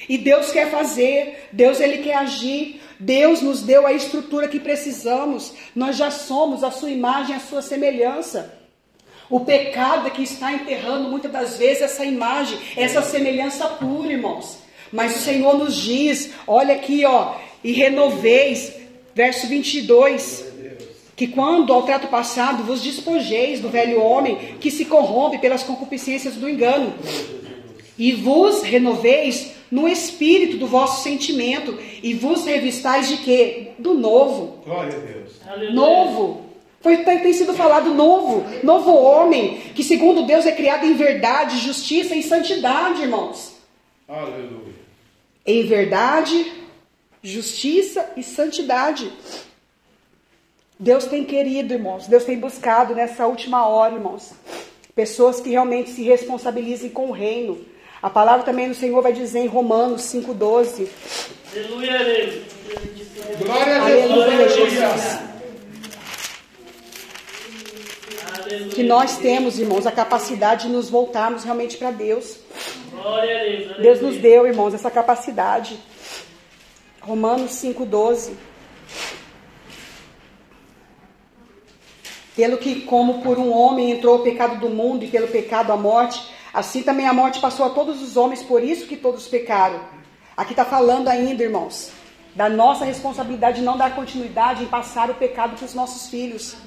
[0.08, 5.54] E Deus quer fazer, Deus ele quer agir, Deus nos deu a estrutura que precisamos,
[5.76, 8.54] nós já somos a sua imagem, a sua semelhança.
[9.30, 14.65] O pecado é que está enterrando muitas das vezes essa imagem, essa semelhança pura, irmãos.
[14.96, 18.72] Mas o Senhor nos diz, olha aqui, ó, e renoveis,
[19.14, 20.46] verso 22,
[21.18, 26.36] que quando ao trato passado vos despojeis do velho homem que se corrompe pelas concupiscências
[26.36, 26.94] do engano,
[27.98, 33.72] e vos renoveis no espírito do vosso sentimento, e vos revistais de quê?
[33.78, 34.60] Do novo.
[34.64, 35.74] Glória a Deus.
[35.74, 36.46] Novo.
[36.80, 42.16] Foi, tem sido falado novo, novo homem, que segundo Deus é criado em verdade, justiça
[42.16, 43.56] e santidade, irmãos.
[44.08, 44.75] Aleluia.
[45.46, 46.52] Em verdade,
[47.22, 49.12] justiça e santidade.
[50.80, 54.34] Deus tem querido, irmãos, Deus tem buscado nessa última hora, irmãos,
[54.94, 57.64] pessoas que realmente se responsabilizem com o reino.
[58.02, 60.88] A palavra também do Senhor vai dizer em Romanos 5,12.
[61.52, 62.44] Aleluia.
[63.38, 64.12] Glória a Deus.
[64.12, 65.35] Aleluia, Jesus.
[68.74, 72.38] Que nós temos, irmãos, a capacidade de nos voltarmos realmente para Deus.
[72.92, 73.78] Deus.
[73.78, 75.80] Deus nos deu, irmãos, essa capacidade.
[77.02, 78.34] Romanos 5,12.
[82.36, 85.78] Pelo que, como por um homem entrou o pecado do mundo e pelo pecado a
[85.78, 86.22] morte,
[86.54, 89.80] assim também a morte passou a todos os homens, por isso que todos pecaram.
[90.36, 91.92] Aqui está falando ainda, irmãos,
[92.36, 96.58] da nossa responsabilidade de não dar continuidade em passar o pecado para os nossos filhos.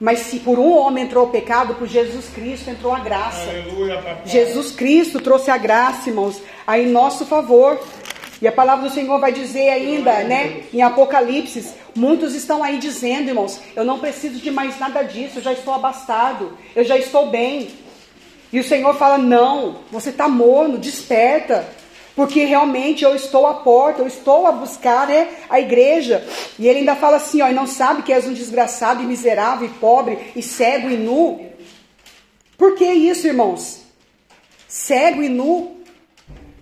[0.00, 3.50] Mas se por um homem entrou o pecado, por Jesus Cristo entrou a graça.
[4.24, 7.78] Jesus Cristo trouxe a graça, irmãos, aí em nosso favor.
[8.40, 13.28] E a palavra do Senhor vai dizer ainda, né, em Apocalipse, muitos estão aí dizendo,
[13.28, 17.26] irmãos, eu não preciso de mais nada disso, eu já estou abastado, eu já estou
[17.28, 17.68] bem.
[18.50, 21.68] E o Senhor fala: não, você está morno, desperta,
[22.14, 26.26] porque realmente eu estou à porta, eu estou a buscar né, a igreja.
[26.58, 29.68] E ele ainda fala assim: ó, e não sabe que és um desgraçado e miserável
[29.68, 31.46] e pobre e cego e nu.
[32.56, 33.82] Por que isso, irmãos?
[34.68, 35.80] Cego e nu.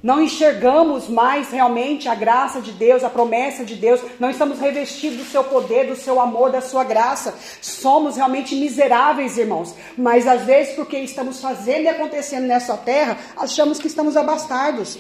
[0.01, 4.01] Não enxergamos mais realmente a graça de Deus, a promessa de Deus.
[4.21, 7.35] Não estamos revestidos do seu poder, do seu amor, da sua graça.
[7.61, 9.75] Somos realmente miseráveis, irmãos.
[9.97, 14.99] Mas às vezes, porque estamos fazendo e acontecendo nessa terra, achamos que estamos abastados.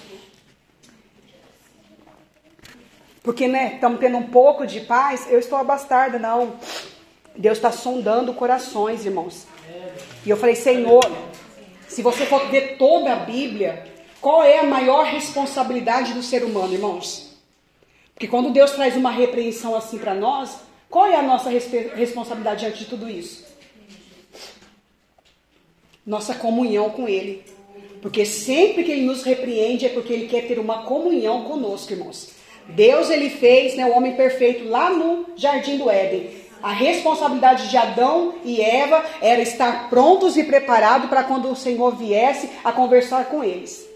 [3.28, 6.54] Porque, né, estamos tendo um pouco de paz, eu estou abastada, não.
[7.36, 9.46] Deus está sondando corações, irmãos.
[10.24, 11.04] E eu falei, Senhor,
[11.86, 13.84] se você for ver toda a Bíblia,
[14.18, 17.36] qual é a maior responsabilidade do ser humano, irmãos?
[18.14, 22.78] Porque quando Deus traz uma repreensão assim para nós, qual é a nossa responsabilidade diante
[22.78, 23.44] de tudo isso?
[26.06, 27.44] Nossa comunhão com Ele.
[28.00, 32.37] Porque sempre que Ele nos repreende é porque Ele quer ter uma comunhão conosco, irmãos.
[32.68, 36.30] Deus ele fez né, o homem perfeito lá no jardim do Éden.
[36.62, 41.96] A responsabilidade de Adão e Eva era estar prontos e preparados para quando o Senhor
[41.96, 43.88] viesse a conversar com eles.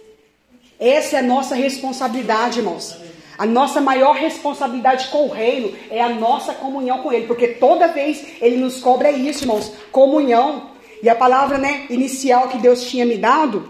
[0.78, 2.96] Essa é a nossa responsabilidade, irmãos.
[3.36, 7.88] A nossa maior responsabilidade com o reino é a nossa comunhão com ele, porque toda
[7.88, 10.70] vez ele nos cobra isso, irmãos, comunhão.
[11.02, 13.68] E a palavra, né, inicial que Deus tinha me dado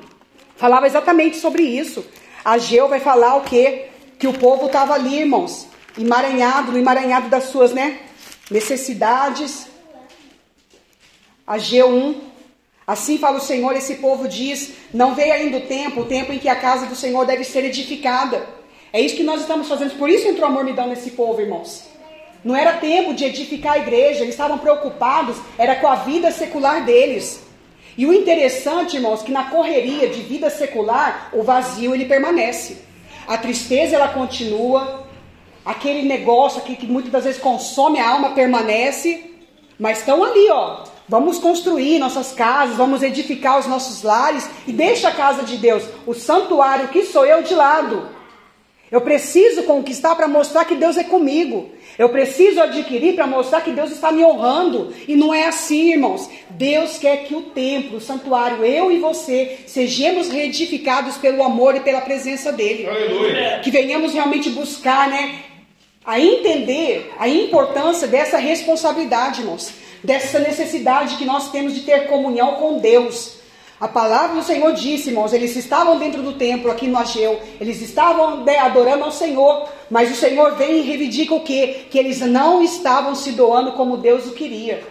[0.57, 2.05] falava exatamente sobre isso.
[2.45, 3.87] Ageu vai falar o quê?
[4.23, 5.67] Que o povo estava ali, irmãos,
[5.99, 7.99] emaranhado, emaranhado das suas né,
[8.49, 9.67] necessidades.
[11.45, 12.15] A G1.
[12.87, 16.39] Assim fala o Senhor, esse povo diz: não veio ainda o tempo, o tempo em
[16.39, 18.47] que a casa do Senhor deve ser edificada.
[18.93, 21.89] É isso que nós estamos fazendo, por isso entrou a mormidão nesse povo, irmãos.
[22.45, 26.85] Não era tempo de edificar a igreja, eles estavam preocupados, era com a vida secular
[26.85, 27.43] deles.
[27.99, 32.92] E o interessante, irmãos, que na correria de vida secular, o vazio ele permanece.
[33.27, 35.07] A tristeza ela continua,
[35.65, 39.31] aquele negócio aqui que muitas das vezes consome a alma permanece,
[39.79, 40.85] mas estão ali, ó.
[41.09, 45.85] Vamos construir nossas casas, vamos edificar os nossos lares e deixa a casa de Deus,
[46.07, 48.09] o santuário que sou eu de lado.
[48.91, 51.71] Eu preciso conquistar para mostrar que Deus é comigo.
[51.99, 54.93] Eu preciso adquirir para mostrar que Deus está me honrando.
[55.07, 56.29] E não é assim, irmãos.
[56.51, 61.81] Deus quer que o templo, o santuário, eu e você, sejamos reedificados pelo amor e
[61.81, 62.87] pela presença dEle.
[62.87, 63.61] Aleluia.
[63.63, 65.41] Que venhamos realmente buscar, né?
[66.05, 69.73] A entender a importância dessa responsabilidade, irmãos.
[70.03, 73.42] Dessa necessidade que nós temos de ter comunhão com Deus.
[73.83, 77.83] A palavra do Senhor disse, irmãos, eles estavam dentro do templo aqui no Ageu, eles
[77.83, 81.87] estavam adorando ao Senhor, mas o Senhor vem e reivindica o quê?
[81.91, 84.85] Que eles não estavam se doando como Deus o queria.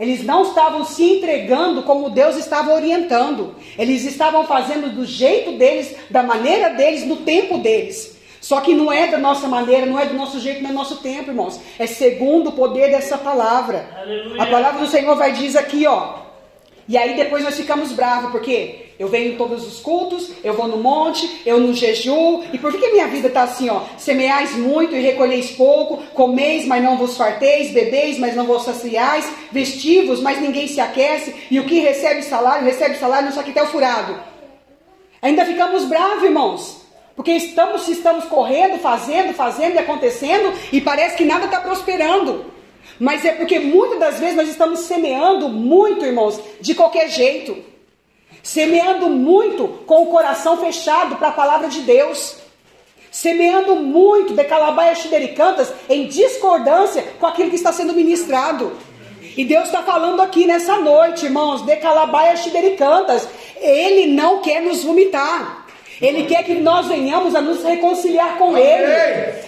[0.00, 3.54] Eles não estavam se entregando como Deus estava orientando.
[3.78, 8.18] Eles estavam fazendo do jeito deles, da maneira deles, no tempo deles.
[8.40, 10.78] Só que não é da nossa maneira, não é do nosso jeito, não é do
[10.78, 11.60] nosso tempo, irmãos.
[11.78, 13.88] É segundo o poder dessa palavra.
[13.96, 14.42] Aleluia.
[14.42, 16.31] A palavra do Senhor vai dizer aqui, ó.
[16.88, 20.68] E aí depois nós ficamos bravos, porque eu venho em todos os cultos, eu vou
[20.68, 22.44] no monte, eu no jejum.
[22.52, 23.82] E por que, que minha vida está assim, ó?
[23.98, 29.28] Semeais muito e recolheis pouco, comeis, mas não vos farteis, bebeis, mas não vos saciais,
[29.50, 33.58] vestivos, mas ninguém se aquece, e o que recebe salário, recebe salário, não sabe que
[33.58, 34.16] até o furado.
[35.20, 36.82] Ainda ficamos bravos, irmãos.
[37.14, 42.51] Porque estamos, estamos correndo, fazendo, fazendo e acontecendo, e parece que nada está prosperando.
[43.02, 47.58] Mas é porque muitas das vezes nós estamos semeando muito, irmãos, de qualquer jeito.
[48.44, 52.36] Semeando muito com o coração fechado para a palavra de Deus.
[53.10, 58.72] Semeando muito de calabaias xidericantas em discordância com aquilo que está sendo ministrado.
[59.36, 63.28] E Deus está falando aqui nessa noite, irmãos, de calabaias xidericantas.
[63.56, 65.61] Ele não quer nos vomitar.
[66.02, 68.92] Ele quer que nós venhamos a nos reconciliar com Ele.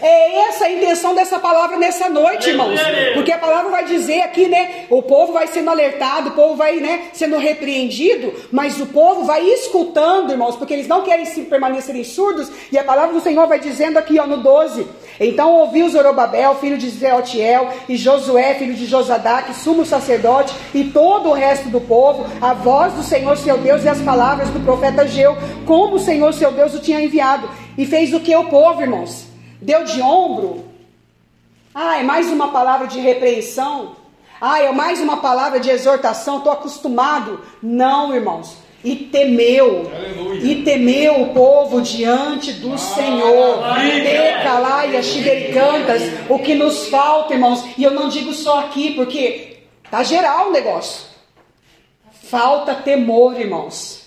[0.00, 2.78] É essa a intenção dessa palavra nessa noite, irmãos.
[3.14, 4.84] Porque a palavra vai dizer aqui, né?
[4.88, 9.44] O povo vai sendo alertado, o povo vai, né, sendo repreendido, mas o povo vai
[9.44, 12.50] escutando, irmãos, porque eles não querem se permanecerem surdos.
[12.70, 14.86] E a palavra do Senhor vai dizendo aqui, ó, no 12.
[15.18, 21.30] Então ouviu Zorobabel, filho de Zeotiel, e Josué, filho de Josadac, sumo sacerdote, e todo
[21.30, 25.06] o resto do povo, a voz do Senhor seu Deus e as palavras do profeta
[25.06, 25.36] Geu,
[25.66, 27.48] como o Senhor seu Deus o tinha enviado.
[27.76, 29.26] E fez o que o povo, irmãos?
[29.60, 30.64] Deu de ombro.
[31.74, 33.96] Ah, é mais uma palavra de repreensão.
[34.40, 36.38] Ah, é mais uma palavra de exortação.
[36.38, 37.40] Estou acostumado.
[37.62, 38.56] Não, irmãos.
[38.84, 40.42] E temeu, Aleluia.
[40.42, 43.62] e temeu o povo diante do Senhor.
[43.80, 45.00] Decalaia,
[45.54, 47.64] cantas, o que nos falta, irmãos.
[47.78, 49.60] E eu não digo só aqui, porque
[49.90, 51.06] tá geral o negócio.
[52.24, 54.03] Falta temor, irmãos,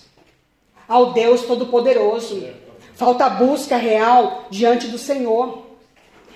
[0.88, 2.48] ao Deus Todo-Poderoso.
[2.96, 5.66] Falta busca real diante do Senhor.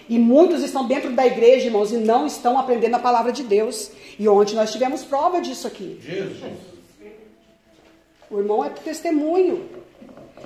[0.09, 3.91] E muitos estão dentro da igreja, irmãos, e não estão aprendendo a palavra de Deus.
[4.19, 5.99] E ontem nós tivemos prova disso aqui.
[6.01, 6.53] Jesus.
[8.29, 9.69] O irmão é testemunho.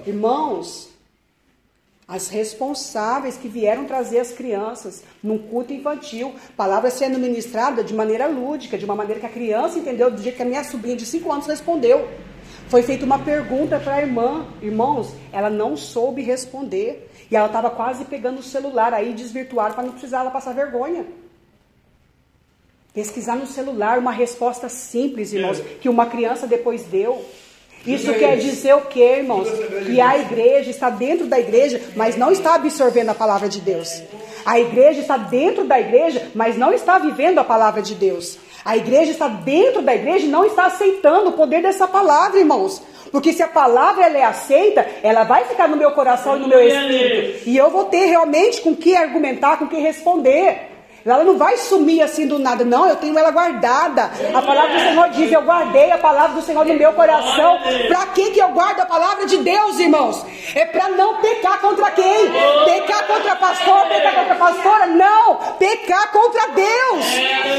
[0.06, 0.90] Irmãos,
[2.07, 8.27] as responsáveis que vieram trazer as crianças num culto infantil, palavra sendo ministrada de maneira
[8.27, 11.06] lúdica, de uma maneira que a criança entendeu, do jeito que a minha sobrinha de
[11.06, 12.07] 5 anos respondeu.
[12.68, 17.12] Foi feita uma pergunta para a irmã, irmãos, ela não soube responder.
[17.30, 21.06] E ela estava quase pegando o celular aí, desvirtuar para não precisar ela passar vergonha.
[22.94, 27.26] Pesquisar no celular uma resposta simples, irmãos, que uma criança depois deu.
[27.86, 29.48] Isso quer dizer o que, irmãos?
[29.86, 34.02] Que a igreja está dentro da igreja, mas não está absorvendo a palavra de Deus.
[34.46, 38.40] A igreja está dentro da igreja, mas não está vivendo a palavra de Deus.
[38.66, 42.82] A igreja está dentro da igreja e não está aceitando o poder dessa palavra, irmãos.
[43.12, 46.48] Porque se a palavra ela é aceita, ela vai ficar no meu coração e no
[46.48, 47.48] meu espírito.
[47.48, 50.74] E eu vou ter realmente com que argumentar, com que responder.
[51.06, 52.90] Ela não vai sumir assim do nada, não.
[52.90, 54.10] Eu tenho ela guardada.
[54.34, 57.60] A palavra do Senhor diz: Eu guardei a palavra do Senhor no meu coração.
[57.88, 60.26] Para que, que eu guardo a palavra de Deus, irmãos?
[60.56, 62.32] É para não pecar contra quem?
[62.65, 64.88] Pecar contra pastor, pecar contra pastora?
[64.88, 65.36] Não!
[65.60, 67.06] Pecar contra Deus.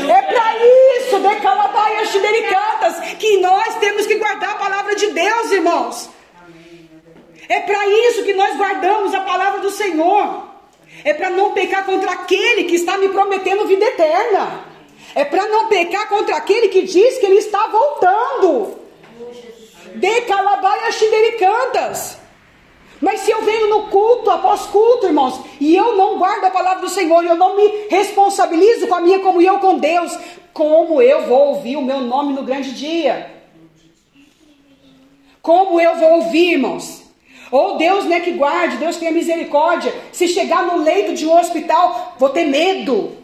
[0.09, 0.57] É para
[0.99, 6.11] isso, decalabaia xidericantas, que nós temos que guardar a palavra de Deus, irmãos.
[7.49, 10.56] É para isso que nós guardamos a palavra do Senhor.
[11.05, 14.65] É para não pecar contra aquele que está me prometendo vida eterna.
[15.15, 18.79] É para não pecar contra aquele que diz que ele está voltando.
[19.95, 22.19] De calabaia xidericantas.
[23.01, 26.81] Mas se eu venho no culto, após culto, irmãos, e eu não guardo a palavra
[26.81, 30.17] do Senhor, eu não me responsabilizo com a minha comunhão com Deus,
[30.53, 33.35] como eu vou ouvir o meu nome no grande dia?
[35.43, 37.06] Como eu vou ouvir, irmãos?
[37.51, 39.95] Ou Deus, né, que guarde, Deus tenha misericórdia.
[40.13, 43.17] Se chegar no leito de um hospital, vou ter medo.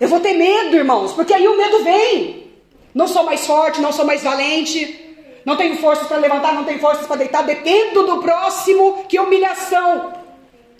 [0.00, 2.50] Eu vou ter medo, irmãos, porque aí o medo vem.
[2.94, 4.98] Não sou mais forte, não sou mais valente.
[5.44, 7.42] Não tenho forças para levantar, não tenho forças para deitar.
[7.42, 9.04] Dependo do próximo.
[9.08, 10.12] Que humilhação.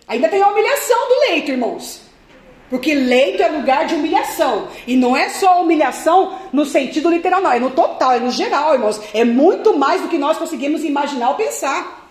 [0.06, 2.02] Ainda tem a humilhação do leito, irmãos.
[2.68, 4.68] Porque leito é lugar de humilhação.
[4.86, 7.52] E não é só humilhação no sentido literal, não.
[7.52, 9.00] É no total, é no geral, irmãos.
[9.12, 12.01] É muito mais do que nós conseguimos imaginar ou pensar.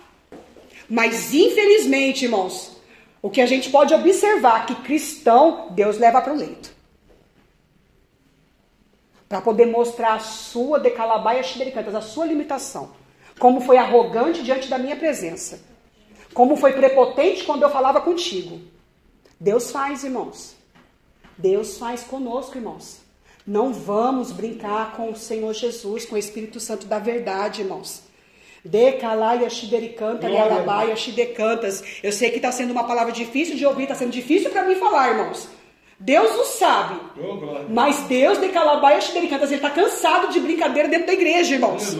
[0.92, 2.76] Mas infelizmente, irmãos,
[3.22, 6.70] o que a gente pode observar que cristão Deus leva para o leito.
[9.26, 12.90] Para poder mostrar a sua decalabaia xidericantas, a sua limitação.
[13.38, 15.60] Como foi arrogante diante da minha presença.
[16.34, 18.60] Como foi prepotente quando eu falava contigo.
[19.40, 20.54] Deus faz, irmãos.
[21.38, 23.00] Deus faz conosco, irmãos.
[23.46, 28.11] Não vamos brincar com o Senhor Jesus, com o Espírito Santo da verdade, irmãos.
[28.64, 31.82] Decalaia xidericanta, galabaia xidecantas.
[32.02, 34.76] Eu sei que está sendo uma palavra difícil de ouvir, está sendo difícil para mim
[34.76, 35.48] falar, irmãos.
[36.04, 36.96] Deus o sabe.
[37.16, 37.62] Oh.
[37.68, 41.96] Mas Deus de Calabaia Xidericantas, ele está cansado de brincadeira dentro da igreja, irmãos.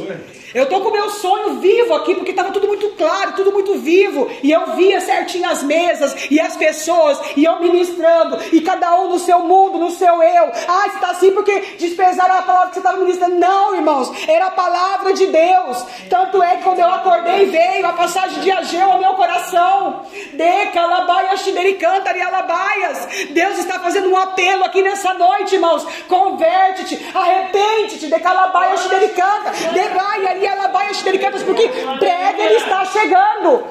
[0.53, 3.79] Eu estou com o meu sonho vivo aqui, porque estava tudo muito claro, tudo muito
[3.79, 4.29] vivo.
[4.43, 9.09] E eu via certinho as mesas e as pessoas, e eu ministrando, e cada um
[9.09, 10.51] no seu mundo, no seu eu.
[10.67, 13.37] Ah, você está assim porque desprezaram a palavra que você estava ministrando.
[13.37, 15.87] Não, irmãos, era a palavra de Deus.
[16.11, 20.03] Tanto é que quando eu acordei, veio a passagem de Ageu ao meu coração.
[20.33, 23.09] De Calabaia Xidericanta e Alabaias.
[23.31, 25.85] Deus está fazendo um apelo aqui nessa noite, irmãos.
[26.09, 33.65] Converte-te, arrepende-te, de Calabaia Xidericanta, de Gaia e Alabaia Xidericantas, porque breve ele está chegando.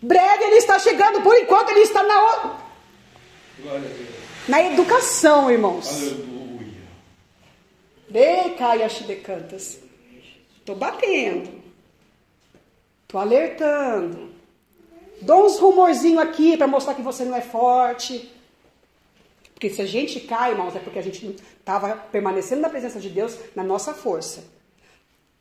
[0.00, 2.50] Breve ele está chegando, por enquanto ele está na, o-
[4.48, 5.88] na educação, irmãos.
[6.02, 6.38] Aleluia.
[8.08, 9.80] De Caia Xidecantas.
[10.58, 11.50] Estou batendo.
[13.08, 14.28] Tô alertando.
[15.20, 18.30] Dou uns rumorzinhos aqui para mostrar que você não é forte.
[19.58, 23.08] Porque se a gente cai, irmãos, é porque a gente estava permanecendo na presença de
[23.08, 24.44] Deus na nossa força.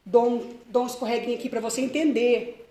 [0.03, 2.68] Dou um, dou um escorreguinho aqui para você entender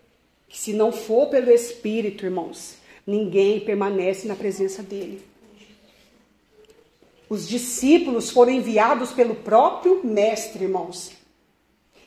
[0.48, 5.24] que se não for pelo Espírito, irmãos, ninguém permanece na presença dele.
[7.28, 11.12] Os discípulos foram enviados pelo próprio Mestre, irmãos.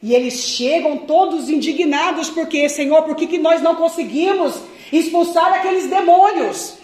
[0.04, 4.56] E eles chegam todos indignados, porque, Senhor, por que, que nós não conseguimos
[4.92, 6.79] expulsar aqueles demônios?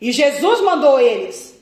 [0.00, 1.58] E Jesus mandou eles.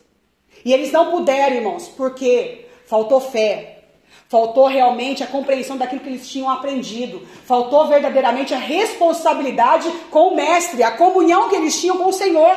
[0.64, 3.84] E eles não puderam, irmãos, porque faltou fé.
[4.28, 7.24] Faltou realmente a compreensão daquilo que eles tinham aprendido.
[7.44, 12.56] Faltou verdadeiramente a responsabilidade com o Mestre, a comunhão que eles tinham com o Senhor.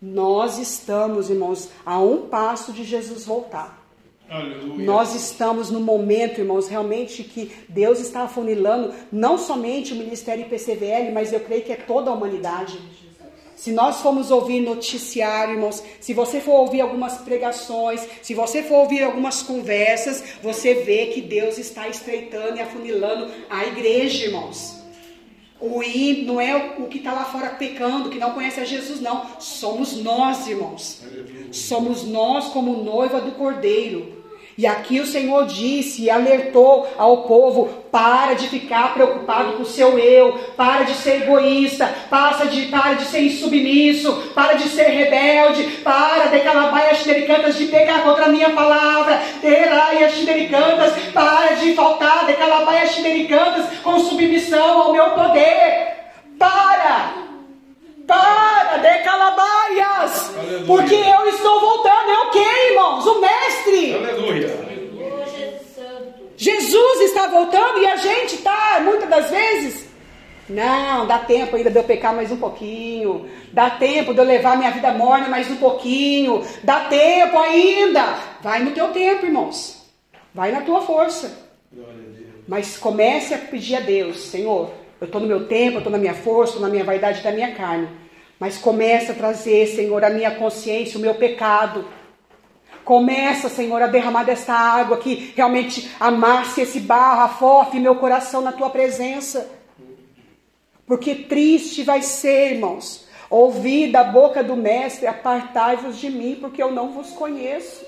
[0.00, 3.83] Nós estamos, irmãos, a um passo de Jesus voltar.
[4.28, 4.84] Aleluia.
[4.84, 11.12] Nós estamos no momento, irmãos, realmente que Deus está afunilando não somente o Ministério IPCVL,
[11.12, 12.78] mas eu creio que é toda a humanidade.
[13.56, 18.78] Se nós formos ouvir noticiário, irmãos, se você for ouvir algumas pregações, se você for
[18.78, 24.83] ouvir algumas conversas, você vê que Deus está estreitando e afunilando a igreja, irmãos.
[25.66, 25.82] O
[26.26, 29.40] não é o que está lá fora pecando, que não conhece a Jesus, não.
[29.40, 31.00] Somos nós, irmãos.
[31.50, 34.23] Somos nós como noiva do Cordeiro.
[34.56, 39.66] E aqui o Senhor disse e alertou ao povo: para de ficar preocupado com o
[39.66, 44.84] seu eu, para de ser egoísta, para de, para de ser insubmisso, para de ser
[44.90, 51.74] rebelde, para de calabaias xericantas de pegar contra a minha palavra, teraias xericantas, para de
[51.74, 55.94] faltar de calabaias xericantas com submissão ao meu poder.
[56.38, 57.33] Para!
[58.06, 60.34] Para, de calabaias!
[60.36, 60.66] Aleluia.
[60.66, 62.10] Porque eu estou voltando.
[62.10, 63.06] É o que, irmãos?
[63.06, 63.94] O mestre!
[63.94, 64.74] Aleluia.
[66.36, 69.88] Jesus está voltando e a gente está, muitas das vezes,
[70.48, 74.58] não, dá tempo ainda de eu pecar mais um pouquinho, dá tempo de eu levar
[74.58, 78.18] minha vida morna mais um pouquinho, dá tempo ainda.
[78.42, 79.86] Vai no teu tempo, irmãos.
[80.34, 81.44] Vai na tua força.
[82.46, 85.98] Mas comece a pedir a Deus, Senhor, eu estou no meu tempo, eu estou na
[85.98, 87.88] minha força, estou na minha vaidade da minha carne.
[88.38, 91.86] Mas comece a trazer, Senhor, a minha consciência, o meu pecado.
[92.84, 98.52] Começa, Senhor, a derramar desta água que realmente amasse esse barro, afofe meu coração na
[98.52, 99.50] tua presença.
[100.86, 106.70] Porque triste vai ser, irmãos, ouvir da boca do Mestre: apartai-vos de mim, porque eu
[106.70, 107.86] não vos conheço.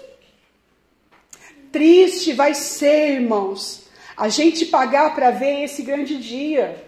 [1.70, 6.85] Triste vai ser, irmãos, a gente pagar para ver esse grande dia.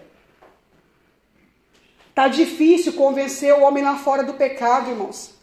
[2.19, 5.33] Tá difícil convencer o homem lá fora do pecado, irmãos.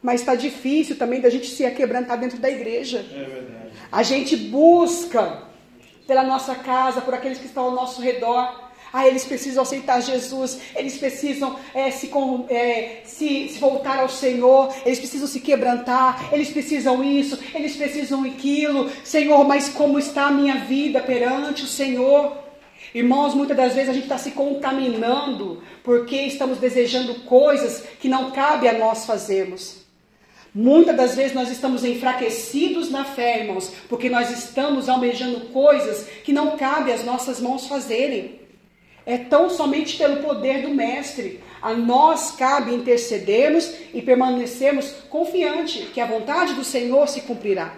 [0.00, 2.98] Mas está difícil também da gente se quebrantar dentro da igreja.
[2.98, 3.70] É verdade.
[3.90, 5.42] A gente busca
[6.06, 8.70] pela nossa casa, por aqueles que estão ao nosso redor.
[8.92, 12.08] Ah, eles precisam aceitar Jesus, eles precisam é, se,
[12.48, 18.22] é, se, se voltar ao Senhor, eles precisam se quebrantar, eles precisam isso, eles precisam
[18.22, 18.88] aquilo.
[19.02, 22.49] Senhor, mas como está a minha vida perante o Senhor?
[22.94, 28.32] Irmãos, muitas das vezes a gente está se contaminando porque estamos desejando coisas que não
[28.32, 29.80] cabe a nós fazermos.
[30.52, 36.32] Muitas das vezes nós estamos enfraquecidos na fé, irmãos, porque nós estamos almejando coisas que
[36.32, 38.40] não cabe às nossas mãos fazerem.
[39.06, 41.40] É tão somente pelo poder do Mestre.
[41.62, 47.72] A nós cabe intercedermos e permanecermos confiantes que a vontade do Senhor se cumprirá.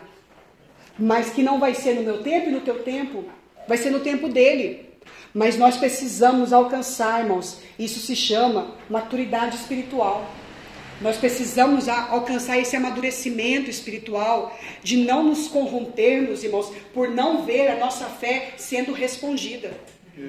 [0.98, 3.24] Mas que não vai ser no meu tempo e no teu tempo,
[3.68, 4.91] vai ser no tempo dele.
[5.34, 10.30] Mas nós precisamos alcançar, irmãos, isso se chama maturidade espiritual.
[11.00, 17.76] Nós precisamos alcançar esse amadurecimento espiritual, de não nos corrompermos, irmãos, por não ver a
[17.76, 19.72] nossa fé sendo respondida.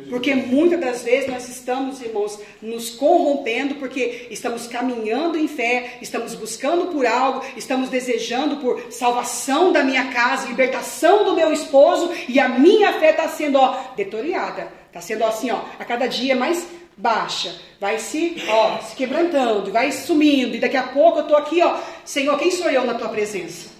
[0.09, 6.33] Porque muitas das vezes nós estamos, irmãos, nos corrompendo porque estamos caminhando em fé, estamos
[6.33, 12.39] buscando por algo, estamos desejando por salvação da minha casa, libertação do meu esposo e
[12.39, 14.82] a minha fé está sendo, ó, detoriada.
[14.93, 17.51] Está sendo assim, ó, a cada dia mais baixa.
[17.81, 20.55] Vai se, ó, se quebrantando, vai sumindo.
[20.55, 23.71] E daqui a pouco eu estou aqui, ó, Senhor, quem sou eu na tua presença?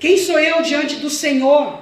[0.00, 1.78] Quem sou eu diante do Senhor?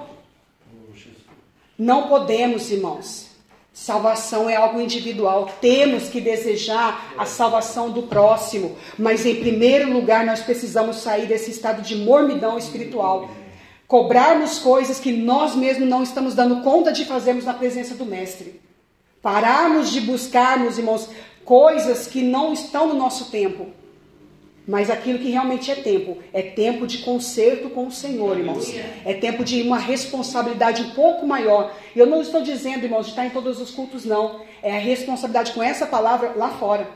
[1.79, 3.31] Não podemos, irmãos.
[3.73, 5.51] Salvação é algo individual.
[5.59, 8.77] Temos que desejar a salvação do próximo.
[8.99, 13.31] Mas, em primeiro lugar, nós precisamos sair desse estado de mormidão espiritual.
[13.87, 18.61] Cobrarmos coisas que nós mesmos não estamos dando conta de fazermos na presença do Mestre.
[19.23, 21.09] Pararmos de buscarmos, irmãos,
[21.45, 23.69] coisas que não estão no nosso tempo.
[24.67, 28.75] mas aquilo que realmente é tempo, é tempo de conserto com o Senhor, irmãos.
[29.05, 31.73] É tempo de uma responsabilidade um pouco maior.
[31.95, 34.41] E eu não estou dizendo, irmãos, de estar em todos os cultos, não.
[34.63, 36.89] É a responsabilidade com essa palavra lá fora.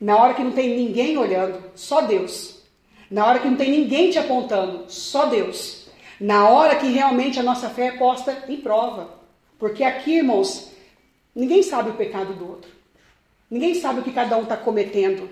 [0.00, 2.60] Na hora que não tem ninguém olhando, só Deus.
[3.08, 5.79] Na hora que não tem ninguém te apontando, só Deus.
[6.20, 9.08] Na hora que realmente a nossa fé é posta em prova.
[9.58, 10.70] Porque aqui, irmãos,
[11.34, 12.70] ninguém sabe o pecado do outro.
[13.50, 15.28] Ninguém sabe o que cada um está cometendo.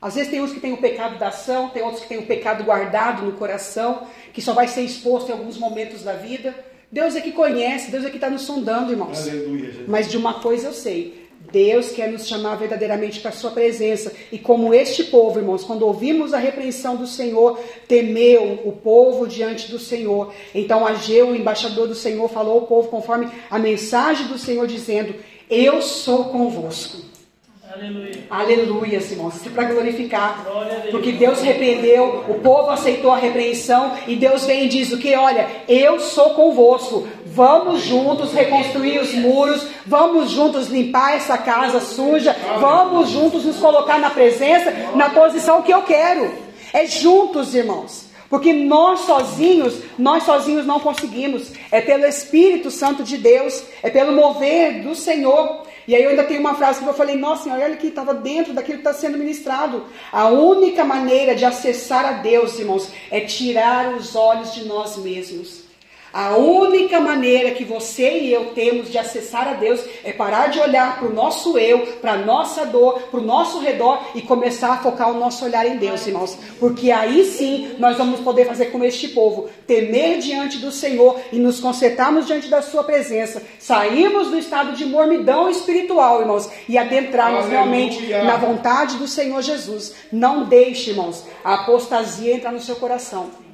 [0.00, 2.26] Às vezes tem uns que têm o pecado da ação, tem outros que têm o
[2.26, 6.54] pecado guardado no coração, que só vai ser exposto em alguns momentos da vida.
[6.92, 9.26] Deus é que conhece, Deus é que está nos sondando, irmãos.
[9.26, 9.84] Aleluia.
[9.88, 14.12] Mas de uma coisa eu sei: Deus quer nos chamar verdadeiramente para a sua presença.
[14.32, 19.70] E como este povo, irmãos, quando ouvimos a repreensão do Senhor, temeu o povo diante
[19.70, 20.32] do Senhor.
[20.54, 25.14] Então Ageu, o embaixador do Senhor, falou ao povo conforme a mensagem do Senhor, dizendo:
[25.48, 27.05] Eu sou convosco.
[27.76, 28.24] Aleluia.
[28.30, 28.96] Aleluia.
[28.96, 29.14] Isso
[29.46, 30.46] é para glorificar.
[30.90, 35.14] Porque Deus repreendeu, o povo aceitou a repreensão e Deus vem e diz o que?
[35.14, 37.06] Olha, eu sou convosco.
[37.26, 43.98] Vamos juntos reconstruir os muros, vamos juntos limpar essa casa suja, vamos juntos nos colocar
[43.98, 46.32] na presença, na posição que eu quero.
[46.72, 48.06] É juntos, irmãos.
[48.30, 51.52] Porque nós sozinhos, nós sozinhos não conseguimos.
[51.70, 55.66] É pelo Espírito Santo de Deus, é pelo mover do Senhor.
[55.86, 58.12] E aí eu ainda tenho uma frase que eu falei, nossa senhora, olha que estava
[58.12, 59.84] dentro daquilo que está sendo ministrado.
[60.10, 65.65] A única maneira de acessar a Deus, irmãos, é tirar os olhos de nós mesmos.
[66.16, 70.58] A única maneira que você e eu temos de acessar a Deus é parar de
[70.58, 74.72] olhar para o nosso eu, para a nossa dor, para o nosso redor e começar
[74.72, 76.38] a focar o nosso olhar em Deus, irmãos.
[76.58, 81.38] Porque aí sim nós vamos poder fazer como este povo, temer diante do Senhor e
[81.38, 83.42] nos consertarmos diante da Sua presença.
[83.58, 89.94] Sairmos do estado de mormidão espiritual, irmãos, e adentrarmos realmente na vontade do Senhor Jesus.
[90.10, 93.45] Não deixe, irmãos, a apostasia entrar no seu coração.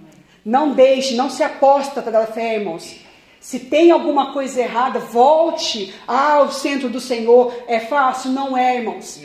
[0.44, 2.96] Não deixe, não se aposta da fé, irmãos.
[3.40, 7.52] Se tem alguma coisa errada, volte ao centro do Senhor.
[7.66, 8.30] É fácil?
[8.30, 9.20] Não é, irmãos.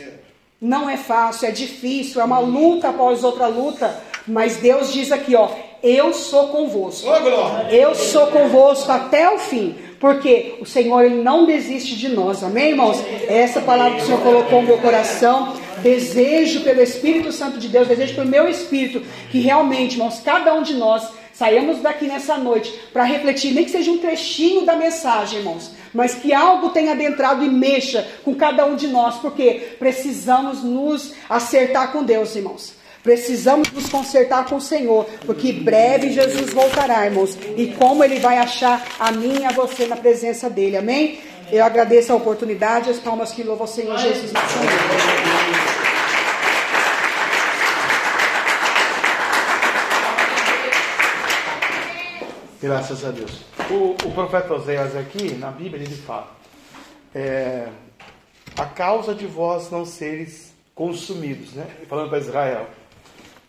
[0.60, 3.96] Não é fácil, é difícil, é uma luta após outra luta.
[4.26, 5.48] Mas Deus diz aqui, ó,
[5.82, 7.06] eu sou convosco.
[7.70, 9.76] Eu sou convosco até o fim.
[10.00, 12.44] Porque o Senhor ele não desiste de nós.
[12.44, 12.98] Amém, irmãos?
[13.28, 15.56] É essa palavra que o Senhor colocou no meu coração.
[15.82, 19.00] Desejo pelo Espírito Santo de Deus, desejo pelo meu espírito,
[19.30, 23.70] que realmente, irmãos, cada um de nós saímos daqui nessa noite para refletir, nem que
[23.70, 28.66] seja um trechinho da mensagem, irmãos, mas que algo tenha adentrado e mexa com cada
[28.66, 32.77] um de nós, porque precisamos nos acertar com Deus, irmãos.
[33.02, 37.38] Precisamos nos consertar com o Senhor, porque breve Jesus voltará, irmãos.
[37.56, 41.20] E como Ele vai achar a mim e a você na presença dEle, amém?
[41.50, 44.32] Eu agradeço a oportunidade, as palmas que louvam o Senhor Jesus.
[52.60, 53.44] Graças a Deus.
[53.70, 56.36] O, o profeta Oséias aqui, na Bíblia, ele fala:
[57.14, 57.68] é,
[58.56, 61.66] a causa de vós não seres consumidos, né?
[61.88, 62.68] Falando para Israel,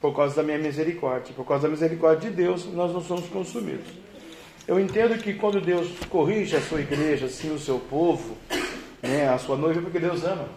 [0.01, 3.87] por causa da minha misericórdia, por causa da misericórdia de Deus, nós não somos consumidos.
[4.67, 8.37] Eu entendo que quando Deus corrige a sua igreja, assim, o seu povo,
[9.01, 10.47] né, a sua noiva, é porque Deus ama.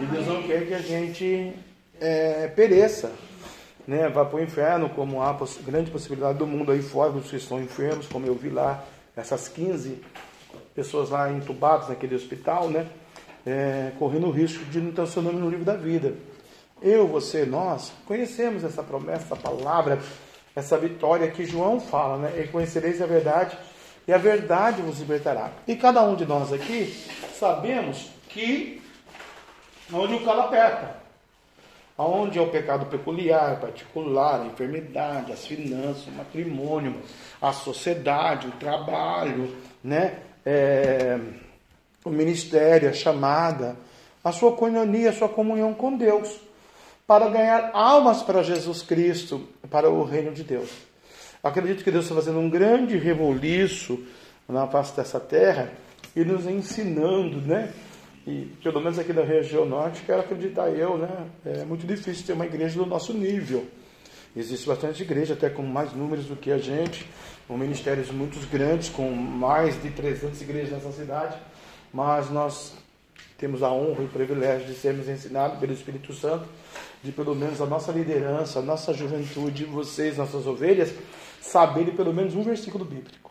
[0.00, 1.52] E Deus não quer que a gente
[2.00, 3.12] é, pereça
[3.86, 7.30] né, vá para o inferno, como há poss grande possibilidade do mundo aí fora, dos
[7.30, 8.84] que estão enfermos, como eu vi lá,
[9.16, 10.00] essas 15
[10.74, 12.86] pessoas lá entubadas naquele hospital, né,
[13.44, 16.14] é, correndo o risco de não ter o seu nome no livro da vida.
[16.82, 20.00] Eu, você, nós, conhecemos essa promessa, essa palavra,
[20.54, 23.56] essa vitória que João fala, né, e conhecereis a verdade,
[24.06, 25.50] e a verdade vos libertará.
[25.66, 26.92] E cada um de nós aqui
[27.38, 28.82] sabemos que
[29.92, 31.02] onde o calo aperta,
[31.96, 36.96] Onde é o pecado peculiar, particular, a enfermidade, as finanças, o matrimônio,
[37.40, 39.54] a sociedade, o trabalho,
[39.84, 40.18] né?
[40.44, 41.18] É,
[42.04, 43.76] o ministério, a chamada,
[44.24, 46.40] a sua coinonia, a sua comunhão com Deus,
[47.06, 50.70] para ganhar almas para Jesus Cristo, para o reino de Deus.
[51.42, 53.98] Acredito que Deus está fazendo um grande revoluço
[54.48, 55.72] na face dessa terra
[56.14, 57.72] e nos ensinando, né?
[58.26, 61.26] E pelo menos aqui da região norte, quero acreditar eu, né?
[61.44, 63.66] É muito difícil ter uma igreja do nosso nível.
[64.34, 67.06] Existe bastante igreja, até com mais números do que a gente,
[67.46, 71.36] com ministérios muito grandes, com mais de 300 igrejas nessa cidade,
[71.92, 72.72] mas nós
[73.36, 76.46] temos a honra e o privilégio de sermos ensinados pelo Espírito Santo,
[77.02, 80.94] de pelo menos a nossa liderança, a nossa juventude, vocês, nossas ovelhas,
[81.40, 83.30] saberem pelo menos um versículo bíblico.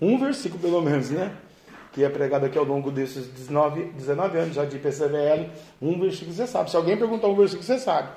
[0.00, 1.36] Um versículo pelo menos, né?
[1.94, 5.48] que é pregado aqui ao longo desses 19, 19 anos já de PCVL,
[5.80, 6.68] um versículo você sabe.
[6.68, 8.08] Se alguém perguntar um versículo, você sabe.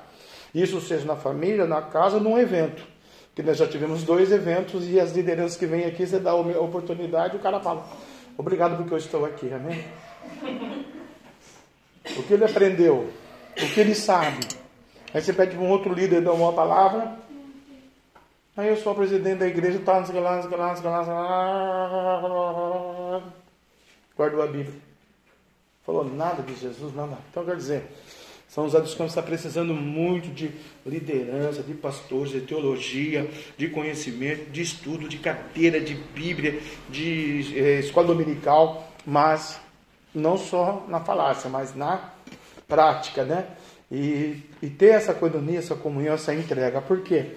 [0.52, 2.82] Isso seja na família, na casa, num evento.
[3.36, 6.34] Que nós já tivemos dois eventos e as lideranças que vêm aqui, você dá a
[6.34, 7.86] oportunidade, o cara fala,
[8.36, 9.84] obrigado porque eu estou aqui, amém?
[12.16, 13.08] O que ele aprendeu,
[13.52, 14.57] o que ele sabe.
[15.12, 17.16] Aí você pede para um outro líder dar uma palavra.
[18.56, 20.42] Aí eu sou o presidente da igreja, tá, não sei lá,
[22.16, 23.22] não.
[24.16, 24.74] Guardou a Bíblia.
[25.86, 27.16] Falou nada de Jesus, nada.
[27.30, 27.86] Então quer dizer,
[28.48, 30.50] são os adultos que estão precisando muito de
[30.84, 37.78] liderança, de pastores, de teologia, de conhecimento, de estudo, de carteira, de Bíblia, de eh,
[37.80, 39.60] escola dominical, mas
[40.14, 42.10] não só na falácia, mas na
[42.66, 43.46] prática, né?
[43.90, 46.80] E, e ter essa coinonia, essa comunhão, essa entrega.
[46.80, 47.32] Por quê?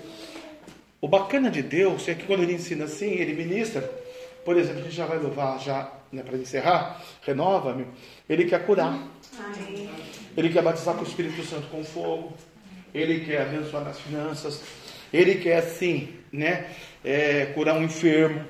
[1.00, 3.82] O bacana de Deus é que quando ele ensina assim, ele ministra,
[4.44, 7.88] por exemplo, a gente já vai louvar já né, para encerrar, renova-me,
[8.30, 9.08] ele quer curar.
[9.40, 9.90] Amém.
[10.36, 12.34] Ele quer batizar com o Espírito Santo com fogo.
[12.94, 14.62] Ele quer abençoar nas finanças.
[15.12, 16.70] Ele quer, sim, né,
[17.04, 18.46] é, curar um enfermo.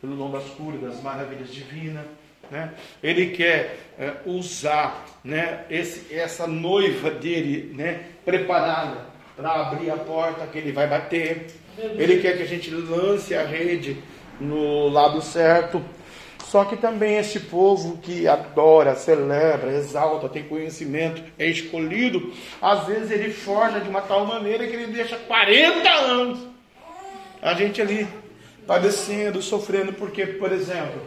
[0.00, 2.06] Pelo nome das curas, das maravilhas divinas.
[2.50, 2.70] Né?
[3.02, 9.06] Ele quer é, usar né, esse, essa noiva dele né, preparada
[9.36, 11.46] para abrir a porta que ele vai bater.
[11.78, 13.96] Ele quer que a gente lance a rede
[14.40, 15.82] no lado certo.
[16.44, 22.32] Só que também este povo que adora, celebra, exalta, tem conhecimento, é escolhido,
[22.62, 26.56] às vezes ele forja de uma tal maneira que ele deixa 40 anos
[27.42, 28.06] a gente ali
[28.66, 31.00] padecendo, sofrendo, porque, por exemplo,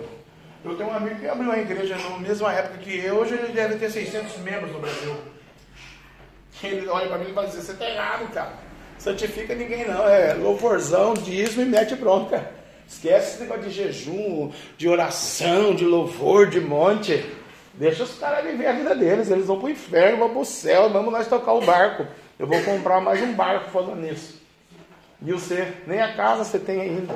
[0.63, 3.53] eu tenho um amigo que abriu uma igreja na mesma época que eu, hoje ele
[3.53, 5.15] deve ter 600 membros no Brasil.
[6.61, 8.53] Ele olha para mim e vai dizer: Você está errado, cara.
[8.97, 10.07] Santifica ninguém, não.
[10.07, 12.51] É louvorzão, dízimo e mete bronca.
[12.85, 17.23] Esquece esse negócio de jejum, de oração, de louvor, de monte.
[17.75, 19.31] Deixa os caras viver a vida deles.
[19.31, 20.89] Eles vão para o inferno, vão para o céu.
[20.89, 22.05] Vamos nós tocar o barco.
[22.37, 24.41] Eu vou comprar mais um barco falando nisso.
[25.21, 27.15] E você, nem a casa você tem ainda.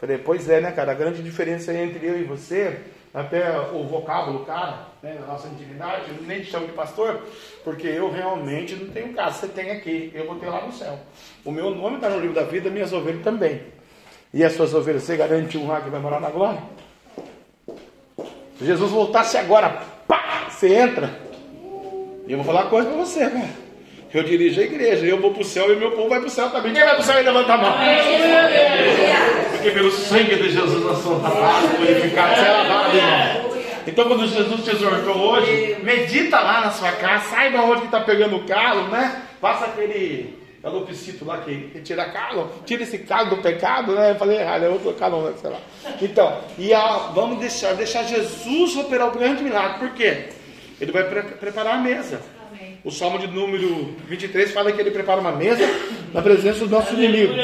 [0.00, 0.92] Falei, pois é, né, cara?
[0.92, 2.80] A grande diferença entre eu e você,
[3.12, 7.20] até o vocábulo, cara, né, a nossa intimidade, eu nem te chamo de pastor,
[7.62, 9.40] porque eu realmente não tenho casa.
[9.40, 10.98] Você tem aqui, eu vou ter lá no céu.
[11.44, 13.60] O meu nome está no livro da vida, minhas ovelhas também.
[14.32, 16.62] E as suas ovelhas, você garante um lá que vai morar na glória?
[18.56, 21.20] Se Jesus voltasse agora, pá, você entra.
[22.26, 23.69] E eu vou falar coisa para você, cara.
[24.12, 26.30] Eu dirijo a igreja, eu vou para o céu e meu povo vai para o
[26.30, 26.72] céu também.
[26.72, 27.74] Quem vai para o céu e levanta a mão?
[29.52, 33.50] Porque pelo sangue de Jesus nós somos lavados, purificados, é lavado, irmão.
[33.86, 38.36] Então, quando Jesus te exortou hoje, medita lá na sua casa, saiba onde está pegando
[38.36, 39.22] o calo, né?
[39.40, 44.10] Faça aquele calopsito lá que, que tira calo, tira esse calo do pecado, né?
[44.10, 45.34] Eu falei errado, é outro calo, né?
[45.40, 45.58] sei lá.
[46.02, 50.30] Então, e a, vamos deixar, deixar Jesus operar o grande milagre, por quê?
[50.80, 52.20] Ele vai pre preparar a mesa.
[52.82, 55.64] O Salmo de número 23 fala que ele prepara uma mesa
[56.14, 57.36] na presença dos nossos inimigos.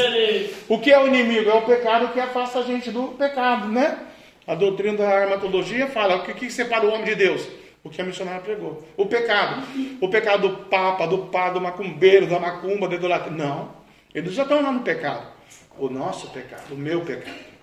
[0.69, 1.51] O que é o inimigo?
[1.51, 3.99] É o pecado que afasta a gente do pecado, né?
[4.47, 7.47] A doutrina da armatologia fala o que, que separa o homem de Deus?
[7.85, 8.83] O que a missionária pregou.
[8.97, 9.63] O pecado.
[10.01, 13.37] O pecado do papa, do padre, do macumbeiro, da macumba, da idolatria.
[13.37, 13.71] Não.
[14.15, 15.27] Eles já estão lá no pecado.
[15.79, 17.56] O nosso pecado, o meu pecado.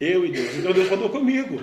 [0.00, 0.56] Eu e Deus.
[0.56, 1.60] Então Deus falou comigo.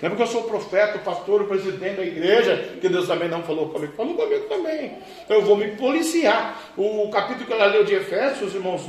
[0.00, 3.70] Não é porque eu sou profeta, pastor, presidente da igreja, que Deus também não falou
[3.70, 3.92] comigo.
[3.96, 4.98] Falou comigo também.
[5.24, 6.72] Então eu vou me policiar.
[6.76, 8.88] O capítulo que ela leu de Efésios, os irmãos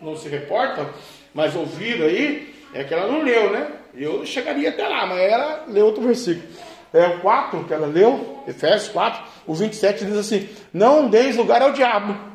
[0.00, 0.88] não se reportam,
[1.34, 3.72] mas ouviram aí, é que ela não leu, né?
[3.94, 6.46] Eu chegaria até lá, mas ela leu outro versículo.
[6.92, 11.60] É o 4 que ela leu, Efésios 4, o 27 diz assim: Não deis lugar
[11.60, 12.33] ao diabo.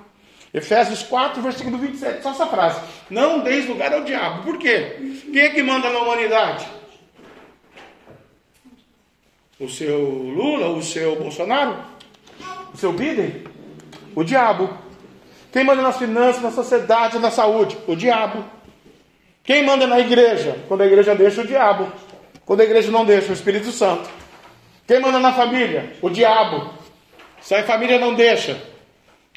[0.54, 2.82] Efésios 4, versículo 27, só essa frase.
[3.10, 4.44] Não deis lugar ao diabo.
[4.44, 4.96] Por quê?
[5.32, 6.66] Quem é que manda na humanidade?
[9.60, 11.78] O seu Lula, o seu Bolsonaro?
[12.74, 13.44] O seu Biden?
[14.16, 14.70] O diabo.
[15.52, 17.78] Quem manda nas finanças, na sociedade, na saúde?
[17.88, 18.44] O diabo.
[19.44, 20.58] Quem manda na igreja?
[20.68, 21.92] Quando a igreja deixa, o diabo.
[22.46, 24.10] Quando a igreja não deixa, o Espírito Santo.
[24.88, 25.94] Quem manda na família?
[26.02, 26.74] O diabo.
[27.42, 28.62] Se a família não deixa,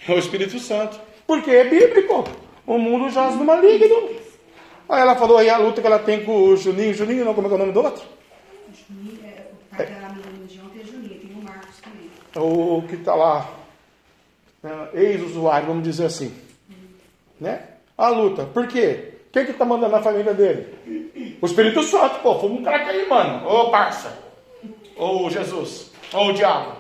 [0.09, 1.01] é o Espírito Santo.
[1.27, 2.25] Porque é bíblico.
[2.67, 4.11] O mundo jaz no maligno.
[4.89, 6.95] Aí ela falou aí a luta que ela tem com o Juninho.
[6.95, 8.05] Juninho, não, como é, é o nome do outro?
[8.89, 12.11] Juninho, é, o pai da de ontem é Juninho, tem o Marcos também.
[12.37, 13.51] O que está lá,
[14.63, 16.35] né, ex-usuário, vamos dizer assim.
[17.41, 17.63] Né?
[17.97, 18.45] A luta.
[18.45, 19.15] Por quê?
[19.33, 21.39] Quem que está mandando na família dele?
[21.41, 23.49] O Espírito Santo, pô, fomos um craque aí, mano.
[23.49, 24.19] Ô parça.
[24.97, 25.91] Ou Jesus.
[26.13, 26.77] Ou o diabo.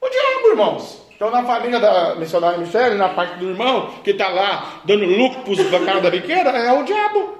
[0.00, 1.01] O diabo, irmãos.
[1.22, 5.54] Então, na família da missionária Michele, na parte do irmão, que está lá dando lucro
[5.70, 7.38] para cara da biqueira, é o diabo.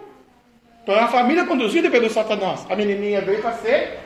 [0.84, 2.64] Então, é a família conduzida pelo Satanás.
[2.70, 3.98] A menininha veio para ser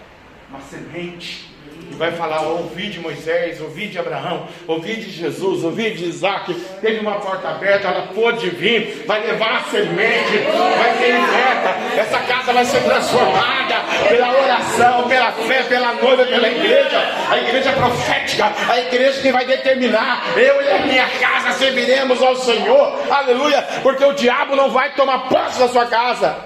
[0.49, 1.55] uma semente.
[1.93, 6.53] Vai falar: ouvi de Moisés, ouvi de Abraão, ouvi de Jesus, ouvi de Isaac.
[6.81, 10.39] Teve uma porta aberta, ela pôde vir, vai levar a semente,
[10.79, 12.01] vai ser liberta.
[12.01, 13.77] Essa casa vai ser transformada
[14.09, 16.99] pela oração, pela fé, pela noiva, pela igreja.
[17.31, 22.37] A igreja profética, a igreja que vai determinar: eu e a minha casa serviremos ao
[22.37, 26.37] Senhor, aleluia, porque o diabo não vai tomar posse da sua casa,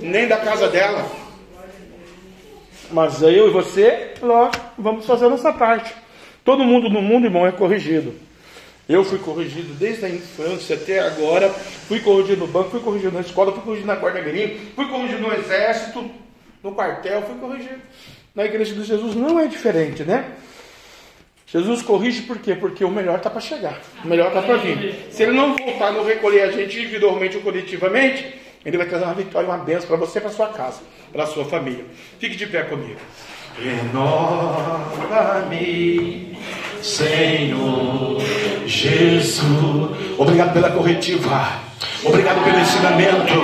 [0.00, 1.25] nem da casa dela.
[2.90, 5.92] Mas eu e você, lógico, vamos fazer a nossa parte.
[6.44, 8.14] Todo mundo no mundo, irmão, é corrigido.
[8.88, 11.48] Eu fui corrigido desde a infância até agora.
[11.48, 15.22] Fui corrigido no banco, fui corrigido na escola, fui corrigido na guarda mirim, fui corrigido
[15.22, 16.08] no exército,
[16.62, 17.80] no quartel, fui corrigido.
[18.34, 20.24] Na igreja de Jesus não é diferente, né?
[21.46, 22.54] Jesus corrige por quê?
[22.54, 25.06] Porque o melhor está para chegar, o melhor está para vir.
[25.10, 28.34] Se ele não voltar, não recolher a gente individualmente ou coletivamente,
[28.66, 30.80] ele vai trazer uma vitória, uma bênção para você para sua casa,
[31.12, 31.84] para sua família.
[32.18, 32.98] Fique de pé comigo.
[33.62, 33.96] Renova-me,
[36.82, 38.20] Senhor
[38.66, 39.96] Jesus.
[40.18, 41.65] Obrigado pela corretiva.
[42.04, 43.34] Obrigado pelo ensinamento.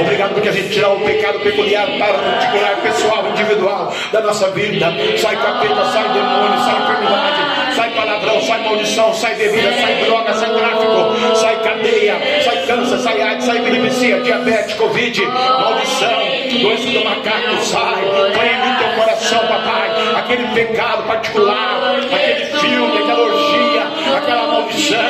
[0.00, 4.92] Obrigado porque a gente tirar o pecado peculiar, particular, pessoal, individual da nossa vida.
[5.18, 10.50] Sai capeta, sai demônio, sai enfermidade, sai palavrão, sai maldição, sai bebida, sai droga, sai
[10.54, 16.22] tráfico, sai cadeia, sai câncer, sai AIDS, sai epilepsia, diabetes, covid, maldição,
[16.62, 18.02] doença do macaco, sai.
[18.34, 25.00] Põe em teu coração, papai, aquele pecado particular, aquele filme, aquela orgia, aquela maldição,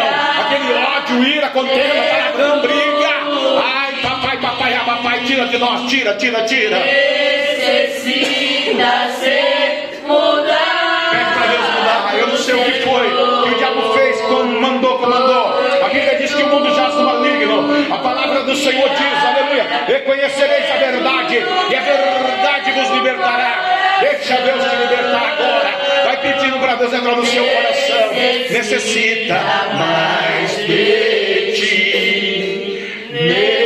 [0.41, 2.10] aquele ódio, ira, contenda,
[5.41, 6.79] tira de nós, tira, tira, tira.
[7.57, 11.11] Necessita ser mudado.
[11.11, 12.15] Pede para Deus mudar.
[12.19, 15.59] Eu não sei o que foi que o diabo fez, como mandou, comandou.
[15.83, 17.95] A Bíblia diz que o mundo já está maligno.
[17.95, 19.67] A palavra do Senhor diz, aleluia.
[19.87, 21.37] Reconhecereis a verdade,
[21.71, 23.97] e a verdade vos libertará.
[24.01, 25.71] Deixa Deus te libertar agora.
[26.05, 28.13] Vai pedindo para Deus entrar no seu coração.
[28.51, 29.41] Necessita
[29.75, 33.60] mais de ti.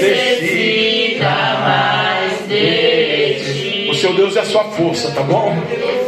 [0.00, 1.28] Necessita
[1.60, 3.88] mais de ti.
[3.90, 5.56] O seu Deus é a sua força, tá bom?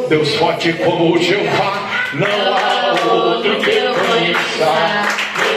[0.09, 1.89] Deus forte como o Jeová.
[2.15, 4.71] Não há outro que conheça.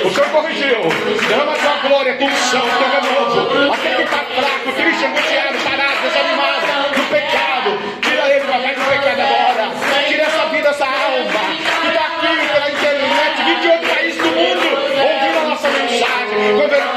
[0.03, 0.80] O Senhor corrigiu.
[1.27, 3.73] Derrama a tua glória, tua unção, teu renovo.
[3.73, 7.69] Aquele que está fraco, triste, angustiado, parado, desanimado, no pecado.
[8.01, 9.72] Tira ele, papai, do pecado agora.
[10.07, 11.41] Tira essa vida, essa alma.
[11.81, 14.65] Que está aqui pela internet, 28 países do mundo,
[15.03, 16.93] ouvindo a nossa mensagem.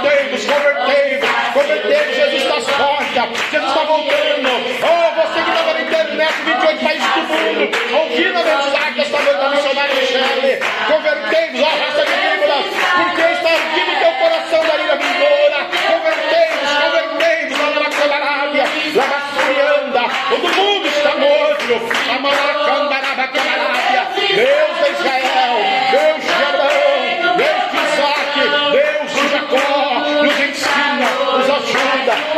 [1.57, 2.16] Convertei-vos.
[2.16, 3.51] Jesus está às portas.
[3.51, 4.51] Jesus está voltando.
[4.85, 7.62] Oh, você que estava na internet, 28 países do mundo,
[7.97, 10.61] ouvindo a mensagem desta noite da missionária Michele.
[10.87, 12.66] Convertei-vos, ó, raça de víboras,
[12.97, 15.59] porque está vivo o teu coração da ilha vindoura.
[15.89, 18.65] Convertei-vos, convertei-vos, lá na Canarábia,
[18.95, 20.03] lá na Surianda.
[20.28, 21.74] Todo mundo está morto.
[22.11, 24.03] Amaracambaraba, Canarábia.
[24.35, 24.76] Deus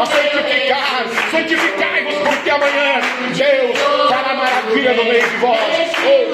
[0.08, 3.00] santificar, santificai-vos, porque amanhã
[3.34, 3.78] Deus
[4.08, 5.58] fará maravilha no meio de vós.
[6.04, 6.28] Oh.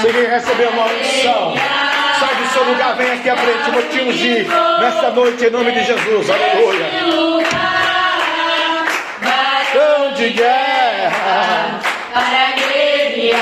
[0.00, 1.54] Se quem recebeu unção,
[2.18, 4.46] sai do seu lugar, vem aqui à frente, vou te ungir
[4.80, 6.30] nesta noite em nome de Jesus.
[6.30, 7.50] Aleluia.
[9.72, 11.80] Cão de guerra.
[12.12, 12.79] Para
[13.20, 13.36] alegria,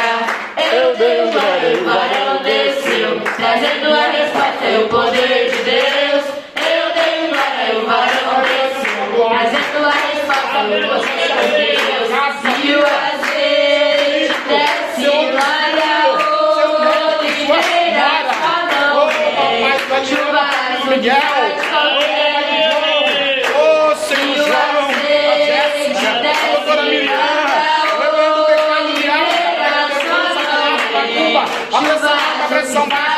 [0.73, 6.25] eu dei um varão, o desceu, trazendo a resposta e o poder de Deus.
[6.57, 12.09] Eu dei um varão, o varão desceu, trazendo a resposta e o poder de Deus.
[12.65, 15.95] E o azeite desce, glória,
[17.19, 18.75] oliveira, Papai,
[20.03, 21.88] e o vaso
[32.79, 33.18] alta,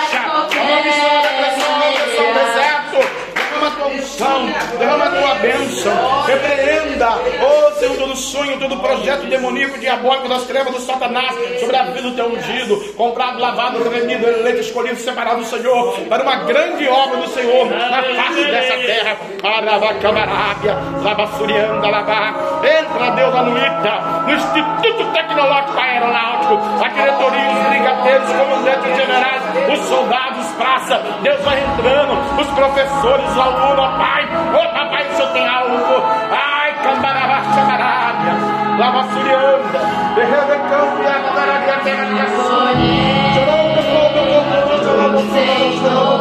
[3.81, 4.47] tua unção,
[4.79, 10.75] derrama a tua bênção, repreenda, ô Senhor, todo sonho, todo projeto demoníaco, diabólico das trevas
[10.75, 15.47] do Satanás sobre a vida do teu ungido, comprado, lavado, remido, eleito, escolhido, separado do
[15.47, 19.17] Senhor, para uma grande obra do Senhor na face dessa terra.
[19.43, 22.35] Aravacabarábia, Labassurianda, Labá.
[22.63, 26.55] Entra, Deus, lá no no Instituto Tecnológico Aeronáutico,
[26.85, 29.43] a diretoria, os brigadeiros, os comandantes generais,
[29.73, 35.17] os soldados, praça, Deus vai entrando, os professores, o aluno, ó Pai, ô papai, o
[35.17, 38.35] Senhor tem algo, ai, cambarabá, chamarábia,
[38.79, 39.79] lava surianda,
[40.15, 44.43] berrando em campo, lava maravilha, terra minha sonha, chorou, chorou,
[44.85, 46.21] chorou, chorou,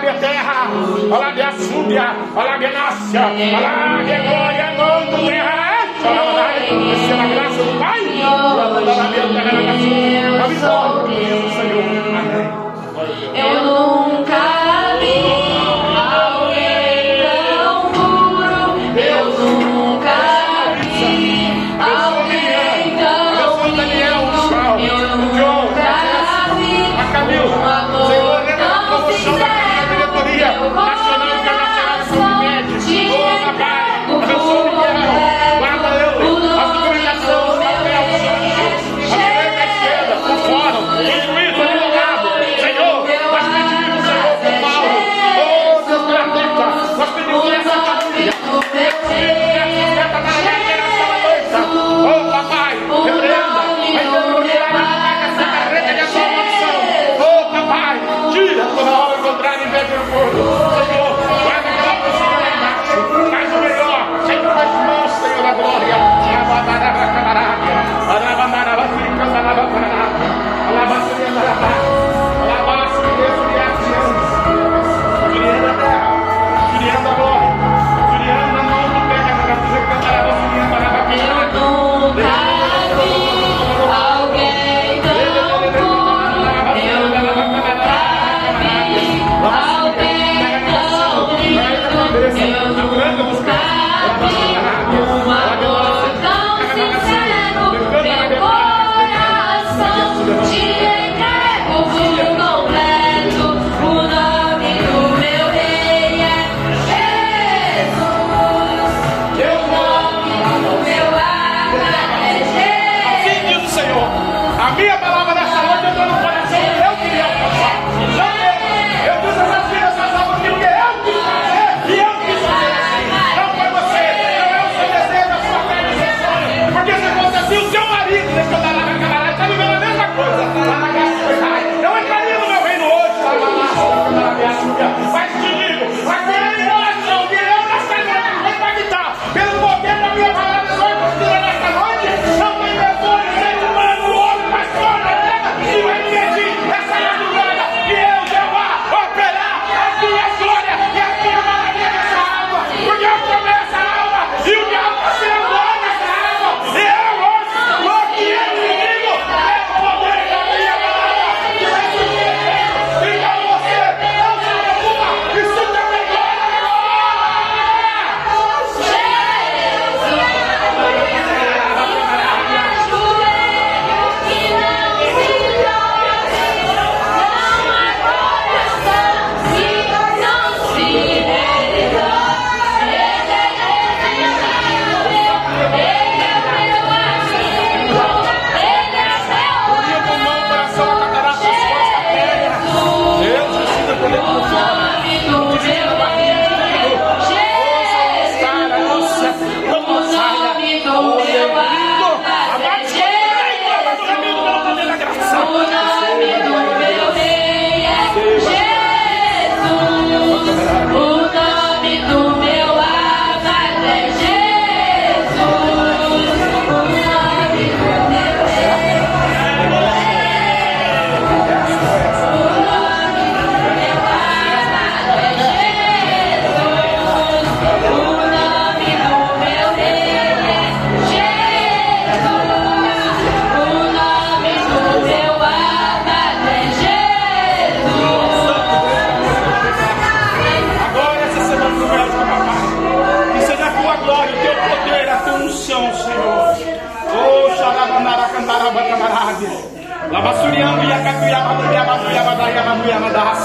[0.00, 0.66] minha terra,
[1.10, 5.54] olá minha súbia, olá minha nácia, olá minha glória, não do terra,
[6.04, 7.83] olá minha graça do Pai.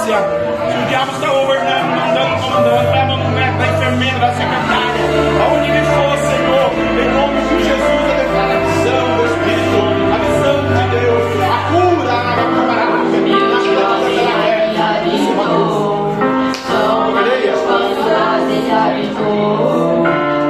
[0.09, 0.33] diabo.
[0.71, 3.05] Se o diabo está governando, mandando, comandando, para a
[3.51, 5.05] da enfermeira, da secretária,
[5.45, 6.67] aonde ele for, Senhor,
[6.97, 9.79] em nome de Jesus, eu declaro a visão do Espírito,
[10.09, 14.89] a visão de Deus, a cura na minha camarada do feminino, na vida da terra.
[15.05, 15.31] Isso,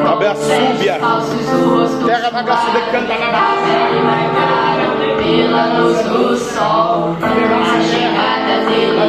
[0.08, 0.96] Abre a súbia,
[2.06, 3.58] terra da graça de canta na barra.
[5.18, 7.28] Pela luz do sol, a
[7.92, 8.39] terra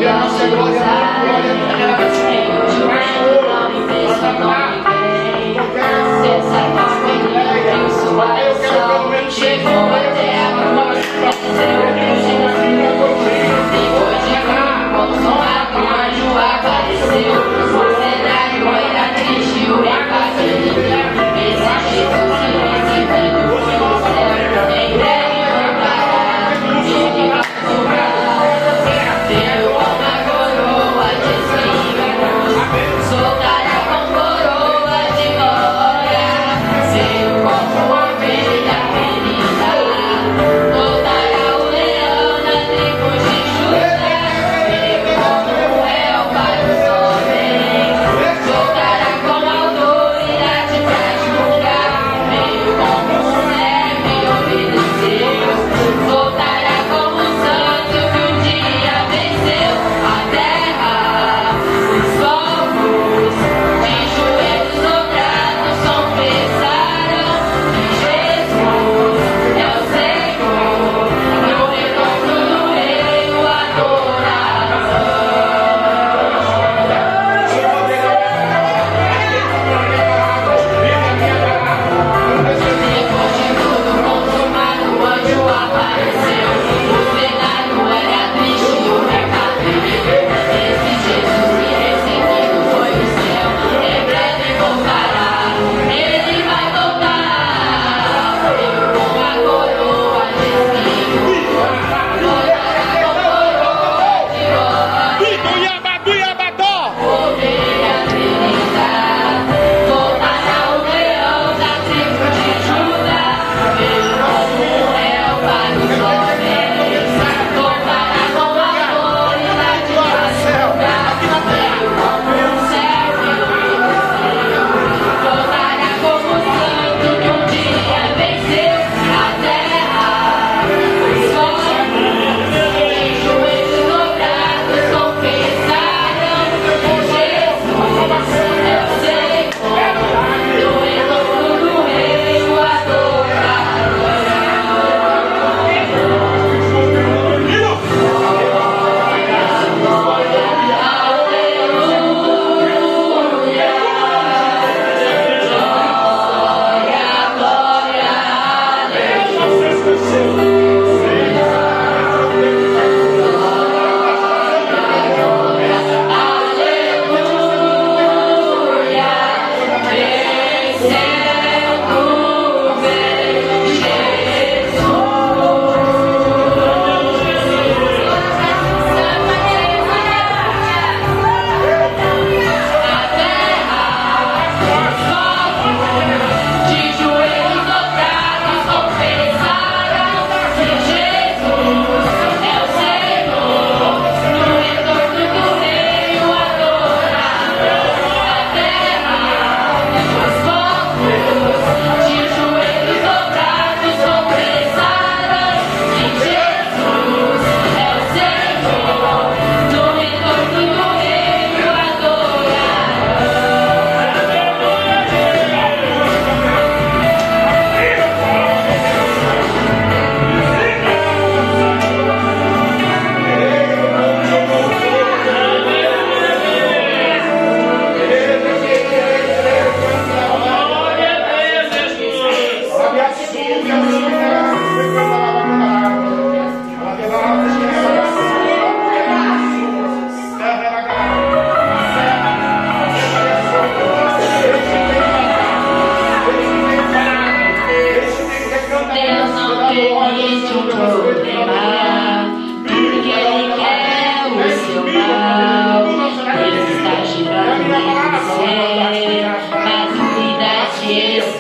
[0.01, 0.90] olhar,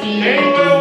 [0.02, 0.79] maturidade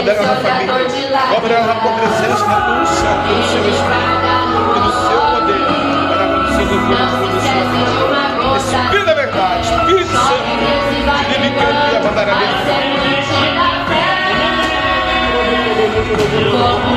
[0.00, 1.56] Guarda ela na família.
[1.56, 2.74] Ela na tua presença, na tua
[3.26, 3.90] pelo seu Espírito.
[4.74, 5.64] Pelo seu poder.
[6.08, 7.90] Para acontecer do povo do sua vida.
[8.56, 9.68] Espírito da verdade.
[9.68, 10.50] Espírito Santo.
[11.30, 12.38] Livre canto e abandonar
[12.70, 13.00] Como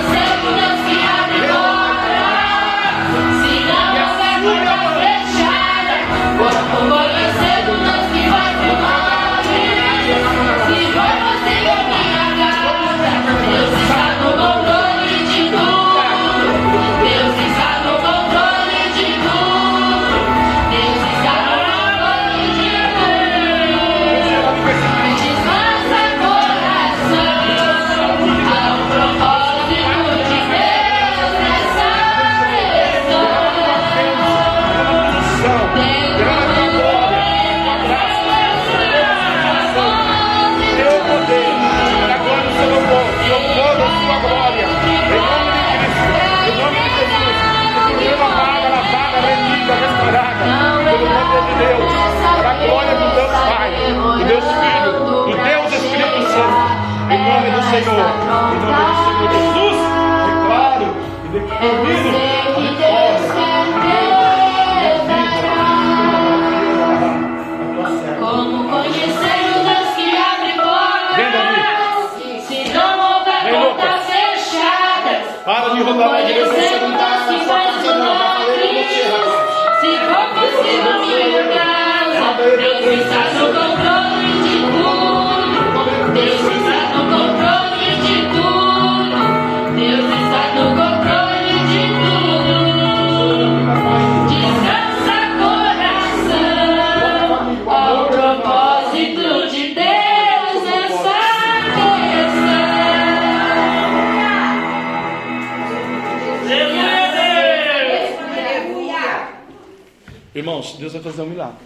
[111.02, 111.58] vai fazer um milagre.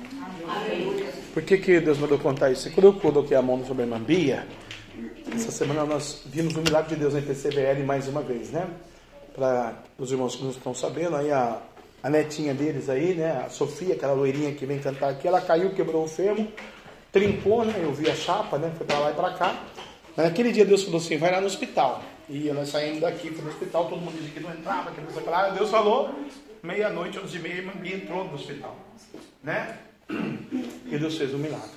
[1.34, 2.72] Por que, que Deus mandou contar isso?
[2.72, 4.48] Quando eu coloquei a mão sobre a irmã Bia,
[5.34, 8.68] essa semana nós vimos o milagre de Deus na IPCBL mais uma vez, né?
[9.34, 11.60] Para os irmãos que não estão sabendo, aí a,
[12.02, 13.44] a netinha deles aí, né?
[13.46, 16.48] A Sofia, aquela loirinha que vem cantar aqui, ela caiu, quebrou o fêmur,
[17.12, 17.74] trincou, né?
[17.84, 18.72] Eu vi a chapa, né?
[18.78, 19.64] Foi para lá e para cá.
[20.16, 22.02] Mas naquele dia Deus falou assim, vai lá no hospital.
[22.30, 25.12] E nós saímos daqui, foi no hospital, todo mundo dizia que não entrava, que não
[25.12, 25.50] sei lá.
[25.50, 26.12] Deus falou,
[26.64, 28.76] meia-noite, 11 e meia, a irmã Bia entrou no hospital.
[29.46, 29.78] Né?
[30.10, 31.70] E Deus fez um milagre.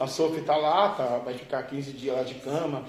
[0.00, 2.84] A Sophie está lá, tá, vai ficar 15 dias lá de cama,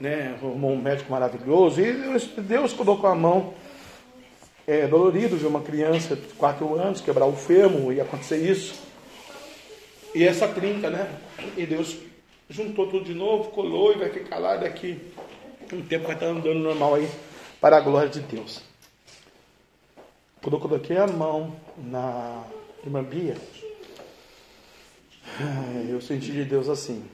[0.00, 0.34] né?
[0.38, 1.78] Arrumou um médico maravilhoso.
[1.78, 3.52] E Deus, Deus colocou a mão
[4.66, 8.74] é, dolorido ver uma criança de 4 anos quebrar o fêmur e acontecer isso.
[10.14, 11.14] E essa trinca, né?
[11.54, 11.98] E Deus
[12.48, 14.98] juntou tudo de novo, colou e vai ficar lá daqui
[15.74, 17.08] um tempo vai estar andando normal aí
[17.60, 18.62] para a glória de Deus.
[20.42, 22.44] Quando eu coloquei a mão na
[22.84, 23.36] irmã Bia,
[25.88, 27.04] eu senti de Deus assim.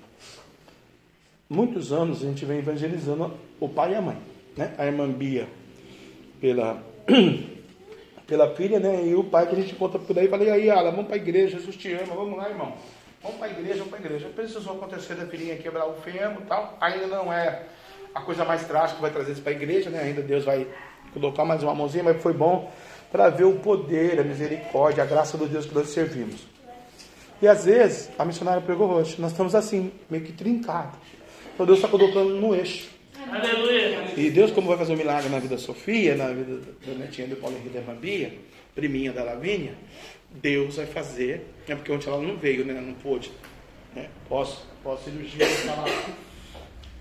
[1.48, 4.18] Muitos anos a gente vem evangelizando o pai e a mãe,
[4.56, 4.74] né?
[4.78, 5.48] A irmã Bia
[6.40, 6.82] pela
[8.26, 9.06] pela filha, né?
[9.06, 11.18] E o pai que a gente conta por aí, falei aí, Ala, vamos para a
[11.18, 12.74] igreja, Jesus te ama, vamos lá, irmão.
[13.22, 14.28] Vamos para a igreja, vamos para a igreja.
[14.28, 16.76] Precisou acontecer da filhinha quebrar o fêmur tal.
[16.80, 17.64] Ainda não é
[18.14, 20.02] a coisa mais trágica que vai trazer isso para a igreja, né?
[20.02, 20.66] Ainda Deus vai
[21.12, 22.70] colocar mais uma mãozinha, mas foi bom
[23.10, 26.46] para ver o poder, a misericórdia, a graça do Deus que nós servimos.
[27.40, 30.98] E às vezes, a missionária pregou hoje, nós estamos assim, meio que trincados.
[31.54, 32.88] Então Deus está colocando no eixo.
[33.30, 34.12] Aleluia.
[34.16, 37.26] E Deus, como vai fazer um milagre na vida da Sofia, na vida da netinha
[37.28, 38.32] do Paulo Henrique da Bambia,
[38.74, 39.74] priminha da Lavínia,
[40.30, 42.74] Deus vai fazer, é porque ontem ela não veio, né?
[42.74, 43.30] Não pôde.
[43.94, 44.08] Né?
[44.28, 45.84] Pós, pós cirurgia, ela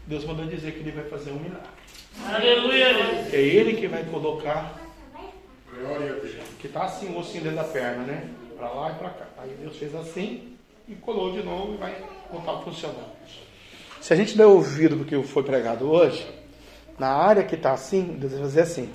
[0.06, 1.68] Deus mandou dizer que ele vai fazer um milagre.
[2.26, 2.88] Aleluia.
[3.32, 4.87] É ele que vai colocar
[6.60, 8.30] que tá assim o ossinho dentro da perna, né?
[8.58, 9.28] Para lá e para cá.
[9.38, 10.54] Aí Deus fez assim
[10.88, 11.96] e colou de novo e vai
[12.32, 13.14] voltar a funcionar.
[14.02, 16.26] Se a gente der ouvido do que foi pregado hoje,
[16.98, 18.90] na área que está assim, Deus vai fazer assim.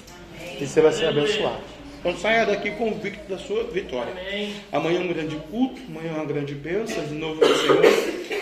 [0.61, 1.63] E você vai ser abençoado.
[2.01, 4.11] Então saia daqui convicto da sua vitória.
[4.11, 4.57] Amém.
[4.73, 7.83] Amanhã é um grande culto, amanhã é uma grande bênção, de novo do Senhor.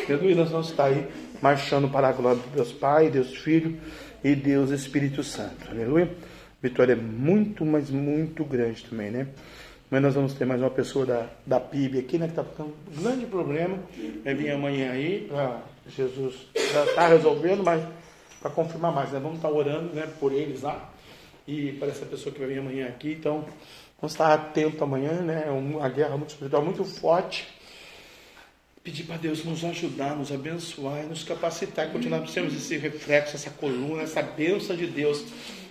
[0.08, 1.06] Aleluia, nós vamos estar aí
[1.42, 3.78] marchando para a glória de Deus Pai, Deus Filho
[4.24, 5.70] e Deus Espírito Santo.
[5.70, 6.10] Aleluia.
[6.62, 9.28] Vitória é muito, mas muito grande também, né?
[9.90, 12.26] Mas nós vamos ter mais uma pessoa da, da PIB aqui, né?
[12.26, 13.78] Que está com um grande problema.
[14.22, 17.82] Vai vir amanhã aí para Jesus já está resolvendo, mas
[18.42, 19.18] para confirmar mais, né?
[19.18, 20.92] Vamos estar orando né, por eles lá.
[21.48, 23.12] E para essa pessoa que vai vir amanhã aqui.
[23.18, 23.46] Então,
[23.98, 25.44] vamos estar atento amanhã, né?
[25.46, 27.48] É uma guerra muito espiritual, muito forte.
[28.84, 33.34] Pedir para Deus nos ajudar, nos abençoar e nos capacitar e continuar sermos esse reflexo,
[33.34, 35.24] essa coluna, essa bênção de Deus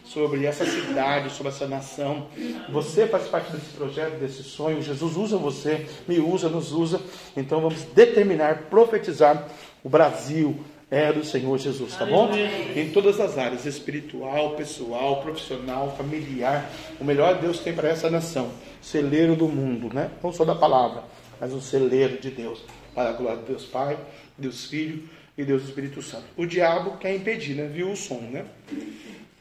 [0.09, 2.27] sobre essa cidade, sobre essa nação.
[2.69, 4.81] Você faz parte desse projeto, desse sonho.
[4.81, 6.99] Jesus usa você, me usa, nos usa.
[7.37, 9.47] Então vamos determinar, profetizar
[9.83, 10.59] o Brasil
[10.91, 12.31] é do Senhor Jesus, tá bom?
[12.75, 16.67] Em todas as áreas, espiritual, pessoal, profissional, familiar.
[16.99, 20.09] O melhor Deus tem para essa nação, celeiro do mundo, né?
[20.23, 21.03] Não só da palavra,
[21.39, 22.63] mas um celeiro de Deus.
[22.95, 23.99] Para a glória de Deus Pai,
[24.35, 25.07] Deus Filho
[25.37, 26.25] e Deus Espírito Santo.
[26.35, 27.67] O diabo quer impedir, né?
[27.71, 28.45] Viu o som, né?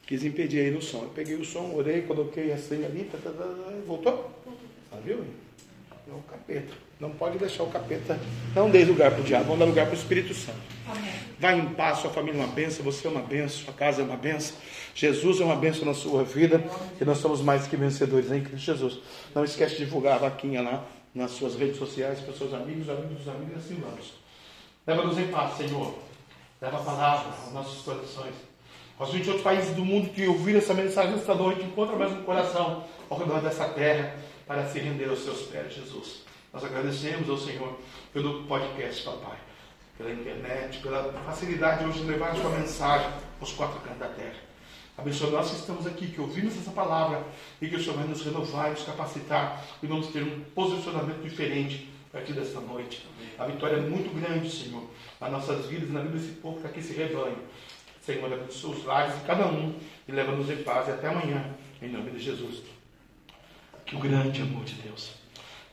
[0.09, 1.03] Quis impedir aí no som.
[1.03, 4.31] Eu peguei o som, orei, coloquei assim ali, tá, tá, tá, tá, voltou?
[4.91, 5.23] Ah, viu?
[6.09, 6.73] É o capeta.
[6.99, 8.19] Não pode deixar o capeta.
[8.55, 10.57] Não dê lugar para o diabo, vamos dar lugar para o Espírito Santo.
[11.39, 14.05] Vai em paz, sua família é uma benção, você é uma benção, sua casa é
[14.05, 14.57] uma benção.
[14.95, 16.65] Jesus é uma benção na sua vida
[16.99, 19.01] e nós somos mais que vencedores em Cristo Jesus.
[19.35, 22.89] Não esquece de divulgar a vaquinha lá nas suas redes sociais para os seus amigos,
[22.89, 24.15] amigos dos amigos, assim vamos.
[24.87, 25.99] Leva-nos em paz, Senhor.
[26.63, 28.48] Leva a palavra aos nossos corações.
[28.99, 32.83] Aos 28 países do mundo que ouviram essa mensagem esta noite, encontra mais um coração
[33.09, 36.25] ao redor dessa terra para se render aos seus pés, Jesus.
[36.53, 37.79] Nós agradecemos ao Senhor
[38.13, 39.39] pelo podcast, papai,
[39.97, 43.09] pela internet, pela facilidade hoje de levar a sua mensagem
[43.41, 44.35] aos quatro cantos da terra.
[44.97, 47.23] Abençoe nós que estamos aqui, que ouvimos essa palavra
[47.63, 51.89] e que o Senhor vai nos renovar, nos capacitar e vamos ter um posicionamento diferente
[52.09, 53.07] a partir desta noite.
[53.39, 54.83] A vitória é muito grande, Senhor,
[55.21, 57.39] nas nossas vidas, na vida desse povo se rebanho.
[58.09, 59.75] Senhor, abençoa os lares de cada um
[60.09, 61.45] e leva-nos em paz e até amanhã,
[61.83, 62.63] em nome de Jesus.
[63.85, 65.11] Que o grande amor de Deus,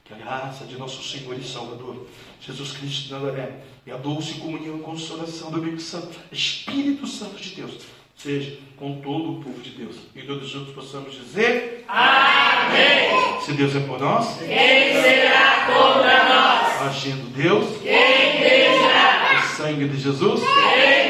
[0.03, 2.05] que a graça de nosso Senhor e Salvador,
[2.41, 7.41] Jesus Cristo de Nazaré, e a doce comunhão e consolação do Espírito Santo, Espírito Santo
[7.41, 7.77] de Deus,
[8.17, 9.95] seja com todo o povo de Deus.
[10.13, 13.39] E todos juntos possamos dizer: Amém.
[13.45, 16.81] Se Deus é por nós, Quem será contra nós?
[16.89, 19.39] agindo Deus, Quem deixará?
[19.41, 21.04] o sangue de Jesus, Quem